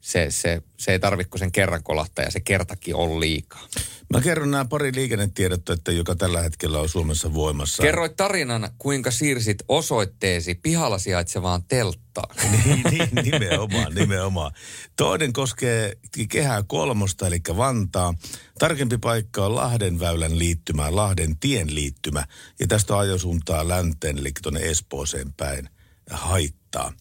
se, 0.02 0.26
se, 0.30 0.62
se 0.78 0.92
ei 0.92 0.98
tarvitse 0.98 1.38
sen 1.38 1.52
kerran 1.52 1.82
kolahtaa 1.82 2.24
ja 2.24 2.30
se 2.30 2.40
kertakin 2.40 2.94
on 2.94 3.20
liikaa. 3.20 3.68
Mä 4.12 4.20
kerron 4.20 4.50
nämä 4.50 4.64
pari 4.64 4.92
liikennetiedotetta, 4.94 5.92
joka 5.92 6.14
tällä 6.14 6.40
hetkellä 6.40 6.80
on 6.80 6.88
Suomessa 6.88 7.34
voimassa. 7.34 7.82
Kerroit 7.82 8.16
tarinan, 8.16 8.70
kuinka 8.78 9.10
siirsit 9.10 9.58
osoitteesi 9.68 10.54
pihalla 10.54 10.98
sijaitsevaan 10.98 11.62
telttaan. 11.64 12.36
niin, 12.64 12.82
niin, 12.90 13.08
nimenomaan, 13.30 13.94
nimenomaan. 13.94 14.52
Toinen 14.96 15.32
koskee 15.32 15.96
kehää 16.28 16.62
kolmosta, 16.66 17.26
eli 17.26 17.40
Vantaa. 17.56 18.14
Tarkempi 18.58 18.98
paikka 18.98 19.46
on 19.46 19.54
Lahden 19.54 20.00
väylän 20.00 20.38
liittymä, 20.38 20.96
Lahden 20.96 21.38
tien 21.38 21.74
liittymä. 21.74 22.26
Ja 22.60 22.66
tästä 22.66 22.98
ajosuuntaa 22.98 23.68
länteen, 23.68 24.18
eli 24.18 24.30
tuonne 24.42 24.60
Espooseen 24.60 25.32
päin 25.32 25.68
haittaa. 26.10 26.92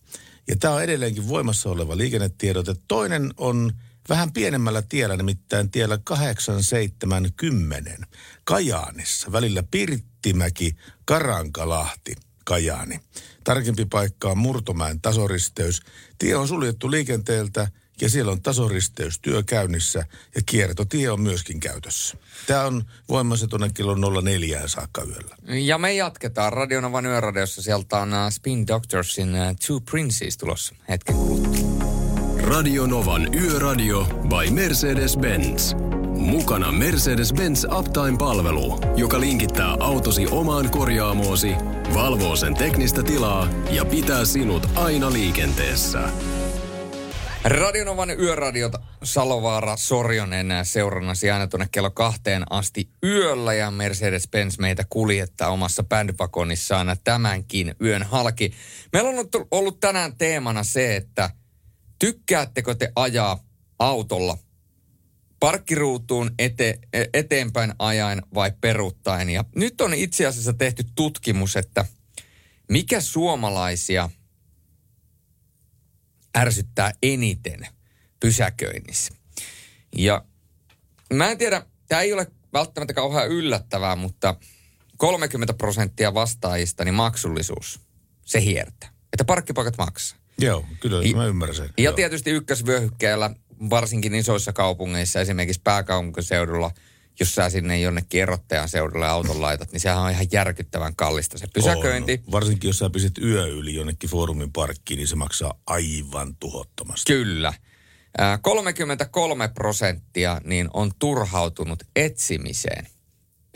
Ja 0.47 0.55
tämä 0.55 0.73
on 0.73 0.83
edelleenkin 0.83 1.27
voimassa 1.27 1.69
oleva 1.69 1.97
liikennetiedote. 1.97 2.75
Toinen 2.87 3.33
on 3.37 3.71
vähän 4.09 4.33
pienemmällä 4.33 4.81
tiellä, 4.81 5.17
nimittäin 5.17 5.71
tiellä 5.71 5.99
870 6.03 7.91
Kajaanissa, 8.43 9.31
välillä 9.31 9.63
Pirttimäki, 9.71 10.75
Karankalahti, 11.05 12.15
Kajaani. 12.45 12.99
Tarkempi 13.43 13.85
paikka 13.85 14.29
on 14.29 14.37
Murtomäen 14.37 15.01
tasoristeys. 15.01 15.81
Tie 16.19 16.35
on 16.35 16.47
suljettu 16.47 16.91
liikenteeltä 16.91 17.67
ja 18.01 18.09
siellä 18.09 18.31
on 18.31 18.41
tasoristeystyö 18.41 19.43
käynnissä 19.43 20.05
ja 20.35 20.41
kiertotie 20.45 21.11
on 21.11 21.21
myöskin 21.21 21.59
käytössä. 21.59 22.17
Tämä 22.47 22.63
on 22.63 22.83
voimassa 23.09 23.47
tuonne 23.47 23.69
kello 23.73 24.21
04 24.21 24.67
saakka 24.67 25.03
yöllä. 25.03 25.35
Ja 25.43 25.77
me 25.77 25.93
jatketaan 25.93 26.53
Radionovan 26.53 27.05
yöradiossa. 27.05 27.61
Sieltä 27.61 27.97
on 27.97 28.09
uh, 28.09 28.29
Spin 28.29 28.67
Doctorsin 28.67 29.29
uh, 29.29 29.55
Two 29.67 29.79
Princes 29.79 30.37
tulossa 30.37 30.75
hetken 30.89 31.15
kuluttua. 31.15 31.61
Radionovan 32.43 33.35
yöradio 33.35 34.03
by 34.03 34.49
Mercedes-Benz. 34.49 35.75
Mukana 36.17 36.71
Mercedes-Benz 36.71 37.65
Uptime-palvelu, 37.79 38.79
joka 38.97 39.19
linkittää 39.19 39.77
autosi 39.79 40.27
omaan 40.27 40.71
korjaamoosi, 40.71 41.51
valvoo 41.93 42.35
sen 42.35 42.53
teknistä 42.53 43.03
tilaa 43.03 43.47
ja 43.71 43.85
pitää 43.85 44.25
sinut 44.25 44.67
aina 44.75 45.13
liikenteessä. 45.13 46.09
Radionovan 47.43 48.19
yöradiota 48.19 48.79
Salovaara 49.03 49.77
Sorjonen 49.77 50.47
seurannasi 50.63 51.31
aina 51.31 51.47
tuonne 51.47 51.67
kello 51.71 51.91
kahteen 51.91 52.43
asti 52.49 52.89
yöllä 53.03 53.53
ja 53.53 53.71
Mercedes-Benz 53.71 54.59
meitä 54.59 54.85
kuljettaa 54.89 55.49
omassa 55.49 55.83
bändvakonissaan 55.83 56.97
tämänkin 57.03 57.75
yön 57.81 58.03
halki. 58.03 58.53
Meillä 58.93 59.09
on 59.09 59.25
ollut 59.51 59.79
tänään 59.79 60.17
teemana 60.17 60.63
se, 60.63 60.95
että 60.95 61.29
tykkäättekö 61.99 62.75
te 62.75 62.91
ajaa 62.95 63.43
autolla 63.79 64.37
parkkiruutuun 65.39 66.31
ete, 66.39 66.79
eteenpäin 67.13 67.73
ajaen 67.79 68.21
vai 68.33 68.51
peruuttaen. 68.61 69.29
Ja 69.29 69.45
nyt 69.55 69.81
on 69.81 69.93
itse 69.93 70.25
asiassa 70.25 70.53
tehty 70.53 70.83
tutkimus, 70.95 71.55
että 71.55 71.85
mikä 72.69 73.01
suomalaisia– 73.01 74.09
ärsyttää 76.37 76.91
eniten 77.03 77.67
pysäköinnissä. 78.19 79.13
Ja 79.95 80.25
mä 81.13 81.31
en 81.31 81.37
tiedä, 81.37 81.65
tämä 81.87 82.01
ei 82.01 82.13
ole 82.13 82.27
välttämättä 82.53 82.93
kauhean 82.93 83.27
yllättävää, 83.27 83.95
mutta 83.95 84.35
30 84.97 85.53
prosenttia 85.53 86.13
vastaajista 86.13 86.85
niin 86.85 86.93
maksullisuus, 86.93 87.79
se 88.25 88.41
hiertää. 88.41 88.89
Että 89.13 89.25
parkkipaikat 89.25 89.77
maksaa. 89.77 90.17
Joo, 90.37 90.65
kyllä 90.79 91.15
mä 91.15 91.25
ymmärrän 91.25 91.55
sen. 91.55 91.69
Ja 91.77 91.83
Joo. 91.83 91.93
tietysti 91.93 92.31
ykkösvyöhykkeellä, 92.31 93.35
varsinkin 93.69 94.15
isoissa 94.15 94.53
kaupungeissa, 94.53 95.21
esimerkiksi 95.21 95.61
pääkaupunkiseudulla– 95.63 96.71
jos 97.19 97.35
sä 97.35 97.49
sinne 97.49 97.79
jonnekin 97.79 98.21
erottajan 98.21 98.69
seudulle 98.69 99.07
auton 99.07 99.41
laitat, 99.41 99.71
niin 99.71 99.79
sehän 99.79 99.97
on 99.97 100.11
ihan 100.11 100.27
järkyttävän 100.31 100.95
kallista 100.95 101.37
se 101.37 101.47
pysäköinti. 101.53 102.21
On. 102.25 102.31
Varsinkin 102.31 102.67
jos 102.67 102.77
sä 102.77 102.89
pysit 102.89 103.17
yö 103.17 103.47
yli 103.47 103.75
jonnekin 103.75 104.09
foorumin 104.09 104.51
parkkiin, 104.51 104.97
niin 104.97 105.07
se 105.07 105.15
maksaa 105.15 105.59
aivan 105.65 106.35
tuhottomasti. 106.35 107.13
Kyllä. 107.13 107.53
33 108.41 109.47
prosenttia 109.47 110.41
niin 110.43 110.69
on 110.73 110.91
turhautunut 110.99 111.83
etsimiseen, 111.95 112.87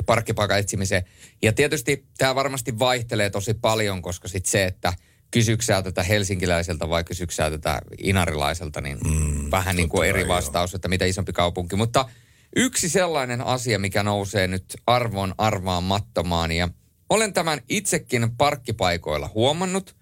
parkkipaikan 0.06 0.60
etsimiseen. 0.60 1.04
Ja 1.42 1.54
tietysti 1.54 2.06
tämä 2.18 2.36
varmasti 2.36 2.80
vaihtelee 2.80 3.30
tosi 3.30 3.54
paljon, 3.54 4.02
koska 4.02 4.28
sitten 4.28 4.52
se, 4.52 4.66
että 4.66 4.94
kysyksää 5.32 5.82
tätä 5.82 6.04
helsinkiläiseltä 6.04 6.90
vai 6.90 7.04
kysyksää 7.04 7.50
tätä 7.50 7.82
inarilaiselta, 7.98 8.82
niin 8.82 8.98
mm, 8.98 9.52
vähän 9.52 9.76
niin 9.76 9.90
kuin 9.90 10.10
eri 10.10 10.28
vastaus, 10.28 10.76
että 10.76 10.88
mitä 10.88 11.06
isompi 11.06 11.34
kaupunki. 11.34 11.76
Mutta 11.76 12.10
yksi 12.56 12.90
sellainen 12.90 13.42
asia, 13.42 13.80
mikä 13.80 14.04
nousee 14.04 14.48
nyt 14.48 14.78
arvon 14.88 15.36
arvaamattomaan 15.38 16.52
ja 16.52 16.70
olen 17.10 17.34
tämän 17.34 17.62
itsekin 17.70 18.36
parkkipaikoilla 18.38 19.30
huomannut 19.36 19.96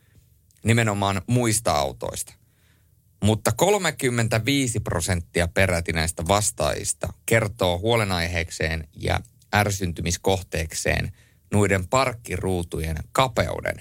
nimenomaan 0.64 1.22
muista 1.28 1.72
autoista. 1.72 2.34
Mutta 3.24 3.51
35 3.51 4.80
prosenttia 4.80 5.47
peräti 5.47 5.91
näistä 5.91 6.28
vastaajista 6.28 7.14
kertoo 7.26 7.80
huolenaiheekseen 7.80 8.88
ja 8.95 9.20
ärsyntymiskohteekseen 9.56 11.12
noiden 11.54 11.88
parkkiruutujen 11.88 12.97
kapeuden. 13.12 13.76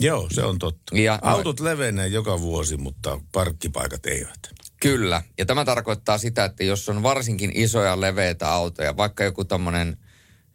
Joo, 0.00 0.28
se 0.30 0.44
on 0.44 0.58
totta. 0.58 0.96
Ja 0.96 1.18
Autot 1.22 1.60
levenee 1.60 2.06
joka 2.06 2.40
vuosi, 2.40 2.76
mutta 2.76 3.20
parkkipaikat 3.32 4.06
eivät. 4.06 4.38
Kyllä, 4.80 5.22
ja 5.38 5.46
tämä 5.46 5.64
tarkoittaa 5.64 6.18
sitä, 6.18 6.44
että 6.44 6.64
jos 6.64 6.88
on 6.88 7.02
varsinkin 7.02 7.50
isoja 7.54 8.00
leveitä 8.00 8.50
autoja, 8.50 8.96
vaikka 8.96 9.24
joku 9.24 9.44
tämmöinen 9.44 9.96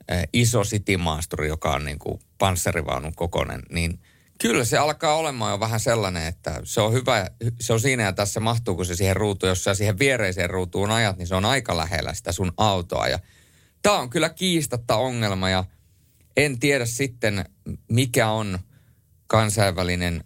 eh, 0.07 0.27
iso 0.33 0.63
sitimaasturi, 0.63 1.47
joka 1.47 1.71
on 1.71 1.85
niin 1.85 1.99
kuin 1.99 2.19
panssarivaunun 2.37 3.15
kokoinen, 3.15 3.61
niin 3.69 3.99
kyllä 4.41 4.65
se 4.65 4.77
alkaa 4.77 5.15
olemaan 5.15 5.51
jo 5.51 5.59
vähän 5.59 5.79
sellainen, 5.79 6.27
että 6.27 6.61
se 6.63 6.81
on 6.81 6.93
hyvä, 6.93 7.29
se 7.59 7.73
on 7.73 7.79
siinä 7.79 8.03
ja 8.03 8.13
tässä 8.13 8.39
mahtuuko 8.39 8.83
se 8.83 8.95
siihen 8.95 9.15
ruutuun, 9.15 9.49
jos 9.49 9.63
sä 9.63 9.73
siihen 9.73 9.99
viereiseen 9.99 10.49
ruutuun 10.49 10.91
ajat, 10.91 11.17
niin 11.17 11.27
se 11.27 11.35
on 11.35 11.45
aika 11.45 11.77
lähellä 11.77 12.13
sitä 12.13 12.31
sun 12.31 12.51
autoa. 12.57 13.07
Ja 13.07 13.19
tämä 13.81 13.99
on 13.99 14.09
kyllä 14.09 14.29
kiistatta 14.29 14.95
ongelma 14.95 15.49
ja 15.49 15.65
en 16.37 16.59
tiedä 16.59 16.85
sitten, 16.85 17.45
mikä 17.91 18.29
on 18.29 18.59
kansainvälinen 19.27 20.23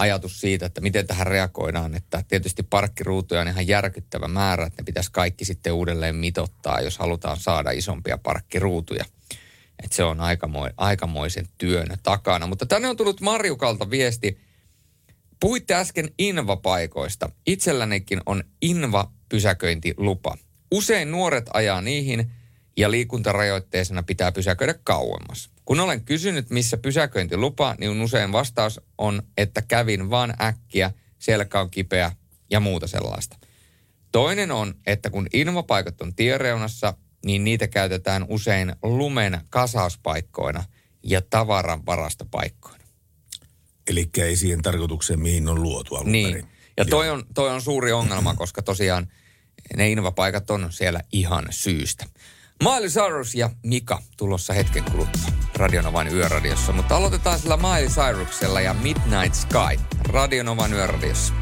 ajatus 0.00 0.40
siitä, 0.40 0.66
että 0.66 0.80
miten 0.80 1.06
tähän 1.06 1.26
reagoidaan. 1.26 1.94
Että 1.94 2.24
tietysti 2.28 2.62
parkkiruutuja 2.62 3.40
on 3.40 3.48
ihan 3.48 3.66
järkyttävä 3.66 4.28
määrä, 4.28 4.66
että 4.66 4.82
ne 4.82 4.84
pitäisi 4.84 5.12
kaikki 5.12 5.44
sitten 5.44 5.72
uudelleen 5.72 6.16
mitottaa, 6.16 6.80
jos 6.80 6.98
halutaan 6.98 7.36
saada 7.36 7.70
isompia 7.70 8.18
parkkiruutuja. 8.18 9.04
Että 9.84 9.96
se 9.96 10.04
on 10.04 10.18
aikamo- 10.20 10.74
aikamoisen 10.76 11.46
työn 11.58 11.88
takana. 12.02 12.46
Mutta 12.46 12.66
tänne 12.66 12.88
on 12.88 12.96
tullut 12.96 13.20
Marjukalta 13.20 13.90
viesti. 13.90 14.40
Puhuitte 15.40 15.74
äsken 15.74 16.10
Inva-paikoista. 16.18 17.30
Itsellänikin 17.46 18.20
on 18.26 18.44
Inva-pysäköintilupa. 18.62 20.36
Usein 20.70 21.10
nuoret 21.10 21.50
ajaa 21.52 21.80
niihin 21.80 22.30
ja 22.80 22.90
liikuntarajoitteisena 22.90 24.02
pitää 24.02 24.32
pysäköidä 24.32 24.74
kauemmas. 24.84 25.50
Kun 25.64 25.80
olen 25.80 26.04
kysynyt, 26.04 26.50
missä 26.50 26.76
pysäköintilupa, 26.76 27.74
niin 27.78 28.02
usein 28.02 28.32
vastaus 28.32 28.80
on, 28.98 29.22
että 29.36 29.62
kävin 29.62 30.10
vaan 30.10 30.34
äkkiä, 30.42 30.90
selkä 31.18 31.60
on 31.60 31.70
kipeä 31.70 32.12
ja 32.50 32.60
muuta 32.60 32.86
sellaista. 32.86 33.36
Toinen 34.12 34.50
on, 34.50 34.74
että 34.86 35.10
kun 35.10 35.26
ilmapaikat 35.32 36.00
on 36.00 36.14
tiereunassa, 36.14 36.94
niin 37.24 37.44
niitä 37.44 37.68
käytetään 37.68 38.26
usein 38.28 38.72
lumen 38.82 39.40
kasauspaikkoina 39.50 40.64
ja 41.02 41.22
tavaran 41.22 41.86
varastopaikkoina. 41.86 42.84
Eli 43.90 44.10
ei 44.18 44.36
siihen 44.36 44.62
tarkoitukseen, 44.62 45.20
mihin 45.20 45.48
on 45.48 45.62
luotu 45.62 45.94
alun 45.94 46.12
Niin. 46.12 46.32
perin. 46.32 46.48
Ja 46.76 46.84
toi 46.84 47.10
on, 47.10 47.24
toi 47.34 47.50
on 47.50 47.62
suuri 47.62 47.92
ongelma, 47.92 48.34
koska 48.34 48.62
tosiaan 48.62 49.08
ne 49.76 49.90
invapaikat 49.90 50.50
on 50.50 50.72
siellä 50.72 51.00
ihan 51.12 51.46
syystä. 51.50 52.06
Miley 52.62 52.88
Cyrus 52.88 53.34
ja 53.34 53.50
Mika 53.62 54.02
tulossa 54.16 54.52
hetken 54.52 54.84
kuluttua 54.84 55.20
Radionovan 55.56 56.08
yöradiossa. 56.08 56.72
Mutta 56.72 56.96
aloitetaan 56.96 57.38
sillä 57.38 57.56
Miley 57.56 57.88
Cyrusella 57.88 58.60
ja 58.60 58.74
Midnight 58.74 59.34
Sky 59.34 59.84
Radionovan 60.08 60.72
yöradiossa. 60.72 61.34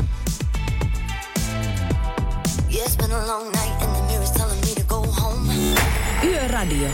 Yeah, 2.74 2.86
it's 2.86 2.96
been 2.96 3.12
a 3.12 3.26
long 3.26 3.50
night 3.50 3.82
and 3.82 3.96
the 3.96 4.02
mirror's 4.12 4.32
telling 4.32 4.60
me 4.60 4.74
to 4.74 4.84
go 4.84 5.12
home. 5.20 5.52
Yöradio. 6.24 6.88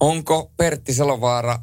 Onko 0.00 0.52
Pertti 0.56 0.94
Salovaara 0.94 1.58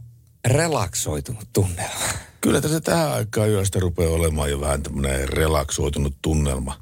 relaksoitunut 0.45 1.47
tunnelma? 1.53 2.05
Kyllä 2.41 2.61
tässä 2.61 2.81
tähän 2.81 3.11
aikaan 3.11 3.49
yöstä 3.49 3.79
rupeaa 3.79 4.11
olemaan 4.11 4.49
jo 4.49 4.61
vähän 4.61 4.83
tämmöinen 4.83 5.29
relaksoitunut 5.29 6.15
tunnelma. 6.21 6.81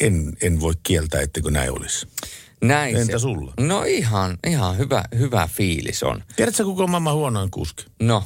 En, 0.00 0.36
en 0.42 0.60
voi 0.60 0.72
kieltää, 0.82 1.20
etteikö 1.20 1.50
näin 1.50 1.70
olisi. 1.70 2.08
Näin 2.62 2.96
Entä 2.96 3.12
se. 3.12 3.18
sulla? 3.18 3.52
No 3.60 3.82
ihan, 3.82 4.38
ihan 4.46 4.78
hyvä, 4.78 5.04
hyvä 5.18 5.48
fiilis 5.52 6.02
on. 6.02 6.24
Tiedätkö, 6.36 6.64
kuka 6.64 6.82
on 6.82 6.90
maailman 6.90 7.14
huonoin 7.14 7.50
kuski? 7.50 7.84
No. 8.02 8.24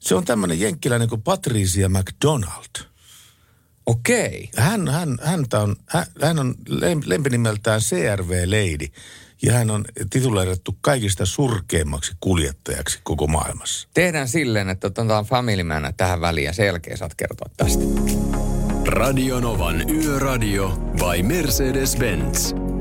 Se 0.00 0.14
on 0.14 0.24
tämmöinen 0.24 0.60
jenkkiläinen 0.60 1.08
kuin 1.08 1.22
Patricia 1.22 1.88
McDonald. 1.88 2.86
Okei. 3.86 4.50
Hän, 4.56 4.88
hän, 4.88 5.18
häntä 5.22 5.60
on, 5.60 5.76
hän, 5.86 6.06
hän 6.22 6.38
on 6.38 6.54
lem- 6.68 7.02
lempinimeltään 7.06 7.80
CRV 7.80 8.30
Lady. 8.46 8.86
Ja 9.42 9.52
hän 9.52 9.70
on 9.70 9.84
tituleerattu 10.10 10.76
kaikista 10.80 11.26
surkeimmaksi 11.26 12.12
kuljettajaksi 12.20 13.00
koko 13.02 13.26
maailmassa. 13.26 13.88
Tehdään 13.94 14.28
silleen, 14.28 14.68
että 14.68 14.86
otetaan 14.86 15.24
Family 15.24 15.62
Man 15.62 15.94
tähän 15.96 16.20
väliin 16.20 16.44
ja 16.44 16.52
sen 16.52 16.66
jälkeen 16.66 16.98
saat 16.98 17.14
kertoa 17.14 17.50
tästä. 17.56 17.84
Radionovan 18.86 19.90
Yöradio 19.90 20.68
by 20.68 21.22
Mercedes-Benz. 21.22 22.71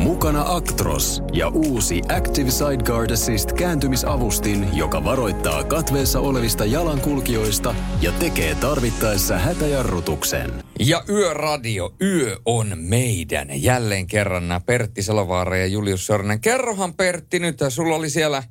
Mukana 0.00 0.44
Actros 0.46 1.22
ja 1.32 1.48
uusi 1.48 2.02
Active 2.16 2.50
Sideguard 2.50 3.10
Assist 3.10 3.52
kääntymisavustin, 3.52 4.76
joka 4.76 5.04
varoittaa 5.04 5.64
katveessa 5.64 6.20
olevista 6.20 6.64
jalankulkijoista 6.64 7.74
ja 8.00 8.12
tekee 8.12 8.54
tarvittaessa 8.54 9.38
hätäjarrutuksen. 9.38 10.64
Ja 10.78 11.04
Yöradio, 11.08 11.94
yö 12.02 12.36
on 12.44 12.72
meidän. 12.76 13.62
Jälleen 13.62 14.06
kerran 14.06 14.48
nämä 14.48 14.60
Pertti 14.60 15.02
Salovaara 15.02 15.56
ja 15.56 15.66
Julius 15.66 16.06
Sornen. 16.06 16.40
Kerrohan 16.40 16.94
Pertti 16.94 17.38
nyt, 17.38 17.58
sulla 17.68 17.96
oli 17.96 18.10
siellä 18.10 18.42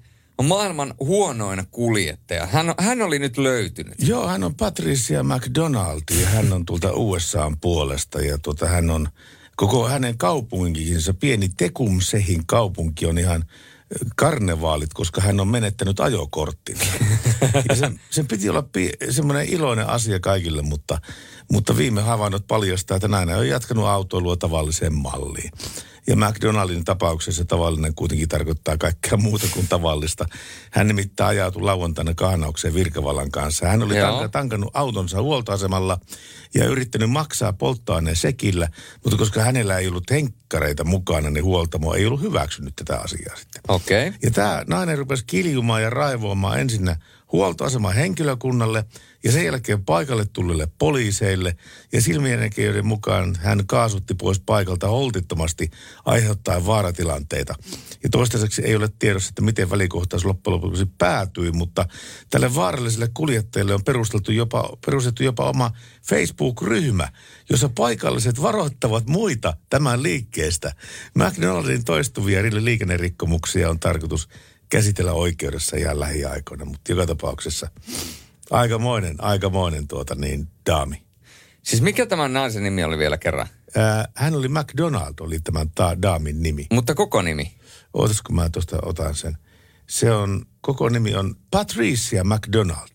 maailman 0.43 0.93
huonoin 0.99 1.63
kuljettaja. 1.71 2.45
Hän, 2.45 2.73
hän 2.77 3.01
oli 3.01 3.19
nyt 3.19 3.37
löytynyt. 3.37 3.95
Joo, 3.99 4.27
hän 4.27 4.43
on 4.43 4.55
Patricia 4.55 5.23
McDonald 5.23 6.01
ja 6.21 6.27
hän 6.27 6.53
on 6.53 6.65
tuolta 6.65 6.93
USAn 6.93 7.57
puolesta 7.61 8.21
ja 8.21 8.37
tuota, 8.37 8.67
hän 8.67 8.89
on 8.89 9.09
koko 9.59 9.87
hänen 9.87 10.17
kaupunkinsa, 10.17 11.13
pieni 11.13 11.49
Tekumsehin 11.57 12.45
kaupunki 12.45 13.05
on 13.05 13.17
ihan 13.17 13.45
karnevaalit, 14.15 14.93
koska 14.93 15.21
hän 15.21 15.39
on 15.39 15.47
menettänyt 15.47 15.99
ajokorttin. 15.99 16.77
ja 17.69 17.75
sen, 17.75 17.99
sen 18.09 18.27
piti 18.27 18.49
olla 18.49 18.61
pi- 18.61 18.91
semmoinen 19.09 19.49
iloinen 19.49 19.87
asia 19.87 20.19
kaikille, 20.19 20.61
mutta, 20.61 21.01
mutta 21.51 21.77
viime 21.77 22.01
havainnot 22.01 22.47
paljastaa, 22.47 22.97
että 22.97 23.07
näin 23.07 23.29
on 23.29 23.47
jatkanut 23.47 23.85
autoilua 23.85 24.37
tavalliseen 24.37 24.93
malliin. 24.93 25.51
Ja 26.07 26.15
McDonaldin 26.15 26.85
tapauksessa 26.85 27.45
tavallinen 27.45 27.95
kuitenkin 27.95 28.29
tarkoittaa 28.29 28.77
kaikkea 28.77 29.17
muuta 29.17 29.47
kuin 29.53 29.67
tavallista. 29.67 30.25
Hän 30.71 30.87
nimittäin 30.87 31.29
ajautui 31.29 31.61
lauantaina 31.61 32.13
kahnaukseen 32.13 32.73
Virkavallan 32.73 33.31
kanssa. 33.31 33.67
Hän 33.67 33.83
oli 33.83 33.97
Joo. 33.97 34.21
tank- 34.21 34.29
tankannut 34.29 34.71
autonsa 34.73 35.21
huoltoasemalla 35.21 35.99
ja 36.53 36.65
yrittänyt 36.65 37.11
maksaa 37.11 37.53
polttoaineen 37.53 38.15
sekillä, 38.15 38.67
mutta 39.03 39.17
koska 39.17 39.41
hänellä 39.41 39.77
ei 39.77 39.87
ollut 39.87 40.11
henkkareita 40.11 40.83
mukana, 40.83 41.29
niin 41.29 41.43
huoltamo 41.43 41.93
ei 41.93 42.05
ollut 42.05 42.21
hyväksynyt 42.21 42.75
tätä 42.75 42.99
asiaa 42.99 43.35
sitten. 43.35 43.61
Okay. 43.67 44.13
Ja 44.23 44.31
tämä 44.31 44.63
nainen 44.67 44.97
rupesi 44.97 45.23
kiljumaan 45.27 45.83
ja 45.83 45.89
raivoamaan 45.89 46.59
ensinnä 46.59 46.95
huoltoaseman 47.31 47.95
henkilökunnalle 47.95 48.85
ja 49.23 49.31
sen 49.31 49.45
jälkeen 49.45 49.85
paikalle 49.85 50.25
tulleille 50.33 50.67
poliiseille. 50.77 51.55
Ja 51.91 52.01
silmiennäkijöiden 52.01 52.85
mukaan 52.85 53.35
hän 53.39 53.67
kaasutti 53.67 54.13
pois 54.13 54.39
paikalta 54.39 54.87
holtittomasti 54.87 55.69
aiheuttaen 56.05 56.65
vaaratilanteita. 56.65 57.55
Ja 58.03 58.09
toistaiseksi 58.09 58.61
ei 58.61 58.75
ole 58.75 58.89
tiedossa, 58.99 59.29
että 59.29 59.41
miten 59.41 59.69
välikohtaus 59.69 60.25
loppujen 60.25 60.55
lopuksi 60.55 60.85
päätyi, 60.97 61.51
mutta 61.51 61.85
tälle 62.29 62.55
vaaralliselle 62.55 63.09
kuljettajalle 63.13 63.73
on 63.73 63.83
perusteltu 63.83 64.31
jopa, 64.31 64.77
perustettu 64.85 65.23
jopa 65.23 65.49
oma 65.49 65.71
Facebook-ryhmä, 66.09 67.07
jossa 67.49 67.69
paikalliset 67.69 68.41
varoittavat 68.41 69.07
muita 69.07 69.53
tämän 69.69 70.03
liikkeestä. 70.03 70.75
McDonaldin 71.15 71.85
toistuvia 71.85 72.41
liikennerikkomuksia 72.43 73.69
on 73.69 73.79
tarkoitus 73.79 74.29
käsitellä 74.69 75.13
oikeudessa 75.13 75.77
ihan 75.77 75.99
lähiaikoina, 75.99 76.65
mutta 76.65 76.91
joka 76.91 77.05
tapauksessa 77.05 77.67
aikamoinen, 78.51 79.23
aikamoinen 79.23 79.87
tuota 79.87 80.15
niin, 80.15 80.47
daami. 80.65 81.03
Siis 81.63 81.81
mikä 81.81 82.05
tämän 82.05 82.33
naisen 82.33 82.63
nimi 82.63 82.83
oli 82.83 82.97
vielä 82.97 83.17
kerran? 83.17 83.47
Ää, 83.75 84.07
hän 84.15 84.35
oli 84.35 84.47
McDonald, 84.47 85.13
oli 85.19 85.39
tämän 85.39 85.69
ta- 85.75 86.01
daamin 86.01 86.43
nimi. 86.43 86.67
Mutta 86.73 86.95
koko 86.95 87.21
nimi? 87.21 87.53
Ootas, 87.93 88.21
kun 88.21 88.35
mä 88.35 88.49
tuosta 88.49 88.77
otan 88.81 89.15
sen. 89.15 89.37
Se 89.89 90.11
on, 90.11 90.45
koko 90.61 90.89
nimi 90.89 91.15
on 91.15 91.35
Patricia 91.51 92.23
McDonald. 92.23 92.89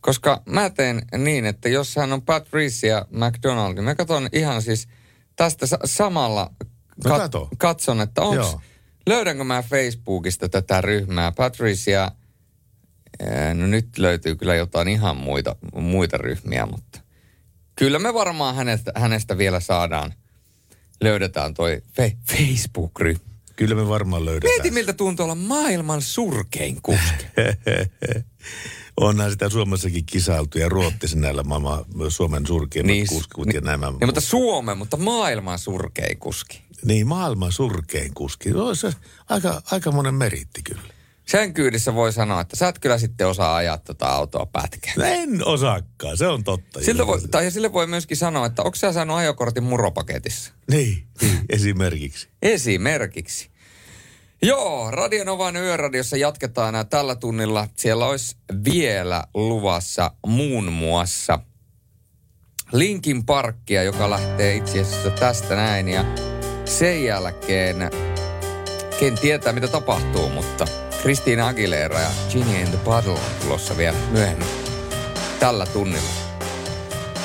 Koska 0.00 0.42
mä 0.46 0.70
teen 0.70 1.02
niin, 1.18 1.46
että 1.46 1.68
jos 1.68 1.96
hän 1.96 2.12
on 2.12 2.22
Patricia 2.22 3.06
McDonald, 3.10 3.74
niin 3.74 3.84
mä 3.84 3.94
katson 3.94 4.28
ihan 4.32 4.62
siis 4.62 4.88
tästä 5.36 5.66
sa- 5.66 5.78
samalla 5.84 6.50
No 7.04 7.10
kat- 7.16 7.18
kato. 7.18 7.48
katson, 7.58 8.00
että 8.00 8.22
onko. 8.22 8.60
Löydänkö 9.06 9.44
mä 9.44 9.62
Facebookista 9.62 10.48
tätä 10.48 10.80
ryhmää. 10.80 11.32
Patricia, 11.32 12.10
ää, 13.30 13.54
no 13.54 13.66
nyt 13.66 13.98
löytyy 13.98 14.36
kyllä 14.36 14.54
jotain 14.54 14.88
ihan 14.88 15.16
muita, 15.16 15.56
muita 15.74 16.16
ryhmiä, 16.16 16.66
mutta 16.66 17.00
kyllä 17.76 17.98
me 17.98 18.14
varmaan 18.14 18.54
hänestä, 18.54 18.92
hänestä 18.94 19.38
vielä 19.38 19.60
saadaan, 19.60 20.14
löydetään 21.00 21.54
toi 21.54 21.82
fe- 22.00 22.16
Facebook-ryhmä. 22.36 23.30
Kyllä 23.56 23.74
me 23.74 23.88
varmaan 23.88 24.24
löydetään. 24.24 24.54
Mieti, 24.54 24.70
miltä 24.70 24.92
tuntuu 24.92 25.24
olla 25.24 25.34
maailman 25.34 26.02
surkein 26.02 26.82
kuski. 26.82 27.24
Onhan 28.96 29.30
sitä 29.30 29.48
Suomessakin 29.48 30.04
kisailtu 30.06 30.58
ja 30.58 30.68
ruottisi 30.68 31.18
näillä 31.18 31.42
maailman 31.42 31.84
Suomen 32.08 32.46
surkeimmat 32.46 32.86
Niin, 32.88 33.06
kuskut 33.06 33.54
ja 33.54 33.60
nämä. 33.60 33.90
Niin, 33.90 34.06
mutta 34.06 34.20
Suomen, 34.20 34.78
mutta 34.78 34.96
maailman 34.96 35.58
surkein 35.58 36.18
kuski. 36.18 36.62
Niin, 36.84 37.06
maailman 37.06 37.52
surkein 37.52 38.14
kuski. 38.14 38.50
No, 38.50 38.74
se 38.74 38.92
aika, 39.28 39.62
aika 39.70 39.92
monen 39.92 40.14
meritti 40.14 40.62
kyllä. 40.62 40.82
Sen 41.26 41.54
kyydissä 41.54 41.94
voi 41.94 42.12
sanoa, 42.12 42.40
että 42.40 42.56
sä 42.56 42.68
et 42.68 42.78
kyllä 42.78 42.98
sitten 42.98 43.28
osaa 43.28 43.56
ajaa 43.56 43.78
tota 43.78 44.06
autoa 44.06 44.46
pätkää. 44.46 44.92
No 44.96 45.04
En 45.04 45.46
osaakaan, 45.46 46.16
se 46.16 46.26
on 46.26 46.44
totta. 46.44 46.82
Siltä 46.82 47.06
voi, 47.06 47.20
tai 47.30 47.50
sille 47.50 47.72
voi 47.72 47.86
myöskin 47.86 48.16
sanoa, 48.16 48.46
että 48.46 48.62
onko 48.62 48.74
sä 48.74 48.92
saanut 48.92 49.16
ajokortin 49.16 49.62
muropaketissa? 49.64 50.52
Niin, 50.70 51.04
niin, 51.20 51.38
esimerkiksi. 51.48 52.28
Esimerkiksi. 52.42 53.49
Joo, 54.42 54.90
Radionovan 54.90 55.56
yöradiossa 55.56 56.16
jatketaan 56.16 56.86
tällä 56.90 57.16
tunnilla. 57.16 57.68
Siellä 57.76 58.06
olisi 58.06 58.36
vielä 58.64 59.24
luvassa 59.34 60.10
muun 60.26 60.72
muassa 60.72 61.38
Linkin 62.72 63.26
Parkkia, 63.26 63.82
joka 63.82 64.10
lähtee 64.10 64.54
itse 64.54 64.80
asiassa 64.80 65.10
tästä 65.10 65.56
näin. 65.56 65.88
Ja 65.88 66.04
sen 66.64 67.04
jälkeen, 67.04 67.90
ken 69.00 69.18
tietää 69.18 69.52
mitä 69.52 69.68
tapahtuu, 69.68 70.28
mutta 70.28 70.64
Christina 71.00 71.48
Aguilera 71.48 72.00
ja 72.00 72.10
Ginny 72.32 72.56
and 72.56 72.68
the 72.68 72.78
Bottle 72.84 73.12
on 73.12 73.18
tulossa 73.42 73.76
vielä 73.76 73.96
myöhemmin 74.10 74.48
tällä 75.40 75.66
tunnilla. 75.66 76.10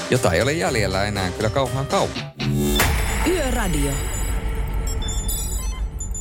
Jota 0.09 0.31
ei 0.31 0.41
ole 0.41 0.53
jäljellä 0.53 1.03
enää 1.03 1.31
kyllä 1.31 1.49
kauhean 1.49 1.85
kauan. 1.85 2.33
Yöradio. 3.27 3.91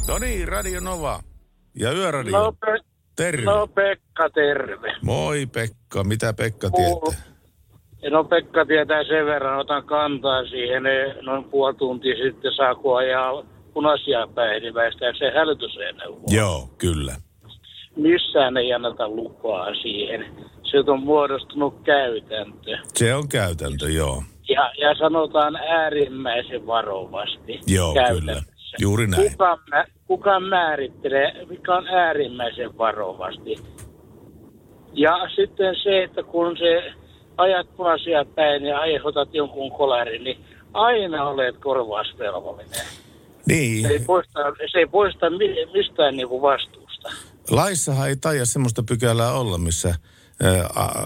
No 0.08 0.18
niin, 0.18 0.48
Radio 0.48 0.80
Nova 0.80 1.20
ja 1.80 1.92
Yöradio. 1.92 2.38
No, 2.38 2.52
Pe- 2.52 2.84
Terve. 3.16 3.42
no 3.44 3.66
Pekka, 3.66 4.30
terve. 4.30 4.92
Moi 5.02 5.46
Pekka, 5.46 6.04
mitä 6.04 6.32
Pekka 6.32 6.70
Kuuluu. 6.70 7.00
tietää? 7.10 7.34
No 8.10 8.24
Pekka 8.24 8.64
tietää 8.66 9.04
sen 9.04 9.26
verran, 9.26 9.58
otan 9.58 9.84
kantaa 9.86 10.44
siihen 10.46 10.82
noin 11.22 11.44
puoli 11.44 11.74
tuntia 11.74 12.14
sitten 12.24 12.52
saako 12.56 12.94
ajaa 12.96 13.42
punaisia 13.74 14.28
päin, 14.34 14.62
se 15.18 15.30
hälytysajoneuvo. 15.34 16.20
Joo, 16.30 16.68
kyllä. 16.78 17.16
Missään 17.96 18.56
ei 18.56 18.72
anneta 18.72 19.08
lupaa 19.08 19.74
siihen. 19.82 20.26
Se 20.70 20.78
on 20.90 21.00
muodostunut 21.02 21.74
käytäntö. 21.84 22.78
Se 22.94 23.14
on 23.14 23.28
käytäntö, 23.28 23.90
joo. 23.90 24.22
Ja, 24.48 24.72
ja 24.80 24.94
sanotaan 24.94 25.56
äärimmäisen 25.56 26.66
varovasti. 26.66 27.60
Joo, 27.66 27.94
käytäntö. 27.94 28.20
kyllä. 28.20 28.42
Juuri 28.80 29.06
näin. 29.06 29.30
Kuka, 29.30 29.58
mä, 29.70 29.84
kuka 30.06 30.40
määrittelee, 30.40 31.46
mikä 31.48 31.74
on 31.74 31.88
äärimmäisen 31.88 32.78
varovasti. 32.78 33.56
Ja 34.92 35.28
sitten 35.36 35.74
se, 35.82 36.02
että 36.02 36.22
kun 36.22 36.56
se 36.58 36.92
ajat 37.36 37.76
punaisia 37.76 38.24
päin 38.34 38.64
ja 38.64 38.78
aiheutat 38.78 39.34
jonkun 39.34 39.70
kolarin, 39.72 40.24
niin 40.24 40.44
aina 40.72 41.24
olet 41.28 41.56
korvausvelvollinen. 41.58 42.86
Niin, 43.46 43.82
Se 43.88 43.92
ei 43.92 44.00
poista, 44.06 44.40
se 44.72 44.78
ei 44.78 44.86
poista 44.86 45.30
mi- 45.30 45.66
mistään 45.72 46.16
niinku 46.16 46.42
vastuusta. 46.42 47.08
laissahan 47.50 48.08
ei 48.08 48.16
taida 48.16 48.46
semmoista 48.46 48.82
pykälää 48.88 49.32
olla, 49.32 49.58
missä 49.58 49.94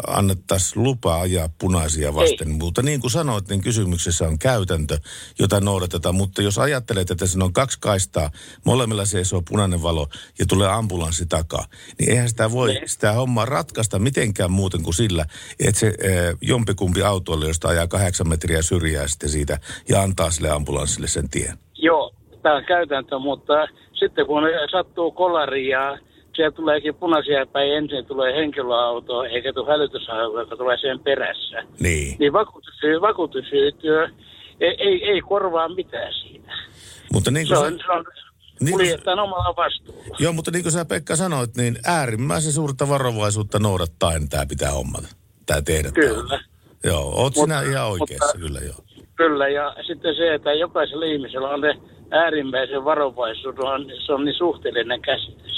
annettaisiin 0.06 0.82
lupa 0.82 1.20
ajaa 1.20 1.48
punaisia 1.58 2.14
vasten. 2.14 2.48
Ei. 2.48 2.54
Mutta 2.54 2.82
niin 2.82 3.00
kuin 3.00 3.10
sanoit, 3.10 3.48
niin 3.48 3.60
kysymyksessä 3.60 4.26
on 4.26 4.38
käytäntö, 4.38 4.98
jota 5.38 5.60
noudatetaan. 5.60 6.14
Mutta 6.14 6.42
jos 6.42 6.58
ajattelet, 6.58 7.10
että 7.10 7.26
siinä 7.26 7.44
on 7.44 7.52
kaksi 7.52 7.78
kaistaa, 7.80 8.30
molemmilla 8.64 9.04
seisoo 9.04 9.42
punainen 9.48 9.82
valo 9.82 10.08
ja 10.38 10.46
tulee 10.48 10.68
ambulanssi 10.68 11.26
takaa, 11.26 11.64
niin 11.98 12.10
eihän 12.10 12.28
sitä 12.28 12.50
voi 12.50 12.68
Niin. 12.68 12.88
sitä 12.88 13.12
hommaa 13.12 13.44
ratkaista 13.44 13.98
mitenkään 13.98 14.50
muuten 14.52 14.82
kuin 14.82 14.94
sillä, 14.94 15.24
että 15.60 15.80
se 15.80 15.86
eh, 15.86 16.36
jompikumpi 16.40 17.02
autoille, 17.02 17.46
josta 17.46 17.68
ajaa 17.68 17.86
kahdeksan 17.88 18.28
metriä 18.28 18.62
syrjää 18.62 19.08
sitten 19.08 19.28
siitä 19.28 19.58
ja 19.88 20.02
antaa 20.02 20.30
sille 20.30 20.50
ambulanssille 20.50 21.08
sen 21.08 21.28
tien. 21.30 21.58
Joo, 21.74 22.14
tämä 22.42 22.56
on 22.56 22.64
käytäntö, 22.64 23.18
mutta 23.18 23.52
sitten 23.98 24.26
kun 24.26 24.42
sattuu 24.70 25.10
kolari 25.12 25.68
ja 25.68 25.98
siellä 26.38 26.56
tuleekin 26.56 26.94
punaisia 26.94 27.46
päin, 27.46 27.72
ensin 27.72 28.06
tulee 28.06 28.34
henkilöauto, 28.36 29.22
eikä 29.24 29.52
tule 29.52 29.68
hälytysauto, 29.68 30.40
joka 30.40 30.56
tulee 30.56 30.78
sen 30.78 31.00
perässä. 31.00 31.62
Niin. 31.80 32.16
Niin 32.18 32.32
vakuutusyhtiö, 32.32 33.00
vakuutusyhtiö 33.00 34.08
ei, 34.60 34.74
ei, 34.78 35.04
ei 35.04 35.20
korvaa 35.20 35.68
mitään 35.68 36.12
siitä. 36.14 36.52
Mutta 37.12 37.30
niin 37.30 37.46
Se 37.46 37.54
kuin 37.54 37.66
on, 37.66 37.72
sä, 37.78 37.84
se 37.86 37.92
on 37.92 38.04
niin 38.04 38.58
kuin, 38.60 38.70
kuljettajan 38.72 39.18
omalla 39.18 39.56
vastuulla. 39.56 40.16
joo, 40.18 40.32
mutta 40.32 40.50
niin 40.50 40.62
kuin 40.62 40.72
sä 40.72 40.84
Pekka 40.84 41.16
sanoit, 41.16 41.56
niin 41.56 41.78
äärimmäisen 41.86 42.52
suurta 42.52 42.88
varovaisuutta 42.88 43.58
noudattaen 43.58 44.28
tämä 44.28 44.46
pitää 44.48 44.70
hommata. 44.70 45.08
Tämä 45.46 45.62
tehdä. 45.62 45.90
Kyllä. 45.94 46.16
homma. 46.18 46.38
Joo, 46.84 47.02
oot 47.02 47.36
Mutta- 47.36 47.40
sinä 47.60 47.70
ihan 47.72 47.88
oikeassa, 47.88 48.26
mutta- 48.26 48.38
kyllä 48.38 48.60
joo. 48.60 48.76
Kyllä, 49.16 49.48
ja 49.48 49.74
sitten 49.86 50.14
se, 50.14 50.34
että 50.34 50.52
jokaisella 50.52 51.04
ihmisellä 51.04 51.48
on 51.48 51.60
ne 51.60 51.78
äärimmäisen 52.10 52.84
varovaisuus, 52.84 53.54
on, 53.58 53.86
se 54.06 54.12
on 54.12 54.24
niin 54.24 54.34
suhteellinen 54.34 55.02
käsitys. 55.02 55.57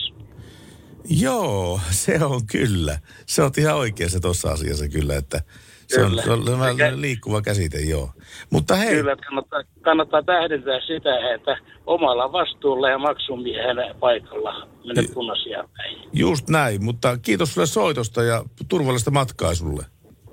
Joo, 1.08 1.80
se 1.90 2.24
on 2.24 2.46
kyllä. 2.46 2.98
Se 3.26 3.42
on 3.42 3.50
ihan 3.58 3.76
oikeassa 3.76 4.20
tuossa 4.20 4.50
asiassa 4.52 4.88
kyllä, 4.88 5.16
että 5.16 5.42
se 5.86 6.00
on, 6.00 6.10
Kyllä. 6.10 6.22
se 6.22 6.30
on 6.30 6.58
vähän 6.60 7.00
liikkuva 7.00 7.42
käsite, 7.42 7.78
joo. 7.80 8.10
Mutta 8.50 8.76
hei, 8.76 8.94
Kyllä, 8.94 9.12
että 9.12 9.26
kannattaa, 9.26 9.62
kannattaa 9.82 10.22
tähdentää 10.22 10.80
sitä, 10.86 11.34
että 11.34 11.56
omalla 11.86 12.32
vastuulla 12.32 12.88
ja 12.90 12.98
maksumiehen 12.98 13.76
paikalla 14.00 14.68
mene 14.86 15.08
punaisia 15.14 15.64
päin. 15.76 15.98
just 16.12 16.48
näin, 16.48 16.84
mutta 16.84 17.18
kiitos 17.18 17.54
sulle 17.54 17.66
soitosta 17.66 18.22
ja 18.22 18.44
turvallista 18.68 19.10
matkaa 19.10 19.54
sulle. 19.54 19.84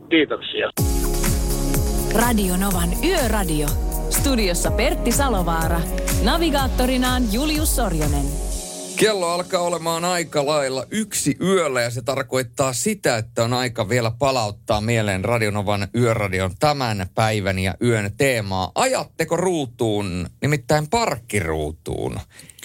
Kiitoksia. 0.09 0.69
Radio 2.15 2.57
Novan 2.57 2.89
Yöradio. 3.05 3.67
Studiossa 4.09 4.71
Pertti 4.71 5.11
Salovaara. 5.11 5.81
Navigaattorinaan 6.23 7.33
Julius 7.33 7.75
Sorjonen. 7.75 8.25
Kello 8.97 9.27
alkaa 9.27 9.61
olemaan 9.61 10.05
aika 10.05 10.45
lailla 10.45 10.85
yksi 10.91 11.37
yöllä 11.41 11.81
ja 11.81 11.89
se 11.89 12.01
tarkoittaa 12.01 12.73
sitä, 12.73 13.17
että 13.17 13.43
on 13.43 13.53
aika 13.53 13.89
vielä 13.89 14.11
palauttaa 14.11 14.81
mieleen 14.81 15.25
Radionovan 15.25 15.87
yöradion 15.95 16.51
tämän 16.59 17.07
päivän 17.15 17.59
ja 17.59 17.75
yön 17.83 18.11
teemaa. 18.17 18.71
Ajatteko 18.75 19.37
ruutuun, 19.37 20.29
nimittäin 20.41 20.89
parkkiruutuun? 20.89 22.19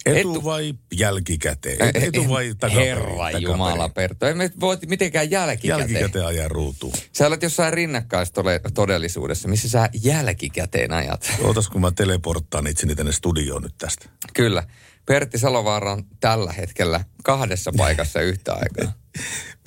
Etu, 0.07 0.45
vai 0.45 0.75
jälkikäteen? 0.95 1.91
Etu 1.95 2.29
vai 2.29 2.55
takaperin? 2.59 2.89
Herra? 2.89 3.31
Jumala, 3.39 3.89
Perto. 3.89 4.27
Ei 4.27 4.35
me 4.35 4.51
voi 4.61 4.79
mitenkään 4.87 5.31
jälkikäteen. 5.31 5.79
Jälkikäteen 5.81 6.27
ajaa 6.27 6.49
ruutuun. 6.49 6.93
Sä 7.13 7.27
olet 7.27 7.43
jossain 7.43 7.73
rinnakkaistodellisuudessa, 7.73 9.49
missä 9.49 9.69
sä 9.69 9.89
jälkikäteen 10.03 10.93
ajat. 10.93 11.33
Ootas, 11.43 11.69
kun 11.69 11.81
mä 11.81 11.91
teleporttaan 11.91 12.67
itseni 12.67 12.95
tänne 12.95 13.13
studioon 13.13 13.63
nyt 13.63 13.75
tästä. 13.79 14.07
Kyllä. 14.35 14.63
Pertti 15.07 15.39
Salovaara 15.39 15.93
on 15.93 16.05
tällä 16.21 16.53
hetkellä 16.53 17.05
kahdessa 17.25 17.73
paikassa 17.77 18.21
yhtä 18.21 18.55
aikaa. 18.55 18.93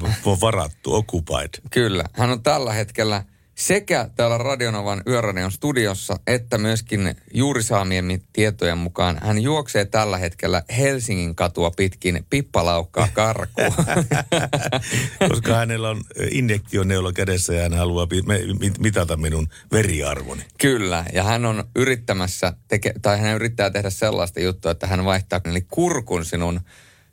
Mä 0.02 0.14
on 0.24 0.40
varattu, 0.40 0.94
occupied. 0.94 1.48
Kyllä. 1.70 2.04
Hän 2.12 2.30
on 2.30 2.42
tällä 2.42 2.72
hetkellä 2.72 3.24
sekä 3.60 4.08
täällä 4.16 4.38
Radionovan 4.38 5.02
Yöradion 5.06 5.52
studiossa, 5.52 6.16
että 6.26 6.58
myöskin 6.58 7.14
juuri 7.34 7.62
saamien 7.62 8.22
tietojen 8.32 8.78
mukaan 8.78 9.18
hän 9.22 9.42
juoksee 9.42 9.84
tällä 9.84 10.18
hetkellä 10.18 10.62
Helsingin 10.78 11.34
katua 11.34 11.70
pitkin 11.70 12.26
pippalaukkaa 12.30 13.08
karkuun. 13.12 13.74
Koska 15.30 15.54
hänellä 15.54 15.90
on 15.90 16.00
injektioneulo 16.30 17.12
kädessä 17.12 17.54
ja 17.54 17.62
hän 17.62 17.74
haluaa 17.74 18.08
mitata 18.78 19.16
minun 19.16 19.48
veriarvoni. 19.72 20.42
Kyllä, 20.60 21.04
ja 21.12 21.22
hän 21.22 21.44
on 21.44 21.64
yrittämässä, 21.76 22.52
teke, 22.68 22.92
tai 23.02 23.20
hän 23.20 23.34
yrittää 23.34 23.70
tehdä 23.70 23.90
sellaista 23.90 24.40
juttua, 24.40 24.70
että 24.70 24.86
hän 24.86 25.04
vaihtaa 25.04 25.40
eli 25.44 25.66
kurkun 25.70 26.24
sinun 26.24 26.60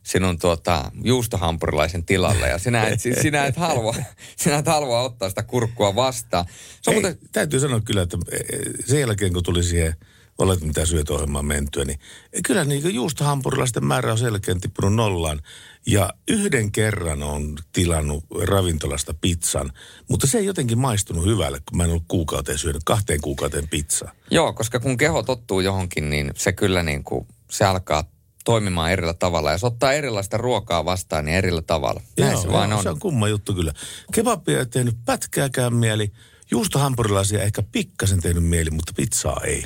sinun 0.07 0.39
tuota, 0.39 0.91
juustohampurilaisen 1.03 2.05
tilalle 2.05 2.47
ja 2.47 2.57
sinä 2.57 2.87
et, 2.87 2.99
sinä, 3.21 3.45
et 3.45 3.55
halua, 3.55 3.95
sinä 4.41 4.57
et 4.57 4.65
halua 4.65 5.01
ottaa 5.01 5.29
sitä 5.29 5.43
kurkkua 5.43 5.95
vastaan. 5.95 6.45
Se 6.81 6.89
on 6.89 6.95
Ei, 6.95 7.01
muuten, 7.01 7.19
Täytyy 7.31 7.59
sanoa 7.59 7.81
kyllä, 7.81 8.01
että 8.01 8.17
eh, 8.31 8.39
sen 8.85 8.99
jälkeen 8.99 9.33
kun 9.33 9.43
tuli 9.43 9.63
siihen 9.63 9.95
olet 10.37 10.61
mitä 10.61 10.85
syöt 10.85 11.09
ohjelmaan 11.09 11.45
mentyä, 11.45 11.85
niin 11.85 11.99
kyllä 12.45 12.63
niin 12.63 12.93
juustohampurilaisten 12.93 13.85
määrä 13.85 14.11
on 14.11 14.17
selkeän 14.17 14.61
tippunut 14.61 14.93
nollaan. 14.93 15.41
Ja 15.87 16.09
yhden 16.27 16.71
kerran 16.71 17.23
on 17.23 17.57
tilannut 17.73 18.23
ravintolasta 18.43 19.13
pizzan, 19.21 19.71
mutta 20.09 20.27
se 20.27 20.37
ei 20.37 20.45
jotenkin 20.45 20.77
maistunut 20.77 21.25
hyvälle, 21.25 21.59
kun 21.69 21.77
mä 21.77 21.83
en 21.83 21.89
ollut 21.89 22.03
kuukauteen 22.07 22.57
syönyt 22.57 22.83
kahteen 22.85 23.21
kuukauteen 23.21 23.67
pizzaa. 23.67 24.11
Joo, 24.31 24.53
koska 24.53 24.79
kun 24.79 24.97
keho 24.97 25.23
tottuu 25.23 25.59
johonkin, 25.59 26.09
niin 26.09 26.31
se 26.35 26.51
kyllä 26.51 26.83
niin 26.83 27.03
kuin, 27.03 27.27
se 27.49 27.65
alkaa 27.65 28.03
toimimaan 28.47 28.91
erillä 28.91 29.13
tavalla. 29.13 29.51
Ja 29.51 29.57
se 29.57 29.65
ottaa 29.65 29.93
erilaista 29.93 30.37
ruokaa 30.37 30.85
vastaan, 30.85 31.25
niin 31.25 31.37
erillä 31.37 31.61
tavalla. 31.61 32.01
Näin 32.19 32.31
Joo, 32.31 32.41
se 32.41 32.51
vain 32.51 32.69
joo, 32.69 32.77
on. 32.77 32.83
Se 32.83 32.89
on 32.89 32.99
kumma 32.99 33.27
juttu 33.27 33.53
kyllä. 33.53 33.73
Kebabia 34.13 34.59
ei 34.59 34.65
tehnyt 34.65 34.95
pätkääkään 35.05 35.73
mieli. 35.73 36.11
Juustohampurilaisia 36.51 37.43
ehkä 37.43 37.63
pikkasen 37.71 38.21
tehnyt 38.21 38.43
mieli, 38.43 38.69
mutta 38.69 38.93
pizzaa 38.95 39.41
ei. 39.45 39.63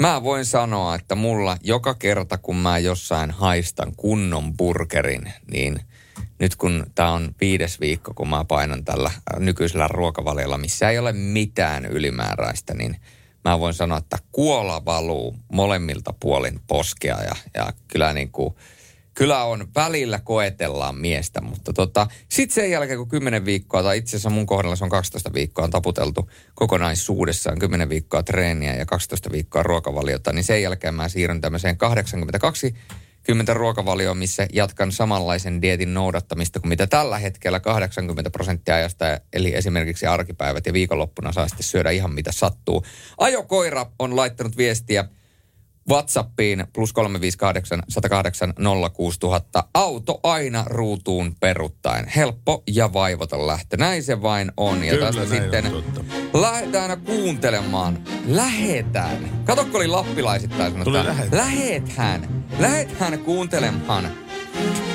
Mä 0.00 0.22
voin 0.22 0.44
sanoa, 0.44 0.94
että 0.94 1.14
mulla 1.14 1.56
joka 1.62 1.94
kerta, 1.94 2.38
kun 2.38 2.56
mä 2.56 2.78
jossain 2.78 3.30
haistan 3.30 3.92
kunnon 3.96 4.56
burgerin, 4.56 5.32
niin 5.50 5.80
nyt 6.38 6.56
kun 6.56 6.86
tämä 6.94 7.12
on 7.12 7.34
viides 7.40 7.80
viikko, 7.80 8.14
kun 8.14 8.28
mä 8.28 8.44
painan 8.44 8.84
tällä 8.84 9.10
nykyisellä 9.38 9.88
ruokavaliolla, 9.88 10.58
missä 10.58 10.90
ei 10.90 10.98
ole 10.98 11.12
mitään 11.12 11.86
ylimääräistä, 11.86 12.74
niin 12.74 12.96
mä 13.44 13.60
voin 13.60 13.74
sanoa, 13.74 13.98
että 13.98 14.18
kuola 14.32 14.84
valuu 14.84 15.36
molemmilta 15.52 16.14
puolin 16.20 16.60
poskea 16.66 17.22
ja, 17.22 17.36
ja 17.54 17.72
kyllä 17.88 18.12
niin 18.12 18.30
kuin, 18.32 18.54
kyllä 19.14 19.44
on 19.44 19.68
välillä 19.74 20.18
koetellaan 20.18 20.98
miestä, 20.98 21.40
mutta 21.40 21.72
tota, 21.72 22.06
sitten 22.28 22.54
sen 22.54 22.70
jälkeen 22.70 22.98
kun 22.98 23.08
10 23.08 23.44
viikkoa, 23.44 23.82
tai 23.82 23.98
itse 23.98 24.10
asiassa 24.10 24.30
mun 24.30 24.46
kohdalla 24.46 24.76
se 24.76 24.84
on 24.84 24.90
12 24.90 25.32
viikkoa, 25.32 25.64
on 25.64 25.70
taputeltu 25.70 26.30
kokonaisuudessaan 26.54 27.58
10 27.58 27.88
viikkoa 27.88 28.22
treeniä 28.22 28.74
ja 28.74 28.86
12 28.86 29.32
viikkoa 29.32 29.62
ruokavaliota, 29.62 30.32
niin 30.32 30.44
sen 30.44 30.62
jälkeen 30.62 30.94
mä 30.94 31.08
siirryn 31.08 31.40
tämmöiseen 31.40 31.76
82 31.76 32.74
10 33.22 33.56
ruokavalioon, 33.56 34.16
missä 34.18 34.46
jatkan 34.52 34.92
samanlaisen 34.92 35.62
dietin 35.62 35.94
noudattamista 35.94 36.60
kuin 36.60 36.68
mitä 36.68 36.86
tällä 36.86 37.18
hetkellä 37.18 37.60
80 37.60 38.30
prosenttia 38.30 38.74
ajasta, 38.74 39.04
eli 39.32 39.54
esimerkiksi 39.54 40.06
arkipäivät 40.06 40.66
ja 40.66 40.72
viikonloppuna 40.72 41.32
saa 41.32 41.48
sitten 41.48 41.66
syödä 41.66 41.90
ihan 41.90 42.14
mitä 42.14 42.32
sattuu. 42.32 42.84
Ajokoira 43.18 43.86
on 43.98 44.16
laittanut 44.16 44.56
viestiä 44.56 45.04
WhatsAppiin 45.88 46.66
plus 46.72 46.92
358 46.92 47.82
108 47.88 48.54
06000. 48.92 49.64
Auto 49.74 50.20
aina 50.22 50.64
ruutuun 50.66 51.34
peruttaen. 51.40 52.08
Helppo 52.16 52.62
ja 52.66 52.92
vaivoton 52.92 53.46
lähtö. 53.46 53.76
Näin 53.76 54.02
se 54.02 54.22
vain 54.22 54.52
on. 54.56 54.84
Ja 54.84 54.92
Kyllä, 54.92 55.06
tästä 55.06 55.26
sitten 55.26 55.66
on 55.74 55.84
lähdetään 56.32 57.00
kuuntelemaan. 57.00 57.98
Lähetään. 58.26 59.42
Katokko 59.44 59.78
oli 59.78 59.86
lappilaisittain 59.86 60.72
sanotaan. 60.72 60.84
Tuli 60.84 61.06
lähetään. 61.06 62.44
Lähetään. 62.58 63.18
Kuuntelemaan 63.18 64.08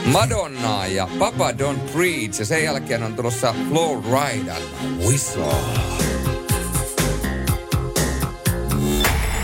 Madonnaa 0.06 0.88
ja 0.88 1.08
Papa 1.20 1.52
Don't 1.52 1.92
Preach. 1.94 2.40
Ja 2.40 2.46
sen 2.46 2.64
jälkeen 2.64 3.04
on 3.04 3.14
tulossa 3.14 3.56
Flow 3.70 4.04
Rider 4.04 4.62
Whistle. 5.06 5.56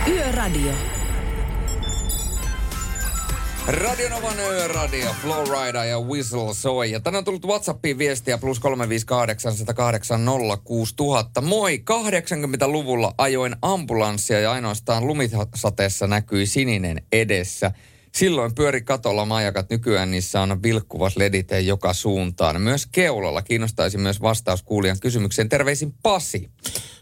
Yöradio. 0.08 1.01
Radionovan 3.68 4.40
Yöradio, 4.40 5.16
Flowrider 5.22 5.86
ja 5.86 6.00
Whistle 6.00 6.54
soi. 6.54 6.92
Ja 6.92 7.00
tänään 7.00 7.20
on 7.20 7.26
tullut 7.26 7.46
WhatsAppiin 7.46 7.98
viestiä 7.98 8.38
plus 8.38 8.60
358 8.60 9.54
108 9.54 10.22
06000. 10.64 11.42
Moi, 11.42 11.84
80-luvulla 11.92 13.14
ajoin 13.18 13.56
ambulanssia 13.62 14.40
ja 14.40 14.52
ainoastaan 14.52 15.08
lumisateessa 15.08 16.08
näkyi 16.08 16.46
sininen 16.46 17.02
edessä. 17.12 17.72
Silloin 18.12 18.56
pyöri 18.56 18.82
katolla 18.82 19.26
majakat. 19.26 19.70
Nykyään 19.70 20.12
niissä 20.12 20.42
on 20.42 20.64
vilkkuvat 20.64 21.16
ledit 21.16 21.50
joka 21.64 21.94
suuntaan. 21.94 22.62
Myös 22.62 22.86
keulalla 22.86 23.42
kiinnostaisi 23.42 23.98
myös 23.98 24.22
vastaus 24.22 24.64
kuulijan 24.64 25.00
kysymykseen. 25.00 25.50
Terveisin 25.50 25.94
Pasi. 26.04 26.50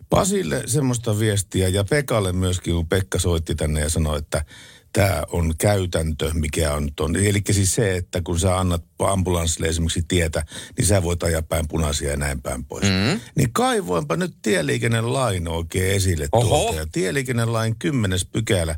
Pasille 0.10 0.64
semmoista 0.66 1.20
viestiä 1.20 1.68
ja 1.68 1.84
Pekalle 1.84 2.34
myöskin, 2.34 2.74
kun 2.74 2.90
Pekka 2.90 3.20
soitti 3.20 3.56
tänne 3.56 3.82
ja 3.82 3.90
sanoi, 3.90 4.18
että 4.18 4.46
tämä 4.94 5.24
on 5.32 5.54
käytäntö, 5.58 6.32
mikä 6.34 6.74
on 6.74 6.86
nyt 6.86 7.00
on. 7.00 7.16
Eli 7.16 7.42
siis 7.52 7.76
se, 7.76 7.96
että 7.96 8.22
kun 8.22 8.40
sä 8.40 8.60
annat 8.60 8.84
ambulanssille 9.00 9.68
esimerkiksi 9.68 10.06
tietä, 10.08 10.46
niin 10.78 10.86
sä 10.86 11.04
voit 11.04 11.24
ajaa 11.24 11.42
päin 11.42 11.68
punaisia 11.68 12.12
ja 12.12 12.18
näin 12.18 12.42
päin 12.42 12.66
pois. 12.66 12.84
Mm. 12.84 13.20
Niin 13.36 13.54
kaivoinpa 13.54 14.16
nyt 14.16 14.36
tieliikennelain 14.42 15.48
oikein 15.48 15.96
esille 15.96 16.28
Oho. 16.32 16.48
tuolta. 16.48 16.80
Ja 16.80 16.86
tieliikennelain 16.92 17.76
kymmenes 17.80 18.26
pykälä, 18.26 18.76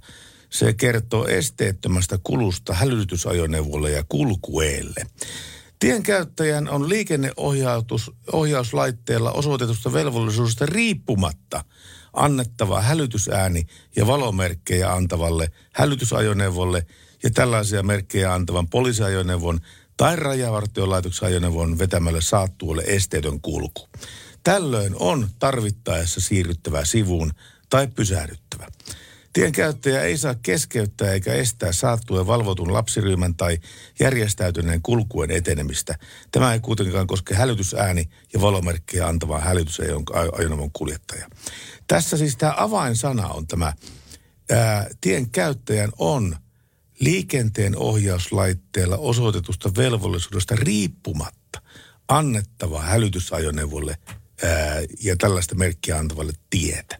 se 0.49 0.73
kertoo 0.73 1.27
esteettömästä 1.27 2.19
kulusta 2.23 2.73
hälytysajoneuvolle 2.73 3.91
ja 3.91 4.03
kulkueelle. 4.09 5.05
Tienkäyttäjän 5.79 6.69
on 6.69 6.89
liikenneohjauslaitteella 6.89 9.31
osoitetusta 9.31 9.93
velvollisuudesta 9.93 10.65
riippumatta 10.65 11.63
annettava 12.13 12.81
hälytysääni 12.81 13.67
ja 13.95 14.07
valomerkkejä 14.07 14.93
antavalle 14.93 15.51
hälytysajoneuvolle 15.73 16.85
ja 17.23 17.29
tällaisia 17.29 17.83
merkkejä 17.83 18.33
antavan 18.33 18.67
poliisiajoneuvon 18.67 19.59
tai 19.97 20.15
rajavartiolaitoksen 20.15 21.27
ajoneuvon 21.27 21.79
vetämälle 21.79 22.21
saattuulle 22.21 22.83
esteetön 22.85 23.41
kulku. 23.41 23.89
Tällöin 24.43 24.95
on 24.99 25.29
tarvittaessa 25.39 26.21
siirryttävä 26.21 26.85
sivuun 26.85 27.31
tai 27.69 27.87
pysähdyttävä. 27.87 28.50
Tienkäyttäjä 29.33 30.01
ei 30.01 30.17
saa 30.17 30.35
keskeyttää 30.35 31.11
eikä 31.11 31.33
estää 31.33 31.71
saattuen 31.71 32.27
valvotun 32.27 32.73
lapsiryhmän 32.73 33.35
tai 33.35 33.57
järjestäytyneen 33.99 34.81
kulkuen 34.81 35.31
etenemistä. 35.31 35.97
Tämä 36.31 36.53
ei 36.53 36.59
kuitenkaan 36.59 37.07
koske 37.07 37.35
hälytysääni 37.35 38.09
ja 38.33 38.41
valomerkkejä 38.41 39.07
antavaa 39.07 39.39
hälytysajoneuvon 39.39 40.71
kuljettaja. 40.73 41.27
Tässä 41.87 42.17
siis 42.17 42.37
tämä 42.37 42.53
avainsana 42.57 43.27
on 43.27 43.47
tämä, 43.47 43.73
ää, 44.49 44.89
tien 45.01 45.29
käyttäjän 45.29 45.91
on 45.97 46.35
liikenteen 46.99 47.77
ohjauslaitteella 47.77 48.97
osoitetusta 48.97 49.71
velvollisuudesta 49.77 50.55
riippumatta 50.55 51.61
annettava 52.07 52.81
hälytysajoneuvolle 52.81 53.97
ää, 54.43 54.81
ja 55.03 55.15
tällaista 55.17 55.55
merkkiä 55.55 55.97
antavalle 55.97 56.33
tietä. 56.49 56.99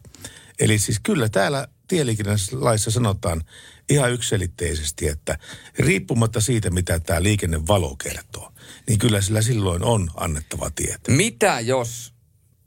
Eli 0.58 0.78
siis 0.78 1.00
kyllä 1.02 1.28
täällä 1.28 1.68
tieliikennelaissa 1.92 2.90
sanotaan 2.90 3.42
ihan 3.90 4.12
ykselitteisesti, 4.12 5.08
että 5.08 5.38
riippumatta 5.78 6.40
siitä, 6.40 6.70
mitä 6.70 7.00
tämä 7.00 7.22
liikennevalo 7.22 7.96
kertoo, 7.96 8.52
niin 8.88 8.98
kyllä 8.98 9.20
sillä 9.20 9.42
silloin 9.42 9.84
on 9.84 10.10
annettava 10.16 10.70
tieto. 10.70 11.12
Mitä 11.12 11.60
jos 11.60 12.14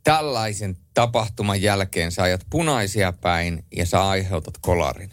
tällaisen 0.04 0.78
tapahtuman 0.94 1.62
jälkeen 1.62 2.12
sä 2.12 2.24
ajat 2.24 2.46
punaisia 2.50 3.12
päin 3.12 3.66
ja 3.76 3.86
sä 3.86 4.08
aiheutat 4.08 4.58
kolarin? 4.58 5.12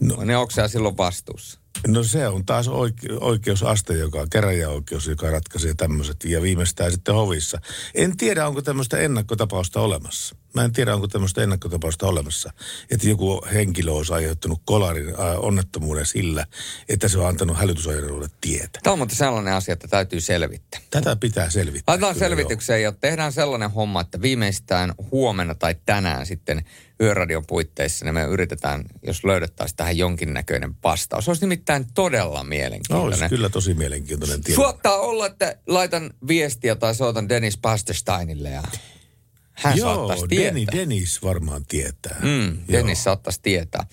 No, 0.00 0.24
ne 0.24 0.36
onko 0.36 0.50
sä 0.50 0.68
silloin 0.68 0.96
vastuussa? 0.96 1.60
No 1.86 2.02
se 2.04 2.28
on 2.28 2.46
taas 2.46 2.68
oike- 2.68 3.18
oikeusaste, 3.20 3.94
joka 3.94 4.20
on 4.20 4.30
käräjäoikeus, 4.30 5.06
joka 5.06 5.30
ratkaisee 5.30 5.74
tämmöiset 5.74 6.24
ja 6.24 6.42
viimeistään 6.42 6.92
sitten 6.92 7.14
hovissa. 7.14 7.60
En 7.94 8.16
tiedä, 8.16 8.46
onko 8.46 8.62
tämmöistä 8.62 8.98
ennakkotapausta 8.98 9.80
olemassa. 9.80 10.36
Mä 10.54 10.64
en 10.64 10.72
tiedä, 10.72 10.94
onko 10.94 11.08
tämmöistä 11.08 11.42
ennakkotapausta 11.42 12.06
olemassa, 12.06 12.52
että 12.90 13.08
joku 13.08 13.42
henkilö 13.52 13.92
olisi 13.92 14.12
aiheuttanut 14.12 14.62
kolarin 14.64 15.08
äh, 15.08 15.14
onnettomuuden 15.38 16.06
sillä, 16.06 16.46
että 16.88 17.08
se 17.08 17.18
on 17.18 17.28
antanut 17.28 17.58
hälytysajoneuvolle 17.58 18.28
tietä. 18.40 18.78
Tämä 18.82 18.92
on 18.92 18.98
muuten 18.98 19.16
sellainen 19.16 19.54
asia, 19.54 19.72
että 19.72 19.88
täytyy 19.88 20.20
selvittää. 20.20 20.80
Tätä 20.90 21.16
pitää 21.16 21.50
selvittää. 21.50 21.92
Laitetaan 21.92 22.14
selvitykseen 22.14 22.82
ja 22.82 22.92
tehdään 22.92 23.32
sellainen 23.32 23.70
homma, 23.70 24.00
että 24.00 24.22
viimeistään 24.22 24.94
huomenna 25.10 25.54
tai 25.54 25.76
tänään 25.86 26.26
sitten 26.26 26.64
yöradion 27.00 27.46
puitteissa, 27.46 28.04
niin 28.04 28.14
me 28.14 28.24
yritetään, 28.24 28.84
jos 29.02 29.24
löydettäisiin 29.24 29.76
tähän 29.76 29.96
jonkinnäköinen 29.96 30.74
vastaus. 30.84 31.24
Se 31.24 31.30
olisi 31.30 31.42
nimittäin 31.42 31.86
todella 31.94 32.38
joo. 32.38 32.44
mielenkiintoinen. 32.44 33.20
Olisi 33.20 33.28
kyllä 33.28 33.48
tosi 33.48 33.74
mielenkiintoinen 33.74 34.40
tieto. 34.40 34.62
Suottaa 34.62 34.96
olla, 34.96 35.26
että 35.26 35.56
laitan 35.66 36.10
viestiä 36.28 36.76
tai 36.76 36.94
soitan 36.94 37.28
Dennis 37.28 37.58
Pastersteinille 37.58 38.50
ja 38.50 38.62
hän 39.60 39.76
Joo, 39.76 39.94
saattaisi 39.94 40.28
tietää. 40.28 40.54
Denny 40.54 40.66
Dennis 40.72 41.22
varmaan 41.22 41.66
tietää. 41.68 42.20
Mm, 42.22 42.58
Dennis 42.72 43.04
saattaisi 43.04 43.40
tietää. 43.42 43.86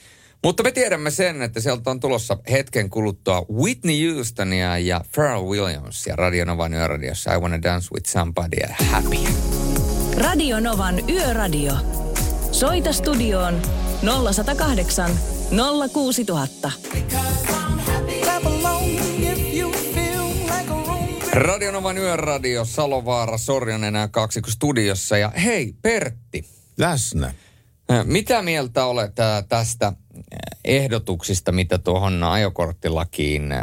Mutta 0.44 0.64
me 0.64 0.72
tiedämme 0.72 1.12
sen, 1.12 1.42
että 1.42 1.60
sieltä 1.60 1.92
on 1.92 2.00
tulossa 2.00 2.38
hetken 2.52 2.90
kuluttua 2.90 3.46
Whitney 3.54 4.14
Houstonia 4.14 4.78
ja 4.78 5.02
Pharrell 5.12 5.46
Williamsia 5.46 6.16
Radionovan 6.16 6.74
yöradiossa 6.74 7.34
I 7.34 7.38
Wanna 7.38 7.62
Dance 7.62 7.88
With 7.94 8.10
Somebody 8.10 8.58
ja 8.58 8.76
Happy. 8.86 9.18
Radio 10.18 10.60
Novan 10.60 11.10
Yöradio. 11.10 11.74
Soita 12.52 12.94
studioon 12.94 13.62
0108 14.34 15.12
06000. 15.94 16.72
Radionovan 21.40 21.98
yöradio, 21.98 22.66
Salovaara, 22.66 23.38
Sorjonen 23.38 23.88
enää 23.88 24.08
kaksi 24.08 24.42
studiossa. 24.48 25.18
Ja 25.18 25.30
hei, 25.30 25.74
Pertti. 25.82 26.46
Läsnä. 26.78 27.34
Mitä 28.04 28.42
mieltä 28.42 28.86
olet 28.86 29.16
tästä 29.50 29.94
ehdotuksista, 30.66 31.52
mitä 31.52 31.78
tuohon 31.78 32.24
ajokorttilakiin 32.24 33.54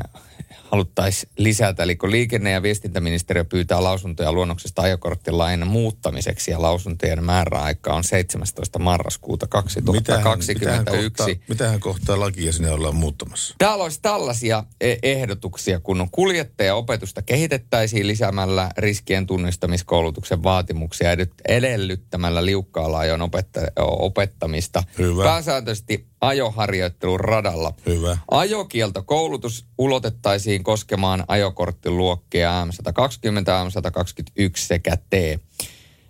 haluttaisiin 0.71 1.33
lisätä. 1.39 1.83
Eli 1.83 1.97
kun 1.97 2.11
liikenne- 2.11 2.51
ja 2.51 2.63
viestintäministeriö 2.63 3.45
pyytää 3.45 3.83
lausuntoja 3.83 4.33
luonnoksesta 4.33 4.83
ajokorttilain 4.83 5.67
muuttamiseksi 5.67 6.51
ja 6.51 6.63
lausuntojen 6.63 7.25
määräaika 7.25 7.95
on 7.95 8.05
17. 8.05 8.79
marraskuuta 8.79 9.47
2021. 9.47 10.55
Mitähän 10.55 10.85
kohtaa, 10.85 11.27
mitähän 11.49 11.81
kohtaa 11.81 12.21
lakia 12.21 12.53
sinne 12.53 12.71
ollaan 12.71 12.97
muuttamassa? 12.97 13.55
Täällä 13.59 13.85
olisi 13.85 13.99
tällaisia 14.03 14.65
e- 14.81 14.97
ehdotuksia, 15.03 15.81
kun 15.81 16.09
kuljettajaopetusta 16.13 17.23
kehitettäisiin 17.23 18.07
lisäämällä 18.07 18.71
riskien 18.79 19.27
tunnistamiskoulutuksen 19.27 20.43
vaatimuksia 20.43 21.11
edellyttämällä 21.49 22.47
liukkaalla 22.47 22.99
ajon 22.99 23.21
opetta- 23.23 23.73
opettamista. 23.77 24.83
Hyvä. 24.99 25.25
Pääsääntöisesti 25.25 26.07
ajoharjoittelun 26.27 27.21
radalla. 27.21 27.73
Hyvä. 27.87 28.19
Ajokieltokoulutus 28.31 29.67
ulotettaisiin 29.79 30.65
koskemaan 30.65 31.25
ajokorttiluokkia 31.29 32.51
M120, 32.65 33.69
M121 33.69 34.51
sekä 34.57 34.97
T. 34.97 35.13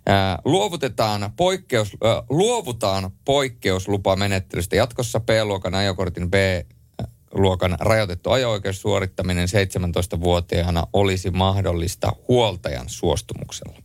Ää, 0.07 0.39
luovutetaan 0.45 1.31
poikkeus, 1.37 1.97
äh, 2.05 2.23
luovutaan 2.29 3.11
poikkeuslupamenettelystä. 3.25 4.75
Jatkossa 4.75 5.19
B-luokan 5.19 5.75
ajokortin 5.75 6.31
B-luokan 6.31 7.77
rajoitettu 7.79 8.31
ajo-oikeus 8.31 8.81
suorittaminen 8.81 9.47
17-vuotiaana 9.47 10.87
olisi 10.93 11.31
mahdollista 11.31 12.11
huoltajan 12.27 12.89
suostumuksella. 12.89 13.77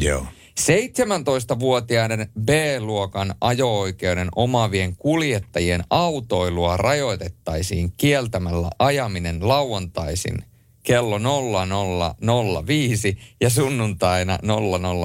Joo. 0.00 0.26
17-vuotiaiden 0.58 2.28
B-luokan 2.44 3.34
ajo-oikeuden 3.40 4.28
omaavien 4.36 4.96
kuljettajien 4.96 5.84
autoilua 5.90 6.76
rajoitettaisiin 6.76 7.92
kieltämällä 7.96 8.70
ajaminen 8.78 9.48
lauantaisin 9.48 10.44
kello 10.82 11.18
0005 12.64 13.18
ja 13.40 13.50
sunnuntaina 13.50 14.38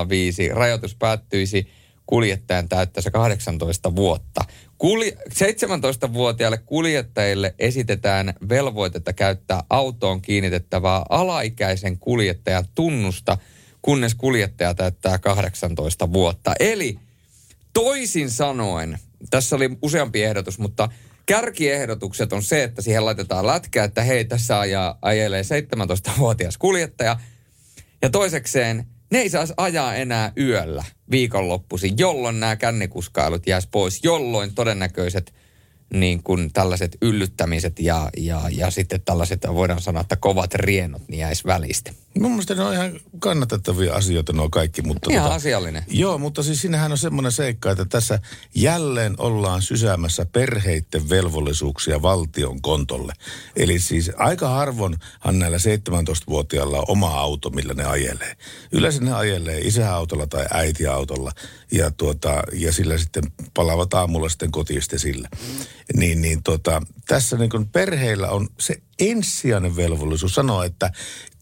005. 0.09 0.49
Rajoitus 0.49 0.95
päättyisi 0.95 1.67
kuljettajan 2.05 2.69
täyttäessä 2.69 3.11
18 3.11 3.95
vuotta. 3.95 4.41
Kulje- 4.77 5.17
17-vuotiaille 5.29 6.57
kuljettajille 6.57 7.55
esitetään 7.59 8.33
velvoitetta 8.49 9.13
käyttää 9.13 9.63
autoon 9.69 10.21
kiinnitettävää 10.21 11.03
alaikäisen 11.09 11.99
kuljettajan 11.99 12.65
tunnusta, 12.75 13.37
kunnes 13.83 14.15
kuljettaja 14.15 14.73
täyttää 14.73 15.19
18 15.19 16.13
vuotta. 16.13 16.53
Eli 16.59 16.99
toisin 17.73 18.29
sanoen, 18.29 18.99
tässä 19.29 19.55
oli 19.55 19.77
useampi 19.81 20.23
ehdotus, 20.23 20.59
mutta 20.59 20.89
kärkiehdotukset 21.25 22.33
on 22.33 22.43
se, 22.43 22.63
että 22.63 22.81
siihen 22.81 23.05
laitetaan 23.05 23.47
lätkä, 23.47 23.83
että 23.83 24.03
hei, 24.03 24.25
tässä 24.25 24.59
ajaa, 24.59 24.97
ajelee 25.01 25.41
17-vuotias 25.41 26.57
kuljettaja. 26.57 27.19
Ja 28.01 28.09
toisekseen, 28.09 28.87
ne 29.11 29.19
ei 29.19 29.29
saisi 29.29 29.53
ajaa 29.57 29.95
enää 29.95 30.31
yöllä 30.37 30.83
viikonloppuisin, 31.11 31.97
jolloin 31.97 32.39
nämä 32.39 32.55
kännikuskailut 32.55 33.47
jäisi 33.47 33.67
pois, 33.71 33.99
jolloin 34.03 34.55
todennäköiset 34.55 35.33
niin 35.93 36.23
kuin 36.23 36.53
tällaiset 36.53 36.97
yllyttämiset 37.01 37.79
ja, 37.79 38.09
ja, 38.17 38.41
ja 38.51 38.71
sitten 38.71 39.01
tällaiset, 39.01 39.41
voidaan 39.53 39.81
sanoa, 39.81 40.01
että 40.01 40.15
kovat 40.15 40.53
rienot, 40.53 41.01
niin 41.07 41.19
jäisi 41.19 41.43
välistä. 41.45 41.91
Mun 42.19 42.31
mielestä 42.31 42.55
ne 42.55 42.63
on 42.63 42.73
ihan 42.73 42.99
kannatettavia 43.19 43.93
asioita 43.93 44.33
nuo 44.33 44.49
kaikki. 44.49 44.81
Mutta 44.81 45.11
Ihan 45.11 45.31
tota- 45.31 45.33
asiallinen. 45.33 45.83
Joo, 45.87 46.17
mutta 46.17 46.43
siis 46.43 46.61
siinähän 46.61 46.91
on 46.91 46.97
semmoinen 46.97 47.31
seikka, 47.31 47.71
että 47.71 47.85
tässä 47.85 48.19
jälleen 48.55 49.15
ollaan 49.17 49.61
sysäämässä 49.61 50.25
perheiden 50.25 51.09
velvollisuuksia 51.09 52.01
valtion 52.01 52.61
kontolle. 52.61 53.13
Eli 53.55 53.79
siis 53.79 54.11
aika 54.17 54.49
harvoinhan 54.49 55.39
näillä 55.39 55.57
17-vuotiailla 55.57 56.77
on 56.77 56.85
oma 56.87 57.19
auto, 57.19 57.49
millä 57.49 57.73
ne 57.73 57.85
ajelee. 57.85 58.35
Yleensä 58.71 59.01
ne 59.01 59.13
ajelee 59.13 59.59
isäautolla 59.59 60.27
tai 60.27 60.45
äitiautolla 60.51 61.31
ja, 61.73 61.91
tuota, 61.91 62.43
ja 62.53 62.73
sillä 62.73 62.97
sitten 62.97 63.23
palaavat 63.53 63.93
aamulla 63.93 64.29
sitten 64.29 64.51
kotiin 64.51 64.81
sitten 64.81 64.99
sillä. 64.99 65.29
Niin, 65.95 66.21
niin 66.21 66.43
tota, 66.43 66.81
tässä 67.07 67.37
niin 67.37 67.49
kuin 67.49 67.69
perheillä 67.69 68.29
on 68.29 68.49
se 68.59 68.75
ensisijainen 68.99 69.75
velvollisuus 69.75 70.35
sanoa, 70.35 70.65
että 70.65 70.91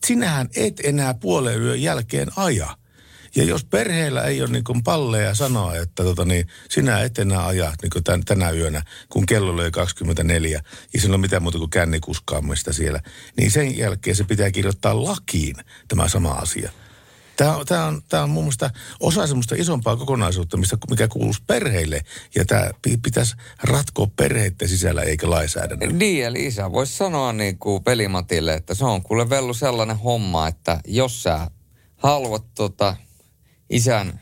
sinähän 0.05 0.49
et 0.55 0.79
enää 0.83 1.13
puolen 1.13 1.61
yön 1.61 1.81
jälkeen 1.81 2.27
aja. 2.35 2.77
Ja 3.35 3.43
jos 3.43 3.63
perheellä 3.63 4.23
ei 4.23 4.41
ole 4.41 4.49
niin 4.49 4.83
palleja 4.83 5.35
sanoa, 5.35 5.75
että 5.75 6.03
tota 6.03 6.25
niin, 6.25 6.47
sinä 6.69 6.99
et 6.99 7.19
enää 7.19 7.45
aja 7.45 7.73
niin 7.81 8.03
tän, 8.03 8.25
tänä 8.25 8.51
yönä, 8.51 8.81
kun 9.09 9.25
kello 9.25 9.57
löi 9.57 9.71
24 9.71 10.61
ja 10.93 11.01
sillä 11.01 11.13
on 11.13 11.19
mitään 11.19 11.43
muuta 11.43 11.57
kuin 11.57 11.69
kännikuskaamista 11.69 12.73
siellä, 12.73 13.01
niin 13.37 13.51
sen 13.51 13.77
jälkeen 13.77 14.15
se 14.15 14.23
pitää 14.23 14.51
kirjoittaa 14.51 15.03
lakiin 15.05 15.55
tämä 15.87 16.07
sama 16.07 16.31
asia. 16.31 16.71
Tämä 17.41 17.55
on, 17.55 17.65
tämä 17.65 17.85
on, 17.85 18.01
tämä 18.09 18.23
on 18.23 18.29
mun 18.29 18.43
mielestä 18.43 18.71
osa 18.99 19.27
semmoista 19.27 19.55
isompaa 19.57 19.95
kokonaisuutta, 19.95 20.57
mistä, 20.57 20.77
mikä 20.89 21.07
kuuluisi 21.07 21.43
perheille. 21.47 22.01
Ja 22.35 22.45
tämä 22.45 22.69
pi- 22.81 22.97
pitäisi 22.97 23.35
ratkoa 23.63 24.07
perheiden 24.15 24.69
sisällä 24.69 25.01
eikä 25.01 25.29
lainsäädännön. 25.29 25.97
Niin, 25.97 26.25
eli 26.25 26.45
isä 26.45 26.71
voisi 26.71 26.97
sanoa 26.97 27.33
niin 27.33 27.57
kuin 27.57 27.83
pelimatille, 27.83 28.53
että 28.53 28.73
se 28.73 28.85
on 28.85 29.01
kuule 29.01 29.29
vellu 29.29 29.53
sellainen 29.53 29.97
homma, 29.97 30.47
että 30.47 30.79
jos 30.87 31.23
sä 31.23 31.47
haluat 31.97 32.43
tota 32.55 32.95
isän 33.69 34.19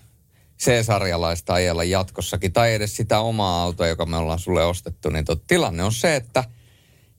C-sarjalaista 0.59 1.53
ajella 1.53 1.83
jatkossakin, 1.83 2.53
tai 2.53 2.73
edes 2.73 2.95
sitä 2.95 3.19
omaa 3.19 3.63
autoa, 3.63 3.87
joka 3.87 4.05
me 4.05 4.17
ollaan 4.17 4.39
sulle 4.39 4.65
ostettu, 4.65 5.09
niin 5.09 5.25
tot, 5.25 5.47
tilanne 5.47 5.83
on 5.83 5.93
se, 5.93 6.15
että, 6.15 6.43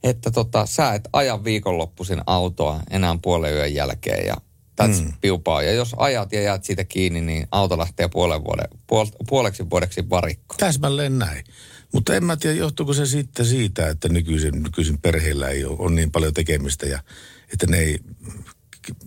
että 0.03 0.31
tota, 0.31 0.65
sä 0.65 0.93
et 0.93 1.09
aja 1.13 1.43
viikonloppuisin 1.43 2.21
autoa 2.25 2.79
enää 2.89 3.17
puolen 3.21 3.53
yön 3.53 3.73
jälkeen, 3.73 4.27
ja 4.27 4.35
that's 4.87 5.03
mm. 5.03 5.13
piupaa. 5.21 5.63
Ja 5.63 5.71
jos 5.71 5.95
ajat 5.97 6.33
ja 6.33 6.41
jäät 6.41 6.63
siitä 6.63 6.83
kiinni, 6.83 7.21
niin 7.21 7.47
auto 7.51 7.77
lähtee 7.77 8.07
puolen 8.07 8.43
vuoden, 8.43 8.67
puol, 8.87 9.07
puoleksi 9.27 9.69
vuodeksi 9.69 10.09
varikko. 10.09 10.55
Täsmälleen 10.57 11.19
näin. 11.19 11.43
Mutta 11.93 12.15
en 12.15 12.23
mä 12.23 12.37
tiedä, 12.37 12.55
johtuuko 12.55 12.93
se 12.93 13.05
sitten 13.05 13.45
siitä, 13.45 13.89
että 13.89 14.09
nykyisin, 14.09 14.63
nykyisin 14.63 15.01
perheillä 15.01 15.49
ei 15.49 15.65
ole, 15.65 15.77
on 15.79 15.95
niin 15.95 16.11
paljon 16.11 16.33
tekemistä 16.33 16.85
ja 16.85 16.99
että 17.53 17.67
ne 17.67 17.77
ei 17.77 17.99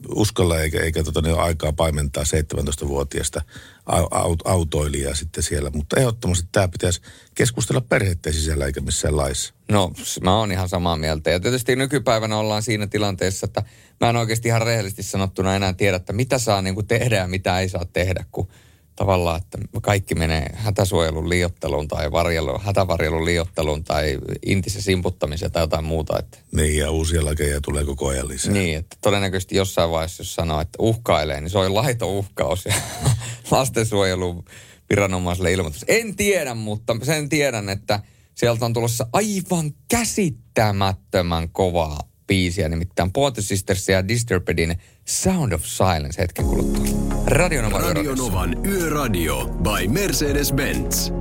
uskalla 0.08 0.60
eikä, 0.60 0.80
eikä 0.80 1.04
tota, 1.04 1.20
ole 1.20 1.40
aikaa 1.40 1.72
paimentaa 1.72 2.24
17-vuotiaista 2.24 3.42
au- 3.86 4.08
au- 4.10 4.36
autoilijaa 4.44 5.14
sitten 5.14 5.42
siellä. 5.42 5.70
Mutta 5.70 6.00
ehdottomasti 6.00 6.48
tämä 6.52 6.68
pitäisi 6.68 7.00
keskustella 7.34 7.80
perheiden 7.80 8.32
sisällä 8.32 8.66
eikä 8.66 8.80
missään 8.80 9.16
laissa. 9.16 9.54
No, 9.68 9.92
mä 10.22 10.38
oon 10.38 10.52
ihan 10.52 10.68
samaa 10.68 10.96
mieltä. 10.96 11.30
Ja 11.30 11.40
tietysti 11.40 11.76
nykypäivänä 11.76 12.36
ollaan 12.36 12.62
siinä 12.62 12.86
tilanteessa, 12.86 13.44
että 13.46 13.62
mä 14.00 14.10
en 14.10 14.16
oikeasti 14.16 14.48
ihan 14.48 14.62
rehellisesti 14.62 15.02
sanottuna 15.02 15.56
enää 15.56 15.72
tiedä, 15.72 15.96
että 15.96 16.12
mitä 16.12 16.38
saa 16.38 16.62
niin 16.62 16.74
kuin 16.74 16.86
tehdä 16.86 17.16
ja 17.16 17.28
mitä 17.28 17.60
ei 17.60 17.68
saa 17.68 17.84
tehdä, 17.84 18.24
kun 18.32 18.48
tavallaan, 18.96 19.40
että 19.42 19.58
kaikki 19.82 20.14
menee 20.14 20.46
hätäsuojelun 20.54 21.28
liiotteluun 21.28 21.88
tai 21.88 22.12
varjelu, 22.12 22.58
hätävarjelun 22.58 23.24
liiotteluun 23.24 23.84
tai 23.84 24.18
intisen 24.46 24.82
simputtamiseen 24.82 25.52
tai 25.52 25.62
jotain 25.62 25.84
muuta. 25.84 26.18
Että, 26.18 26.38
Niin, 26.52 26.76
ja 26.76 26.90
uusia 26.90 27.24
lakeja 27.24 27.60
tulee 27.60 27.84
koko 27.84 28.06
ajan 28.08 28.28
lisää. 28.28 28.52
niin, 28.52 28.78
että 28.78 28.96
todennäköisesti 29.00 29.56
jossain 29.56 29.90
vaiheessa, 29.90 30.20
jos 30.20 30.34
sanoo, 30.34 30.60
että 30.60 30.76
uhkailee, 30.78 31.40
niin 31.40 31.50
se 31.50 31.58
on 31.58 31.74
laito 31.74 32.18
uhkaus 32.18 32.64
ja 32.66 32.74
lastensuojelun 33.50 34.44
viranomaiselle 34.90 35.52
ilmoitus. 35.52 35.84
En 35.88 36.16
tiedä, 36.16 36.54
mutta 36.54 36.96
sen 37.02 37.28
tiedän, 37.28 37.68
että 37.68 38.00
sieltä 38.34 38.64
on 38.64 38.72
tulossa 38.72 39.06
aivan 39.12 39.72
käsittämättömän 39.88 41.48
kovaa 41.48 42.00
biisiä, 42.26 42.68
nimittäin 42.68 43.12
Pointer 43.12 43.42
Sisters 43.42 43.88
ja 43.88 44.08
Disturbedin 44.08 44.78
Sound 45.08 45.52
of 45.52 45.62
Silence 45.64 46.22
hetken 46.22 46.44
kuluttua. 46.44 46.84
Radio 47.26 47.62
Nova 47.62 47.78
Radio 47.78 48.14
Novan 48.14 48.66
Yöradio 48.66 49.46
by 49.46 49.88
Mercedes-Benz. 49.88 51.12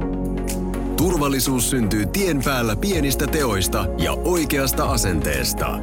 Turvallisuus 0.98 1.70
syntyy 1.70 2.06
tien 2.06 2.44
päällä 2.44 2.76
pienistä 2.76 3.28
teoista 3.28 3.86
ja 3.98 4.12
oikeasta 4.12 4.86
asenteesta. 4.86 5.80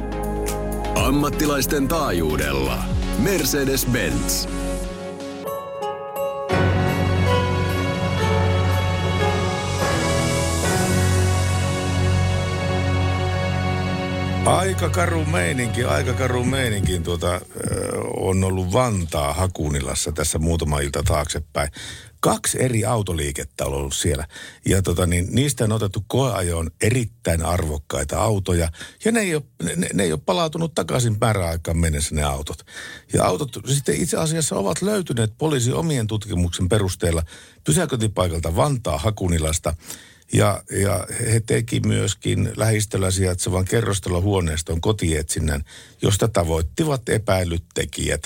Ammattilaisten 0.95 1.87
taajuudella. 1.87 2.83
Mercedes-Benz. 3.23 4.49
Aika 14.45 14.89
karu 14.89 15.25
meininki, 15.25 15.83
aika 15.83 16.13
karu 16.13 16.43
meininki 16.43 16.99
tuota, 16.99 17.41
on 18.17 18.43
ollut 18.43 18.73
Vantaa 18.73 19.33
Hakunilassa 19.33 20.11
tässä 20.11 20.39
muutama 20.39 20.79
ilta 20.79 21.03
taaksepäin. 21.03 21.71
Kaksi 22.19 22.63
eri 22.63 22.85
autoliikettä 22.85 23.65
on 23.65 23.73
ollut 23.73 23.93
siellä. 23.93 24.27
Ja 24.65 24.81
tota, 24.81 25.05
niin, 25.05 25.27
niistä 25.31 25.63
on 25.63 25.71
otettu 25.71 26.03
koeajoon 26.07 26.71
erittäin 26.81 27.45
arvokkaita 27.45 28.21
autoja. 28.21 28.71
Ja 29.05 29.11
ne 29.11 29.19
ei 29.19 29.35
ole, 29.35 29.43
ne, 29.75 29.89
ne 29.93 30.03
ei 30.03 30.11
ole 30.11 30.21
palautunut 30.25 30.75
takaisin 30.75 31.17
määräaikaan 31.21 31.77
mennessä 31.77 32.15
ne 32.15 32.23
autot. 32.23 32.65
Ja 33.13 33.25
autot 33.25 33.57
sitten 33.67 33.95
itse 33.95 34.17
asiassa 34.17 34.55
ovat 34.55 34.81
löytyneet 34.81 35.33
poliisin 35.37 35.73
omien 35.73 36.07
tutkimuksen 36.07 36.69
perusteella 36.69 37.23
pysäköintipaikalta 37.63 38.55
Vantaa 38.55 38.97
Hakunilasta. 38.97 39.73
Ja, 40.33 40.63
ja 40.71 41.07
he 41.31 41.39
teki 41.39 41.79
myöskin 41.79 42.51
lähistöllä 42.55 43.11
sijaitsevan 43.11 43.65
kerrostalohuoneiston 43.65 44.81
kotietsinnän, 44.81 45.63
josta 46.01 46.27
tavoittivat 46.27 47.09
epäilyt 47.09 47.63
tekijät. 47.73 48.21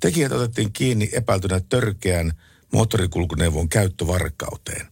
Tekijät 0.00 0.32
otettiin 0.32 0.72
kiinni 0.72 1.08
epäiltynä 1.12 1.60
törkeän 1.68 2.32
moottorikulkuneuvon 2.72 3.68
käyttövarkauteen. 3.68 4.86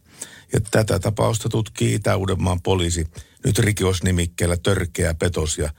Ja 0.52 0.60
tätä 0.70 0.98
tapausta 0.98 1.48
tutkii 1.48 1.94
Itä-Uudenmaan 1.94 2.62
poliisi 2.62 3.06
nyt 3.44 3.58
rikosnimikkeellä 3.58 4.56
törkeä 4.56 5.14
petos 5.14 5.58
ja, 5.58 5.70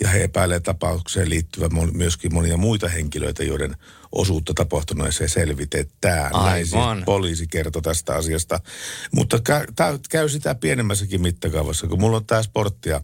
ja 0.00 0.08
he 0.08 0.24
epäilee 0.24 0.60
tapaukseen 0.60 1.30
liittyvän 1.30 1.70
myöskin 1.92 2.34
monia 2.34 2.56
muita 2.56 2.88
henkilöitä, 2.88 3.44
joiden 3.44 3.76
osuutta 4.12 4.54
tapahtuneeseen 4.54 5.30
selvitetään. 5.30 6.32
Näin 6.32 6.66
siis 6.66 6.74
Aivan. 6.74 7.02
poliisi 7.04 7.46
kertoi 7.46 7.82
tästä 7.82 8.14
asiasta. 8.14 8.60
Mutta 9.12 9.40
käy, 9.40 9.66
käy 10.10 10.28
sitä 10.28 10.54
pienemmässäkin 10.54 11.22
mittakaavassa, 11.22 11.86
kun 11.86 12.00
mulla 12.00 12.16
on 12.16 12.26
tämä 12.26 12.42
sporttia 12.42 13.00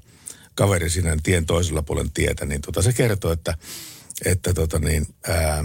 kaveri 0.54 0.90
siinä 0.90 1.16
tien 1.22 1.46
toisella 1.46 1.82
puolen 1.82 2.10
tietä, 2.10 2.44
niin 2.44 2.60
tota, 2.60 2.82
se 2.82 2.92
kertoo, 2.92 3.32
että, 3.32 3.54
että 4.24 4.54
tota 4.54 4.78
niin, 4.78 5.06
ää, 5.28 5.64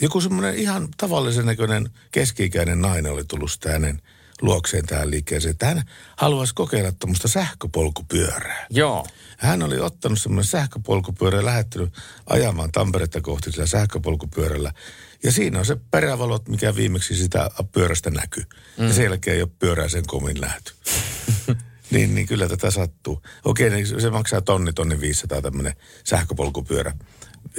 joku 0.00 0.20
semmoinen 0.20 0.54
ihan 0.54 0.88
tavallisen 0.96 1.46
näköinen 1.46 1.90
keski-ikäinen 2.10 2.80
nainen 2.80 3.12
oli 3.12 3.24
tullut 3.24 3.52
sitä 3.52 3.70
hänen 3.70 4.02
luokseen 4.40 4.86
tähän 4.86 5.10
liikkeeseen, 5.10 5.50
että 5.50 5.66
hän 5.66 5.82
haluaisi 6.16 6.54
kokeilla 6.54 6.92
tuommoista 6.92 7.28
sähköpolkupyörää. 7.28 8.66
Joo. 8.70 9.06
Hän 9.38 9.62
oli 9.62 9.80
ottanut 9.80 10.20
semmoinen 10.20 10.50
sähköpolkupyörä 10.50 11.38
ja 11.38 11.44
lähettynyt 11.44 11.92
ajamaan 12.26 12.72
Tamperetta 12.72 13.20
kohti 13.20 13.52
sillä 13.52 13.66
sähköpolkupyörällä. 13.66 14.72
Ja 15.22 15.32
siinä 15.32 15.58
on 15.58 15.66
se 15.66 15.76
perävalot, 15.90 16.48
mikä 16.48 16.76
viimeksi 16.76 17.14
sitä 17.14 17.50
pyörästä 17.72 18.10
näkyy. 18.10 18.44
Mm. 18.78 18.86
Ja 18.86 18.94
sen 18.94 19.04
jälkeen 19.04 19.36
ei 19.36 19.42
ole 19.42 19.50
pyörää 19.58 19.88
sen 19.88 20.06
komin 20.06 20.40
lähty. 20.40 20.72
niin, 21.90 22.14
niin 22.14 22.26
kyllä 22.26 22.48
tätä 22.48 22.70
sattuu. 22.70 23.22
Okei, 23.44 23.70
niin 23.70 24.00
se 24.00 24.10
maksaa 24.10 24.40
tonni, 24.40 24.72
tonni 24.72 25.00
500 25.00 25.42
tämmöinen 25.42 25.74
sähköpolkupyörä. 26.04 26.92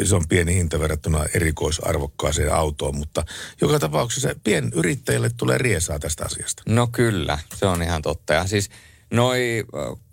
Se 0.04 0.16
on 0.16 0.28
pieni 0.30 0.56
hinta 0.56 0.80
verrattuna 0.80 1.26
erikoisarvokkaaseen 1.36 2.54
autoon, 2.54 2.96
mutta 2.96 3.24
joka 3.62 3.80
tapauksessa 3.80 4.30
pienyrittäjille 4.44 5.30
tulee 5.38 5.58
riesaa 5.58 6.00
tästä 6.00 6.26
asiasta. 6.26 6.64
No 6.66 6.88
kyllä, 6.88 7.40
se 7.56 7.66
on 7.66 7.84
ihan 7.84 8.02
totta. 8.02 8.34
Ja 8.34 8.48
siis 8.48 8.70
noi, 9.12 9.64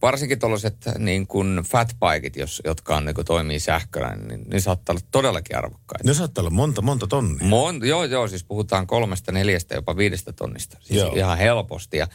varsinkin 0.03 0.39
tuollaiset 0.39 0.77
niin 0.99 1.27
kuin 1.27 1.63
fatbikeit, 1.71 2.37
jos, 2.37 2.63
jotka 2.65 2.97
on, 2.97 3.05
niin 3.05 3.15
kuin 3.15 3.25
toimii 3.25 3.61
sähköllä, 3.61 4.17
niin 4.17 4.45
ne 4.47 4.61
saattaa 4.61 4.93
olla 4.93 5.07
todellakin 5.11 5.59
arvokkaita. 5.59 6.09
Ne 6.09 6.15
saattaa 6.15 6.43
olla 6.43 6.51
monta, 6.51 6.83
monta 6.83 7.07
tonnia. 7.07 7.47
Mon, 7.49 7.87
joo, 7.87 8.05
joo, 8.05 8.29
siis 8.29 8.45
puhutaan 8.45 8.87
kolmesta, 8.87 9.33
neljästä, 9.33 9.75
jopa 9.75 9.97
viidestä 9.97 10.33
tonnista. 10.33 10.79
Siis 10.81 11.01
Joo. 11.01 11.13
ihan 11.15 11.39
helposti. 11.39 11.97
Ja, 11.97 12.09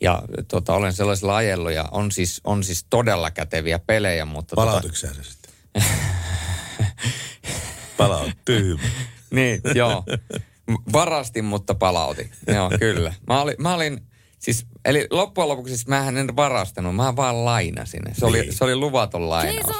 ja 0.00 0.22
tota, 0.48 0.74
olen 0.74 0.92
sellaisella 0.92 1.36
ajellut 1.36 1.72
ja 1.72 1.88
on 1.90 2.12
siis, 2.12 2.40
on 2.44 2.64
siis 2.64 2.86
todella 2.90 3.30
käteviä 3.30 3.78
pelejä, 3.78 4.24
mutta... 4.24 4.56
Palautitko 4.56 4.96
sä 4.96 5.14
se 5.14 5.22
sitten? 5.22 5.52
Palaut, 7.96 8.30
tyhmä. 8.44 8.82
niin, 9.30 9.60
joo. 9.74 10.04
Varastin, 10.92 11.44
mutta 11.44 11.74
palautin. 11.74 12.30
Joo, 12.46 12.70
kyllä. 12.78 13.14
Mä 13.26 13.40
olin, 13.40 13.54
mä 13.58 13.74
olin 13.74 14.00
siis, 14.38 14.66
eli 14.84 15.06
loppujen 15.10 15.48
lopuksi 15.48 15.76
siis 15.76 15.86
mähän 15.88 16.16
en 16.16 16.36
varastanut, 16.36 16.96
mä 16.96 17.16
vaan 17.16 17.44
lainasin. 17.44 18.02
Se, 18.12 18.26
oli, 18.26 18.40
Niin. 18.40 18.52
se 18.52 18.64
oli 18.64 18.76
luvaton 18.76 19.28
lainaus. 19.30 19.76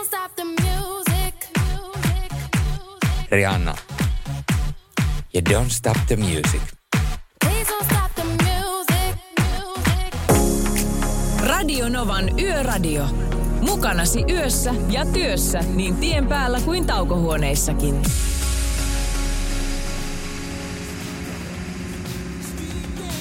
Rihanna. 3.30 3.74
You 5.34 5.40
don't 5.60 5.70
stop 5.70 5.96
the 6.06 6.16
music. 6.16 6.60
Radio 11.46 11.88
Novan 11.88 12.40
Yöradio. 12.40 13.06
Mukanasi 13.62 14.24
yössä 14.30 14.74
ja 14.89 15.06
työssä 15.06 15.60
niin 15.74 15.97
tien 15.97 16.26
päällä 16.26 16.60
kuin 16.60 16.86
taukohuoneissakin. 16.86 18.02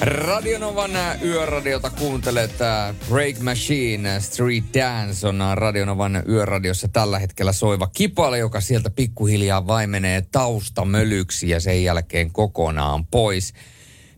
Radionovan 0.00 0.90
yöradiota 1.24 1.90
kuuntelet. 1.90 2.60
äh, 2.60 2.94
Break 3.08 3.38
Machine, 3.38 4.20
Street 4.20 4.64
Dance 4.74 5.28
on 5.28 5.40
äh, 5.40 5.56
Radionovan 5.56 6.22
yöradiossa 6.28 6.88
tällä 6.88 7.18
hetkellä 7.18 7.52
soiva 7.52 7.86
kipale, 7.86 8.38
joka 8.38 8.60
sieltä 8.60 8.90
pikkuhiljaa 8.90 9.66
vaimenee 9.66 10.22
taustamölyksi 10.32 11.48
ja 11.48 11.60
sen 11.60 11.84
jälkeen 11.84 12.32
kokonaan 12.32 13.06
pois. 13.06 13.52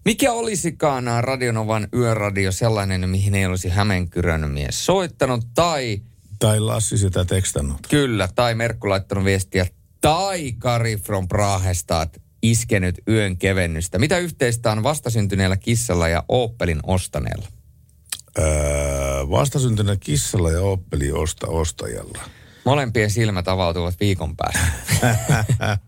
Mikä 0.04 0.32
olisikaan 0.32 1.08
äh, 1.08 1.22
Radionovan 1.22 1.88
yöradio 1.94 2.52
sellainen, 2.52 3.08
mihin 3.08 3.34
ei 3.34 3.46
olisi 3.46 3.68
Hämeenkyrön 3.68 4.50
mies 4.50 4.86
soittanut 4.86 5.46
tai... 5.54 6.00
Tai 6.38 6.60
Lassi 6.60 6.98
sitä 6.98 7.24
tekstannut. 7.24 7.78
Kyllä, 7.88 8.28
tai 8.34 8.54
Merkku 8.54 8.88
laittanut 8.88 9.24
viestiä. 9.24 9.66
Tai 10.00 10.52
Kari 10.52 10.96
from 10.96 11.28
Prahestad 11.28 12.08
iskenyt 12.42 12.94
yön 13.08 13.38
kevennystä. 13.38 13.98
Mitä 13.98 14.18
yhteistä 14.18 14.72
on 14.72 14.82
vastasyntyneellä 14.82 15.56
kissalla 15.56 16.08
ja 16.08 16.24
Opelin 16.28 16.80
ostaneella? 16.82 17.48
Öö, 18.38 18.44
vastasyntynyt 19.30 20.00
kissalla 20.00 20.50
ja 20.50 20.60
Opeli 20.60 21.12
osta 21.12 21.46
ostajalla. 21.46 22.18
Molempien 22.64 23.10
silmät 23.10 23.48
avautuvat 23.48 24.00
viikon 24.00 24.36
päästä. 24.36 24.66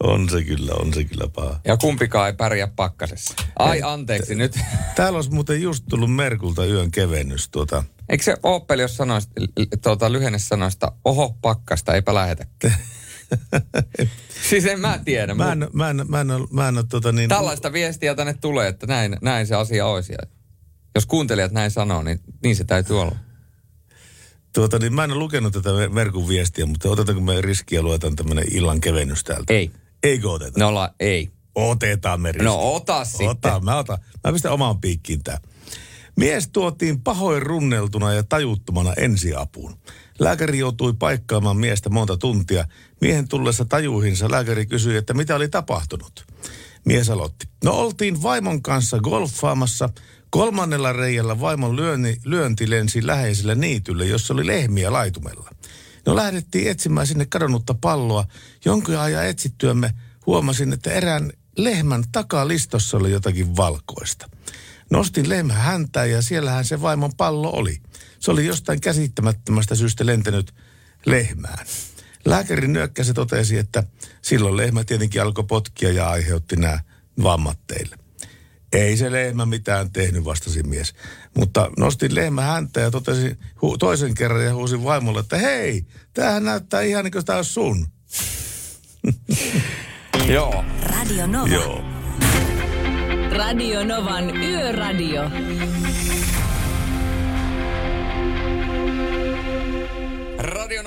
on 0.00 0.28
se 0.28 0.44
kyllä, 0.44 0.72
on 0.74 0.94
se 0.94 1.04
kyllä 1.04 1.28
paha. 1.34 1.60
Ja 1.64 1.76
kumpikaan 1.76 2.26
ei 2.26 2.32
pärjää 2.32 2.68
pakkasessa. 2.76 3.34
Ai 3.58 3.82
anteeksi 3.82 4.34
nyt. 4.34 4.58
Täällä 4.96 5.16
olisi 5.16 5.30
muuten 5.30 5.62
just 5.62 5.84
tullut 5.90 6.14
Merkulta 6.14 6.64
yön 6.64 6.90
kevennys 6.90 7.48
tuota. 7.48 7.84
Eikö 8.08 8.24
se 8.24 8.36
Opel, 8.42 8.78
jos 8.78 8.96
sanoista, 8.96 9.32
tuota, 9.82 10.12
lyhenne 10.12 10.38
sanoista, 10.38 10.92
oho 11.04 11.36
pakkasta, 11.42 11.94
eipä 11.94 12.14
lähetä. 12.14 12.46
siis 14.48 14.66
en 14.66 14.80
mä 14.80 15.00
tiedä. 15.04 15.34
Mä 15.34 15.44
Mä 15.44 15.52
en, 15.52 15.68
mä 15.72 15.90
en, 15.90 16.04
mä 16.08 16.20
en, 16.20 16.26
mä 16.50 16.68
en 16.68 16.76
ole 16.76 16.84
tota 16.88 17.12
niin... 17.12 17.28
Tällaista 17.28 17.72
viestiä 17.72 18.14
tänne 18.14 18.34
tulee, 18.34 18.68
että 18.68 18.86
näin, 18.86 19.16
näin 19.22 19.46
se 19.46 19.54
asia 19.54 19.86
olisi. 19.86 20.14
Jos 20.94 21.06
kuuntelijat 21.06 21.52
näin 21.52 21.70
sanoo, 21.70 22.02
niin 22.02 22.20
niin 22.42 22.56
se 22.56 22.64
täytyy 22.64 23.00
olla. 23.00 23.16
Tuota, 24.54 24.78
niin 24.78 24.94
mä 24.94 25.04
en 25.04 25.10
ole 25.10 25.18
lukenut 25.18 25.52
tätä 25.52 25.70
Merkun 25.90 26.28
viestiä, 26.28 26.66
mutta 26.66 26.90
otetaanko 26.90 27.22
me 27.22 27.40
riskiä 27.40 27.82
luetaan 27.82 28.16
tämmöinen 28.16 28.44
illan 28.50 28.80
kevennys 28.80 29.24
täältä? 29.24 29.52
Ei. 29.52 29.70
Eikö 30.02 30.30
oteta? 30.30 30.60
No 30.60 30.68
olla, 30.68 30.94
ei. 31.00 31.30
Otetaan 31.54 32.20
me 32.20 32.32
riski. 32.32 32.44
No 32.44 32.74
ota 32.74 33.04
sitten. 33.04 33.28
Ota, 33.28 33.60
mä 33.60 33.76
otan. 33.76 33.98
Mä 34.24 34.32
pistän 34.32 34.52
omaan 34.52 34.80
piikkiin 34.80 35.22
tää. 35.22 35.40
Mies 36.16 36.48
tuotiin 36.48 37.00
pahoin 37.00 37.42
runneltuna 37.42 38.12
ja 38.12 38.22
tajuttomana 38.22 38.92
ensiapuun. 38.96 39.76
Lääkäri 40.18 40.58
joutui 40.58 40.92
paikkaamaan 40.92 41.56
miestä 41.56 41.90
monta 41.90 42.16
tuntia. 42.16 42.64
Miehen 43.00 43.28
tullessa 43.28 43.64
tajuihinsa 43.64 44.30
lääkäri 44.30 44.66
kysyi, 44.66 44.96
että 44.96 45.14
mitä 45.14 45.36
oli 45.36 45.48
tapahtunut. 45.48 46.26
Mies 46.84 47.10
aloitti. 47.10 47.48
No 47.64 47.72
oltiin 47.72 48.22
vaimon 48.22 48.62
kanssa 48.62 48.98
golfaamassa. 48.98 49.88
Kolmannella 50.30 50.92
reijällä 50.92 51.40
vaimon 51.40 51.76
lyönti, 51.76 52.16
lyönti 52.24 52.70
lensi 52.70 53.06
läheiselle 53.06 53.54
niitylle, 53.54 54.06
jossa 54.06 54.34
oli 54.34 54.46
lehmiä 54.46 54.92
laitumella. 54.92 55.50
No 56.06 56.16
lähdettiin 56.16 56.70
etsimään 56.70 57.06
sinne 57.06 57.26
kadonnutta 57.26 57.74
palloa. 57.74 58.24
Jonkun 58.64 58.96
ajan 58.96 59.26
etsittyämme 59.26 59.94
huomasin, 60.26 60.72
että 60.72 60.90
erään 60.90 61.32
lehmän 61.56 62.04
takalistossa 62.12 62.96
oli 62.96 63.10
jotakin 63.10 63.56
valkoista. 63.56 64.28
Nostin 64.90 65.28
lehmän 65.28 65.56
häntään 65.56 66.10
ja 66.10 66.22
siellähän 66.22 66.64
se 66.64 66.82
vaimon 66.82 67.12
pallo 67.16 67.50
oli. 67.50 67.80
Se 68.18 68.30
oli 68.30 68.46
jostain 68.46 68.80
käsittämättömästä 68.80 69.74
syystä 69.74 70.06
lentänyt 70.06 70.54
lehmään. 71.06 71.66
Lääkäri 72.24 72.68
nyökkäsi 72.68 73.14
totesi, 73.14 73.58
että 73.58 73.84
silloin 74.22 74.56
lehmä 74.56 74.84
tietenkin 74.84 75.22
alkoi 75.22 75.44
potkia 75.44 75.92
ja 75.92 76.08
aiheutti 76.08 76.56
nämä 76.56 76.80
vammat 77.22 77.58
teille. 77.66 78.05
Ei 78.72 78.96
se 78.96 79.12
lehmä 79.12 79.46
mitään 79.46 79.92
tehnyt, 79.92 80.24
vastasi 80.24 80.62
mies. 80.62 80.94
Mutta 81.36 81.70
nostin 81.78 82.14
lehmä 82.14 82.42
häntä 82.42 82.80
ja 82.80 82.90
totesin 82.90 83.38
hu- 83.40 83.76
toisen 83.78 84.14
kerran 84.14 84.44
ja 84.44 84.54
huusin 84.54 84.84
vaimolle, 84.84 85.20
että 85.20 85.38
hei, 85.38 85.86
tämähän 86.14 86.44
näyttää 86.44 86.80
ihan 86.80 87.04
niin 87.04 87.12
kuin 87.12 87.24
tämä 87.24 87.36
olisi 87.36 87.52
sun. 87.52 87.86
Joo. 90.34 90.64
Radio 90.82 91.26
Nova. 91.26 91.48
Joo. 91.48 91.84
Radio 93.36 93.84
Novan 93.84 94.36
Yöradio. 94.36 95.30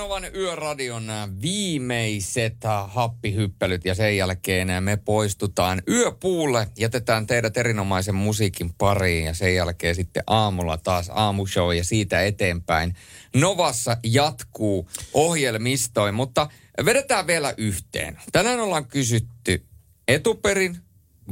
Radionovan 0.00 0.34
yöradion 0.34 1.08
viimeiset 1.42 2.56
happihyppelyt 2.86 3.84
ja 3.84 3.94
sen 3.94 4.16
jälkeen 4.16 4.84
me 4.84 4.96
poistutaan 4.96 5.82
yöpuulle. 5.88 6.68
Jätetään 6.78 7.26
teidät 7.26 7.56
erinomaisen 7.56 8.14
musiikin 8.14 8.74
pariin 8.78 9.24
ja 9.24 9.34
sen 9.34 9.54
jälkeen 9.54 9.94
sitten 9.94 10.22
aamulla 10.26 10.76
taas 10.76 11.10
aamushow 11.14 11.74
ja 11.74 11.84
siitä 11.84 12.22
eteenpäin. 12.22 12.96
Novassa 13.34 13.96
jatkuu 14.04 14.88
ohjelmistoin, 15.12 16.14
mutta 16.14 16.48
vedetään 16.84 17.26
vielä 17.26 17.54
yhteen. 17.56 18.18
Tänään 18.32 18.60
ollaan 18.60 18.86
kysytty 18.86 19.66
etuperin 20.08 20.76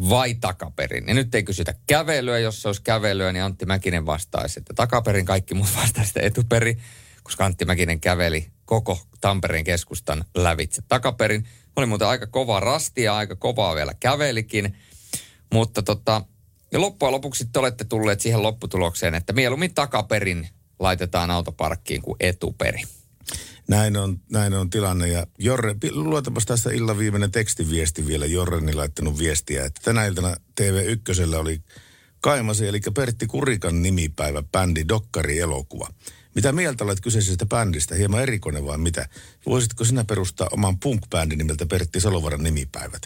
vai 0.08 0.34
takaperin? 0.34 1.08
Ja 1.08 1.14
nyt 1.14 1.34
ei 1.34 1.42
kysytä 1.42 1.74
kävelyä, 1.86 2.38
jos 2.38 2.62
se 2.62 2.68
olisi 2.68 2.82
kävelyä, 2.82 3.32
niin 3.32 3.42
Antti 3.42 3.66
Mäkinen 3.66 4.06
vastaisi, 4.06 4.60
että 4.60 4.74
takaperin, 4.74 5.24
kaikki 5.24 5.54
muut 5.54 5.76
vastaisi 5.76 6.10
että 6.10 6.20
etuperi, 6.20 6.78
koska 7.28 7.44
Antti 7.44 7.64
Mäkinen 7.64 8.00
käveli 8.00 8.46
koko 8.64 8.98
Tampereen 9.20 9.64
keskustan 9.64 10.24
lävitse 10.34 10.82
takaperin. 10.88 11.48
Oli 11.76 11.86
muuten 11.86 12.08
aika 12.08 12.26
kova 12.26 12.60
rastia, 12.60 13.16
aika 13.16 13.36
kovaa 13.36 13.74
vielä 13.74 13.94
kävelikin, 13.94 14.76
mutta 15.52 15.82
tota, 15.82 16.22
ja 16.72 16.80
loppujen 16.80 17.12
lopuksi 17.12 17.48
te 17.52 17.58
olette 17.58 17.84
tulleet 17.84 18.20
siihen 18.20 18.42
lopputulokseen, 18.42 19.14
että 19.14 19.32
mieluummin 19.32 19.74
takaperin 19.74 20.48
laitetaan 20.78 21.30
autoparkkiin 21.30 22.02
kuin 22.02 22.16
etuperi. 22.20 22.82
Näin 23.68 23.96
on, 23.96 24.20
näin 24.32 24.54
on 24.54 24.70
tilanne. 24.70 25.08
Ja 25.08 25.26
Jorre, 25.38 25.74
luetapas 25.90 26.46
tässä 26.46 26.70
illan 26.70 26.98
viimeinen 26.98 27.30
tekstiviesti 27.30 28.06
vielä. 28.06 28.26
Jorreni 28.26 28.72
laittanut 28.72 29.18
viestiä, 29.18 29.64
että 29.64 29.80
tänä 29.84 30.06
iltana 30.06 30.36
TV1 30.60 31.36
oli 31.36 31.60
Kaimasi, 32.20 32.68
eli 32.68 32.80
Pertti 32.94 33.26
Kurikan 33.26 33.82
nimipäivä, 33.82 34.42
bändi, 34.42 34.84
dokkari, 34.88 35.38
elokuva. 35.38 35.88
Mitä 36.38 36.52
mieltä 36.52 36.84
olet 36.84 37.00
kyseisestä 37.00 37.46
bändistä? 37.46 37.94
Hieman 37.94 38.22
erikoinen 38.22 38.66
vai 38.66 38.78
mitä? 38.78 39.08
Voisitko 39.46 39.84
sinä 39.84 40.04
perustaa 40.04 40.48
oman 40.52 40.78
punk-bändin 40.78 41.38
nimeltä 41.38 41.66
Pertti 41.66 42.00
Salovaran 42.00 42.42
nimipäivät? 42.42 43.02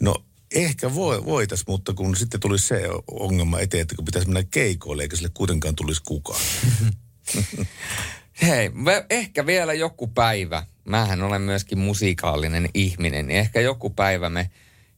No 0.00 0.24
ehkä 0.54 0.94
voi, 0.94 1.24
voitais, 1.24 1.66
mutta 1.66 1.94
kun 1.94 2.16
sitten 2.16 2.40
tulisi 2.40 2.66
se 2.66 2.82
ongelma 3.10 3.60
eteen, 3.60 3.82
että 3.82 3.94
kun 3.94 4.04
pitäisi 4.04 4.28
mennä 4.28 4.48
keikoille, 4.50 5.02
eikä 5.02 5.16
sille 5.16 5.30
kuitenkaan 5.34 5.76
tulisi 5.76 6.02
kukaan. 6.02 6.40
Hei, 8.42 8.70
ehkä 9.10 9.46
vielä 9.46 9.74
joku 9.74 10.06
päivä, 10.06 10.66
mähän 10.84 11.22
olen 11.22 11.42
myöskin 11.42 11.78
musiikaalinen 11.78 12.68
ihminen, 12.74 13.26
niin 13.26 13.40
ehkä 13.40 13.60
joku 13.60 13.90
päivä 13.90 14.30
me 14.30 14.50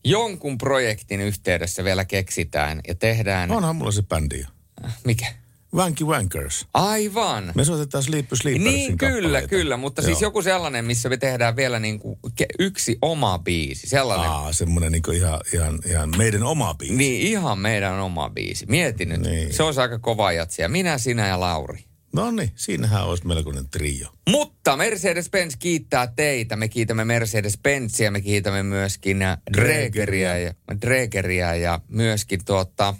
jonkun 0.04 0.58
projektin 0.58 1.20
yhteydessä 1.20 1.84
vielä 1.84 2.04
keksitään 2.04 2.80
ja 2.88 2.94
tehdään... 2.94 3.50
Onhan 3.50 3.76
mulla 3.76 3.92
se 3.92 4.02
bändi 4.02 4.40
jo. 4.40 4.46
Mikä? 5.04 5.26
Wanky 5.74 6.04
Wankers. 6.04 6.66
Aivan. 6.74 7.52
Me 7.54 7.64
soitetaan 7.64 8.02
Sleepy 8.04 8.36
Sleepersin 8.36 8.72
Niin, 8.72 8.98
kyllä, 8.98 9.14
kappaleita. 9.20 9.48
kyllä, 9.48 9.76
mutta 9.76 10.02
siis 10.02 10.20
Joo. 10.20 10.26
joku 10.28 10.42
sellainen, 10.42 10.84
missä 10.84 11.08
me 11.08 11.16
tehdään 11.16 11.56
vielä 11.56 11.78
niin 11.78 11.98
kuin 11.98 12.18
yksi 12.58 12.98
oma 13.02 13.38
biisi, 13.38 13.88
sellainen. 13.88 14.30
Aa, 14.30 14.52
semmoinen 14.52 14.92
niin 14.92 15.14
ihan, 15.14 15.40
ihan, 15.54 15.78
ihan 15.86 16.14
meidän 16.16 16.42
oma 16.42 16.74
biisi. 16.74 16.94
Niin, 16.94 17.26
ihan 17.26 17.58
meidän 17.58 18.00
oma 18.00 18.30
biisi. 18.30 18.66
Mieti 18.66 19.04
nyt, 19.04 19.20
niin. 19.20 19.52
se 19.54 19.62
olisi 19.62 19.80
aika 19.80 19.98
kova 19.98 20.32
jatsia. 20.32 20.68
Minä, 20.68 20.98
sinä 20.98 21.28
ja 21.28 21.40
Lauri. 21.40 21.84
No 22.12 22.30
niin, 22.30 22.52
siinähän 22.54 23.04
olisi 23.04 23.26
melkoinen 23.26 23.68
trio. 23.68 24.08
Mutta 24.30 24.76
Mercedes-Benz 24.76 25.56
kiittää 25.58 26.06
teitä. 26.16 26.56
Me 26.56 26.68
kiitämme 26.68 27.04
Mercedes-Benzia, 27.04 28.10
me 28.10 28.20
kiitämme 28.20 28.62
myöskin 28.62 29.18
Dregeriä 29.56 30.38
ja, 30.38 30.54
Dregeriä 30.80 31.54
ja 31.54 31.80
myöskin 31.88 32.40
tuota, 32.44 32.94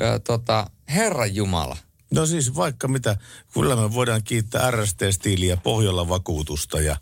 ö, 0.00 0.18
tuota, 0.18 0.70
Herran 0.88 1.34
Jumala. 1.34 1.76
No 2.10 2.26
siis 2.26 2.56
vaikka 2.56 2.88
mitä, 2.88 3.16
kyllä 3.54 3.76
me 3.76 3.94
voidaan 3.94 4.22
kiittää 4.24 4.70
RST-stiiliä, 4.70 5.56
Pohjola 5.62 6.08
vakuutusta 6.08 6.80
ja, 6.80 6.96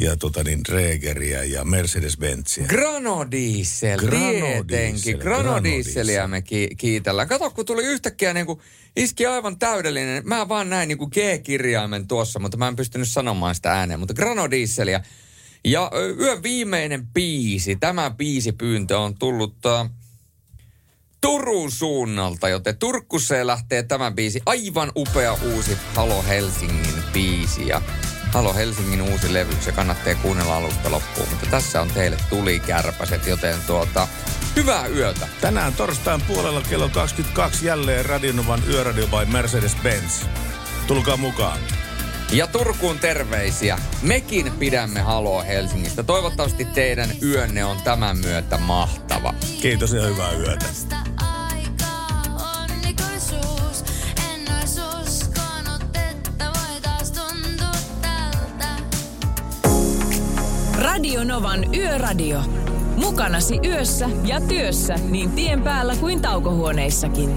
ja 0.00 0.16
tota 0.16 0.44
niin, 0.44 0.64
Dregeriä 0.68 1.44
ja 1.44 1.62
Mercedes-Benzia. 1.62 2.66
Granodiesel, 2.66 3.98
Granodiesel, 3.98 4.62
tietenkin. 4.62 5.18
Granodieselia 5.18 6.26
me 6.26 6.42
ki- 6.42 6.70
kiitellään. 6.76 7.28
Kato, 7.28 7.50
kun 7.50 7.66
tuli 7.66 7.84
yhtäkkiä 7.84 8.34
niin 8.34 8.46
kuin, 8.46 8.60
iski 8.96 9.26
aivan 9.26 9.58
täydellinen. 9.58 10.22
Mä 10.28 10.48
vaan 10.48 10.70
näin 10.70 10.88
niin 10.88 10.98
kuin 10.98 11.10
G-kirjaimen 11.10 12.08
tuossa, 12.08 12.38
mutta 12.38 12.56
mä 12.56 12.68
en 12.68 12.76
pystynyt 12.76 13.08
sanomaan 13.08 13.54
sitä 13.54 13.72
ääneen. 13.72 14.00
Mutta 14.00 14.14
Granodieselia. 14.14 15.00
Ja 15.64 15.90
yön 16.20 16.42
viimeinen 16.42 17.06
biisi, 17.06 17.76
tämä 17.76 18.10
biisipyyntö 18.10 18.98
on 18.98 19.14
tullut 19.18 19.56
uh, 19.66 19.90
Turun 21.20 21.70
suunnalta, 21.70 22.48
joten 22.48 22.78
Turkkuseen 22.78 23.46
lähtee 23.46 23.82
tämä 23.82 24.10
biisi. 24.10 24.40
Aivan 24.46 24.92
upea 24.96 25.32
uusi 25.54 25.76
Halo 25.94 26.22
Helsingin 26.22 27.02
biisi. 27.12 27.68
Ja 27.68 27.82
Halo 28.32 28.54
Helsingin 28.54 29.02
uusi 29.02 29.32
levy, 29.32 29.56
se 29.60 29.72
kannattaa 29.72 30.14
kuunnella 30.14 30.56
alusta 30.56 30.90
loppuun. 30.90 31.28
Mutta 31.30 31.46
tässä 31.50 31.80
on 31.80 31.88
teille 31.88 32.16
tulikärpäset, 32.30 33.26
joten 33.26 33.56
tuota, 33.66 34.08
hyvää 34.56 34.86
yötä. 34.86 35.28
Tänään 35.40 35.72
torstain 35.72 36.22
puolella 36.22 36.62
kello 36.70 36.88
22 36.88 37.66
jälleen 37.66 38.06
Radionovan 38.06 38.62
yöradio 38.68 39.06
by 39.06 39.32
Mercedes-Benz. 39.32 40.26
Tulkaa 40.86 41.16
mukaan. 41.16 41.58
Ja 42.32 42.46
Turkuun 42.46 42.98
terveisiä. 42.98 43.78
Mekin 44.02 44.52
pidämme 44.58 45.00
Haloa 45.00 45.42
Helsingistä. 45.42 46.02
Toivottavasti 46.02 46.64
teidän 46.64 47.10
yönne 47.22 47.64
on 47.64 47.76
tämän 47.84 48.18
myötä 48.18 48.58
mahtava. 48.58 49.34
Kiitos 49.62 49.92
ja 49.92 50.02
hyvää 50.02 50.32
yötä. 50.32 50.66
Radio 60.78 61.24
Novan 61.24 61.74
Yöradio. 61.74 62.40
Mukanasi 62.96 63.58
yössä 63.64 64.08
ja 64.24 64.40
työssä 64.40 64.94
niin 64.94 65.30
tien 65.30 65.62
päällä 65.62 65.96
kuin 65.96 66.22
taukohuoneissakin. 66.22 67.36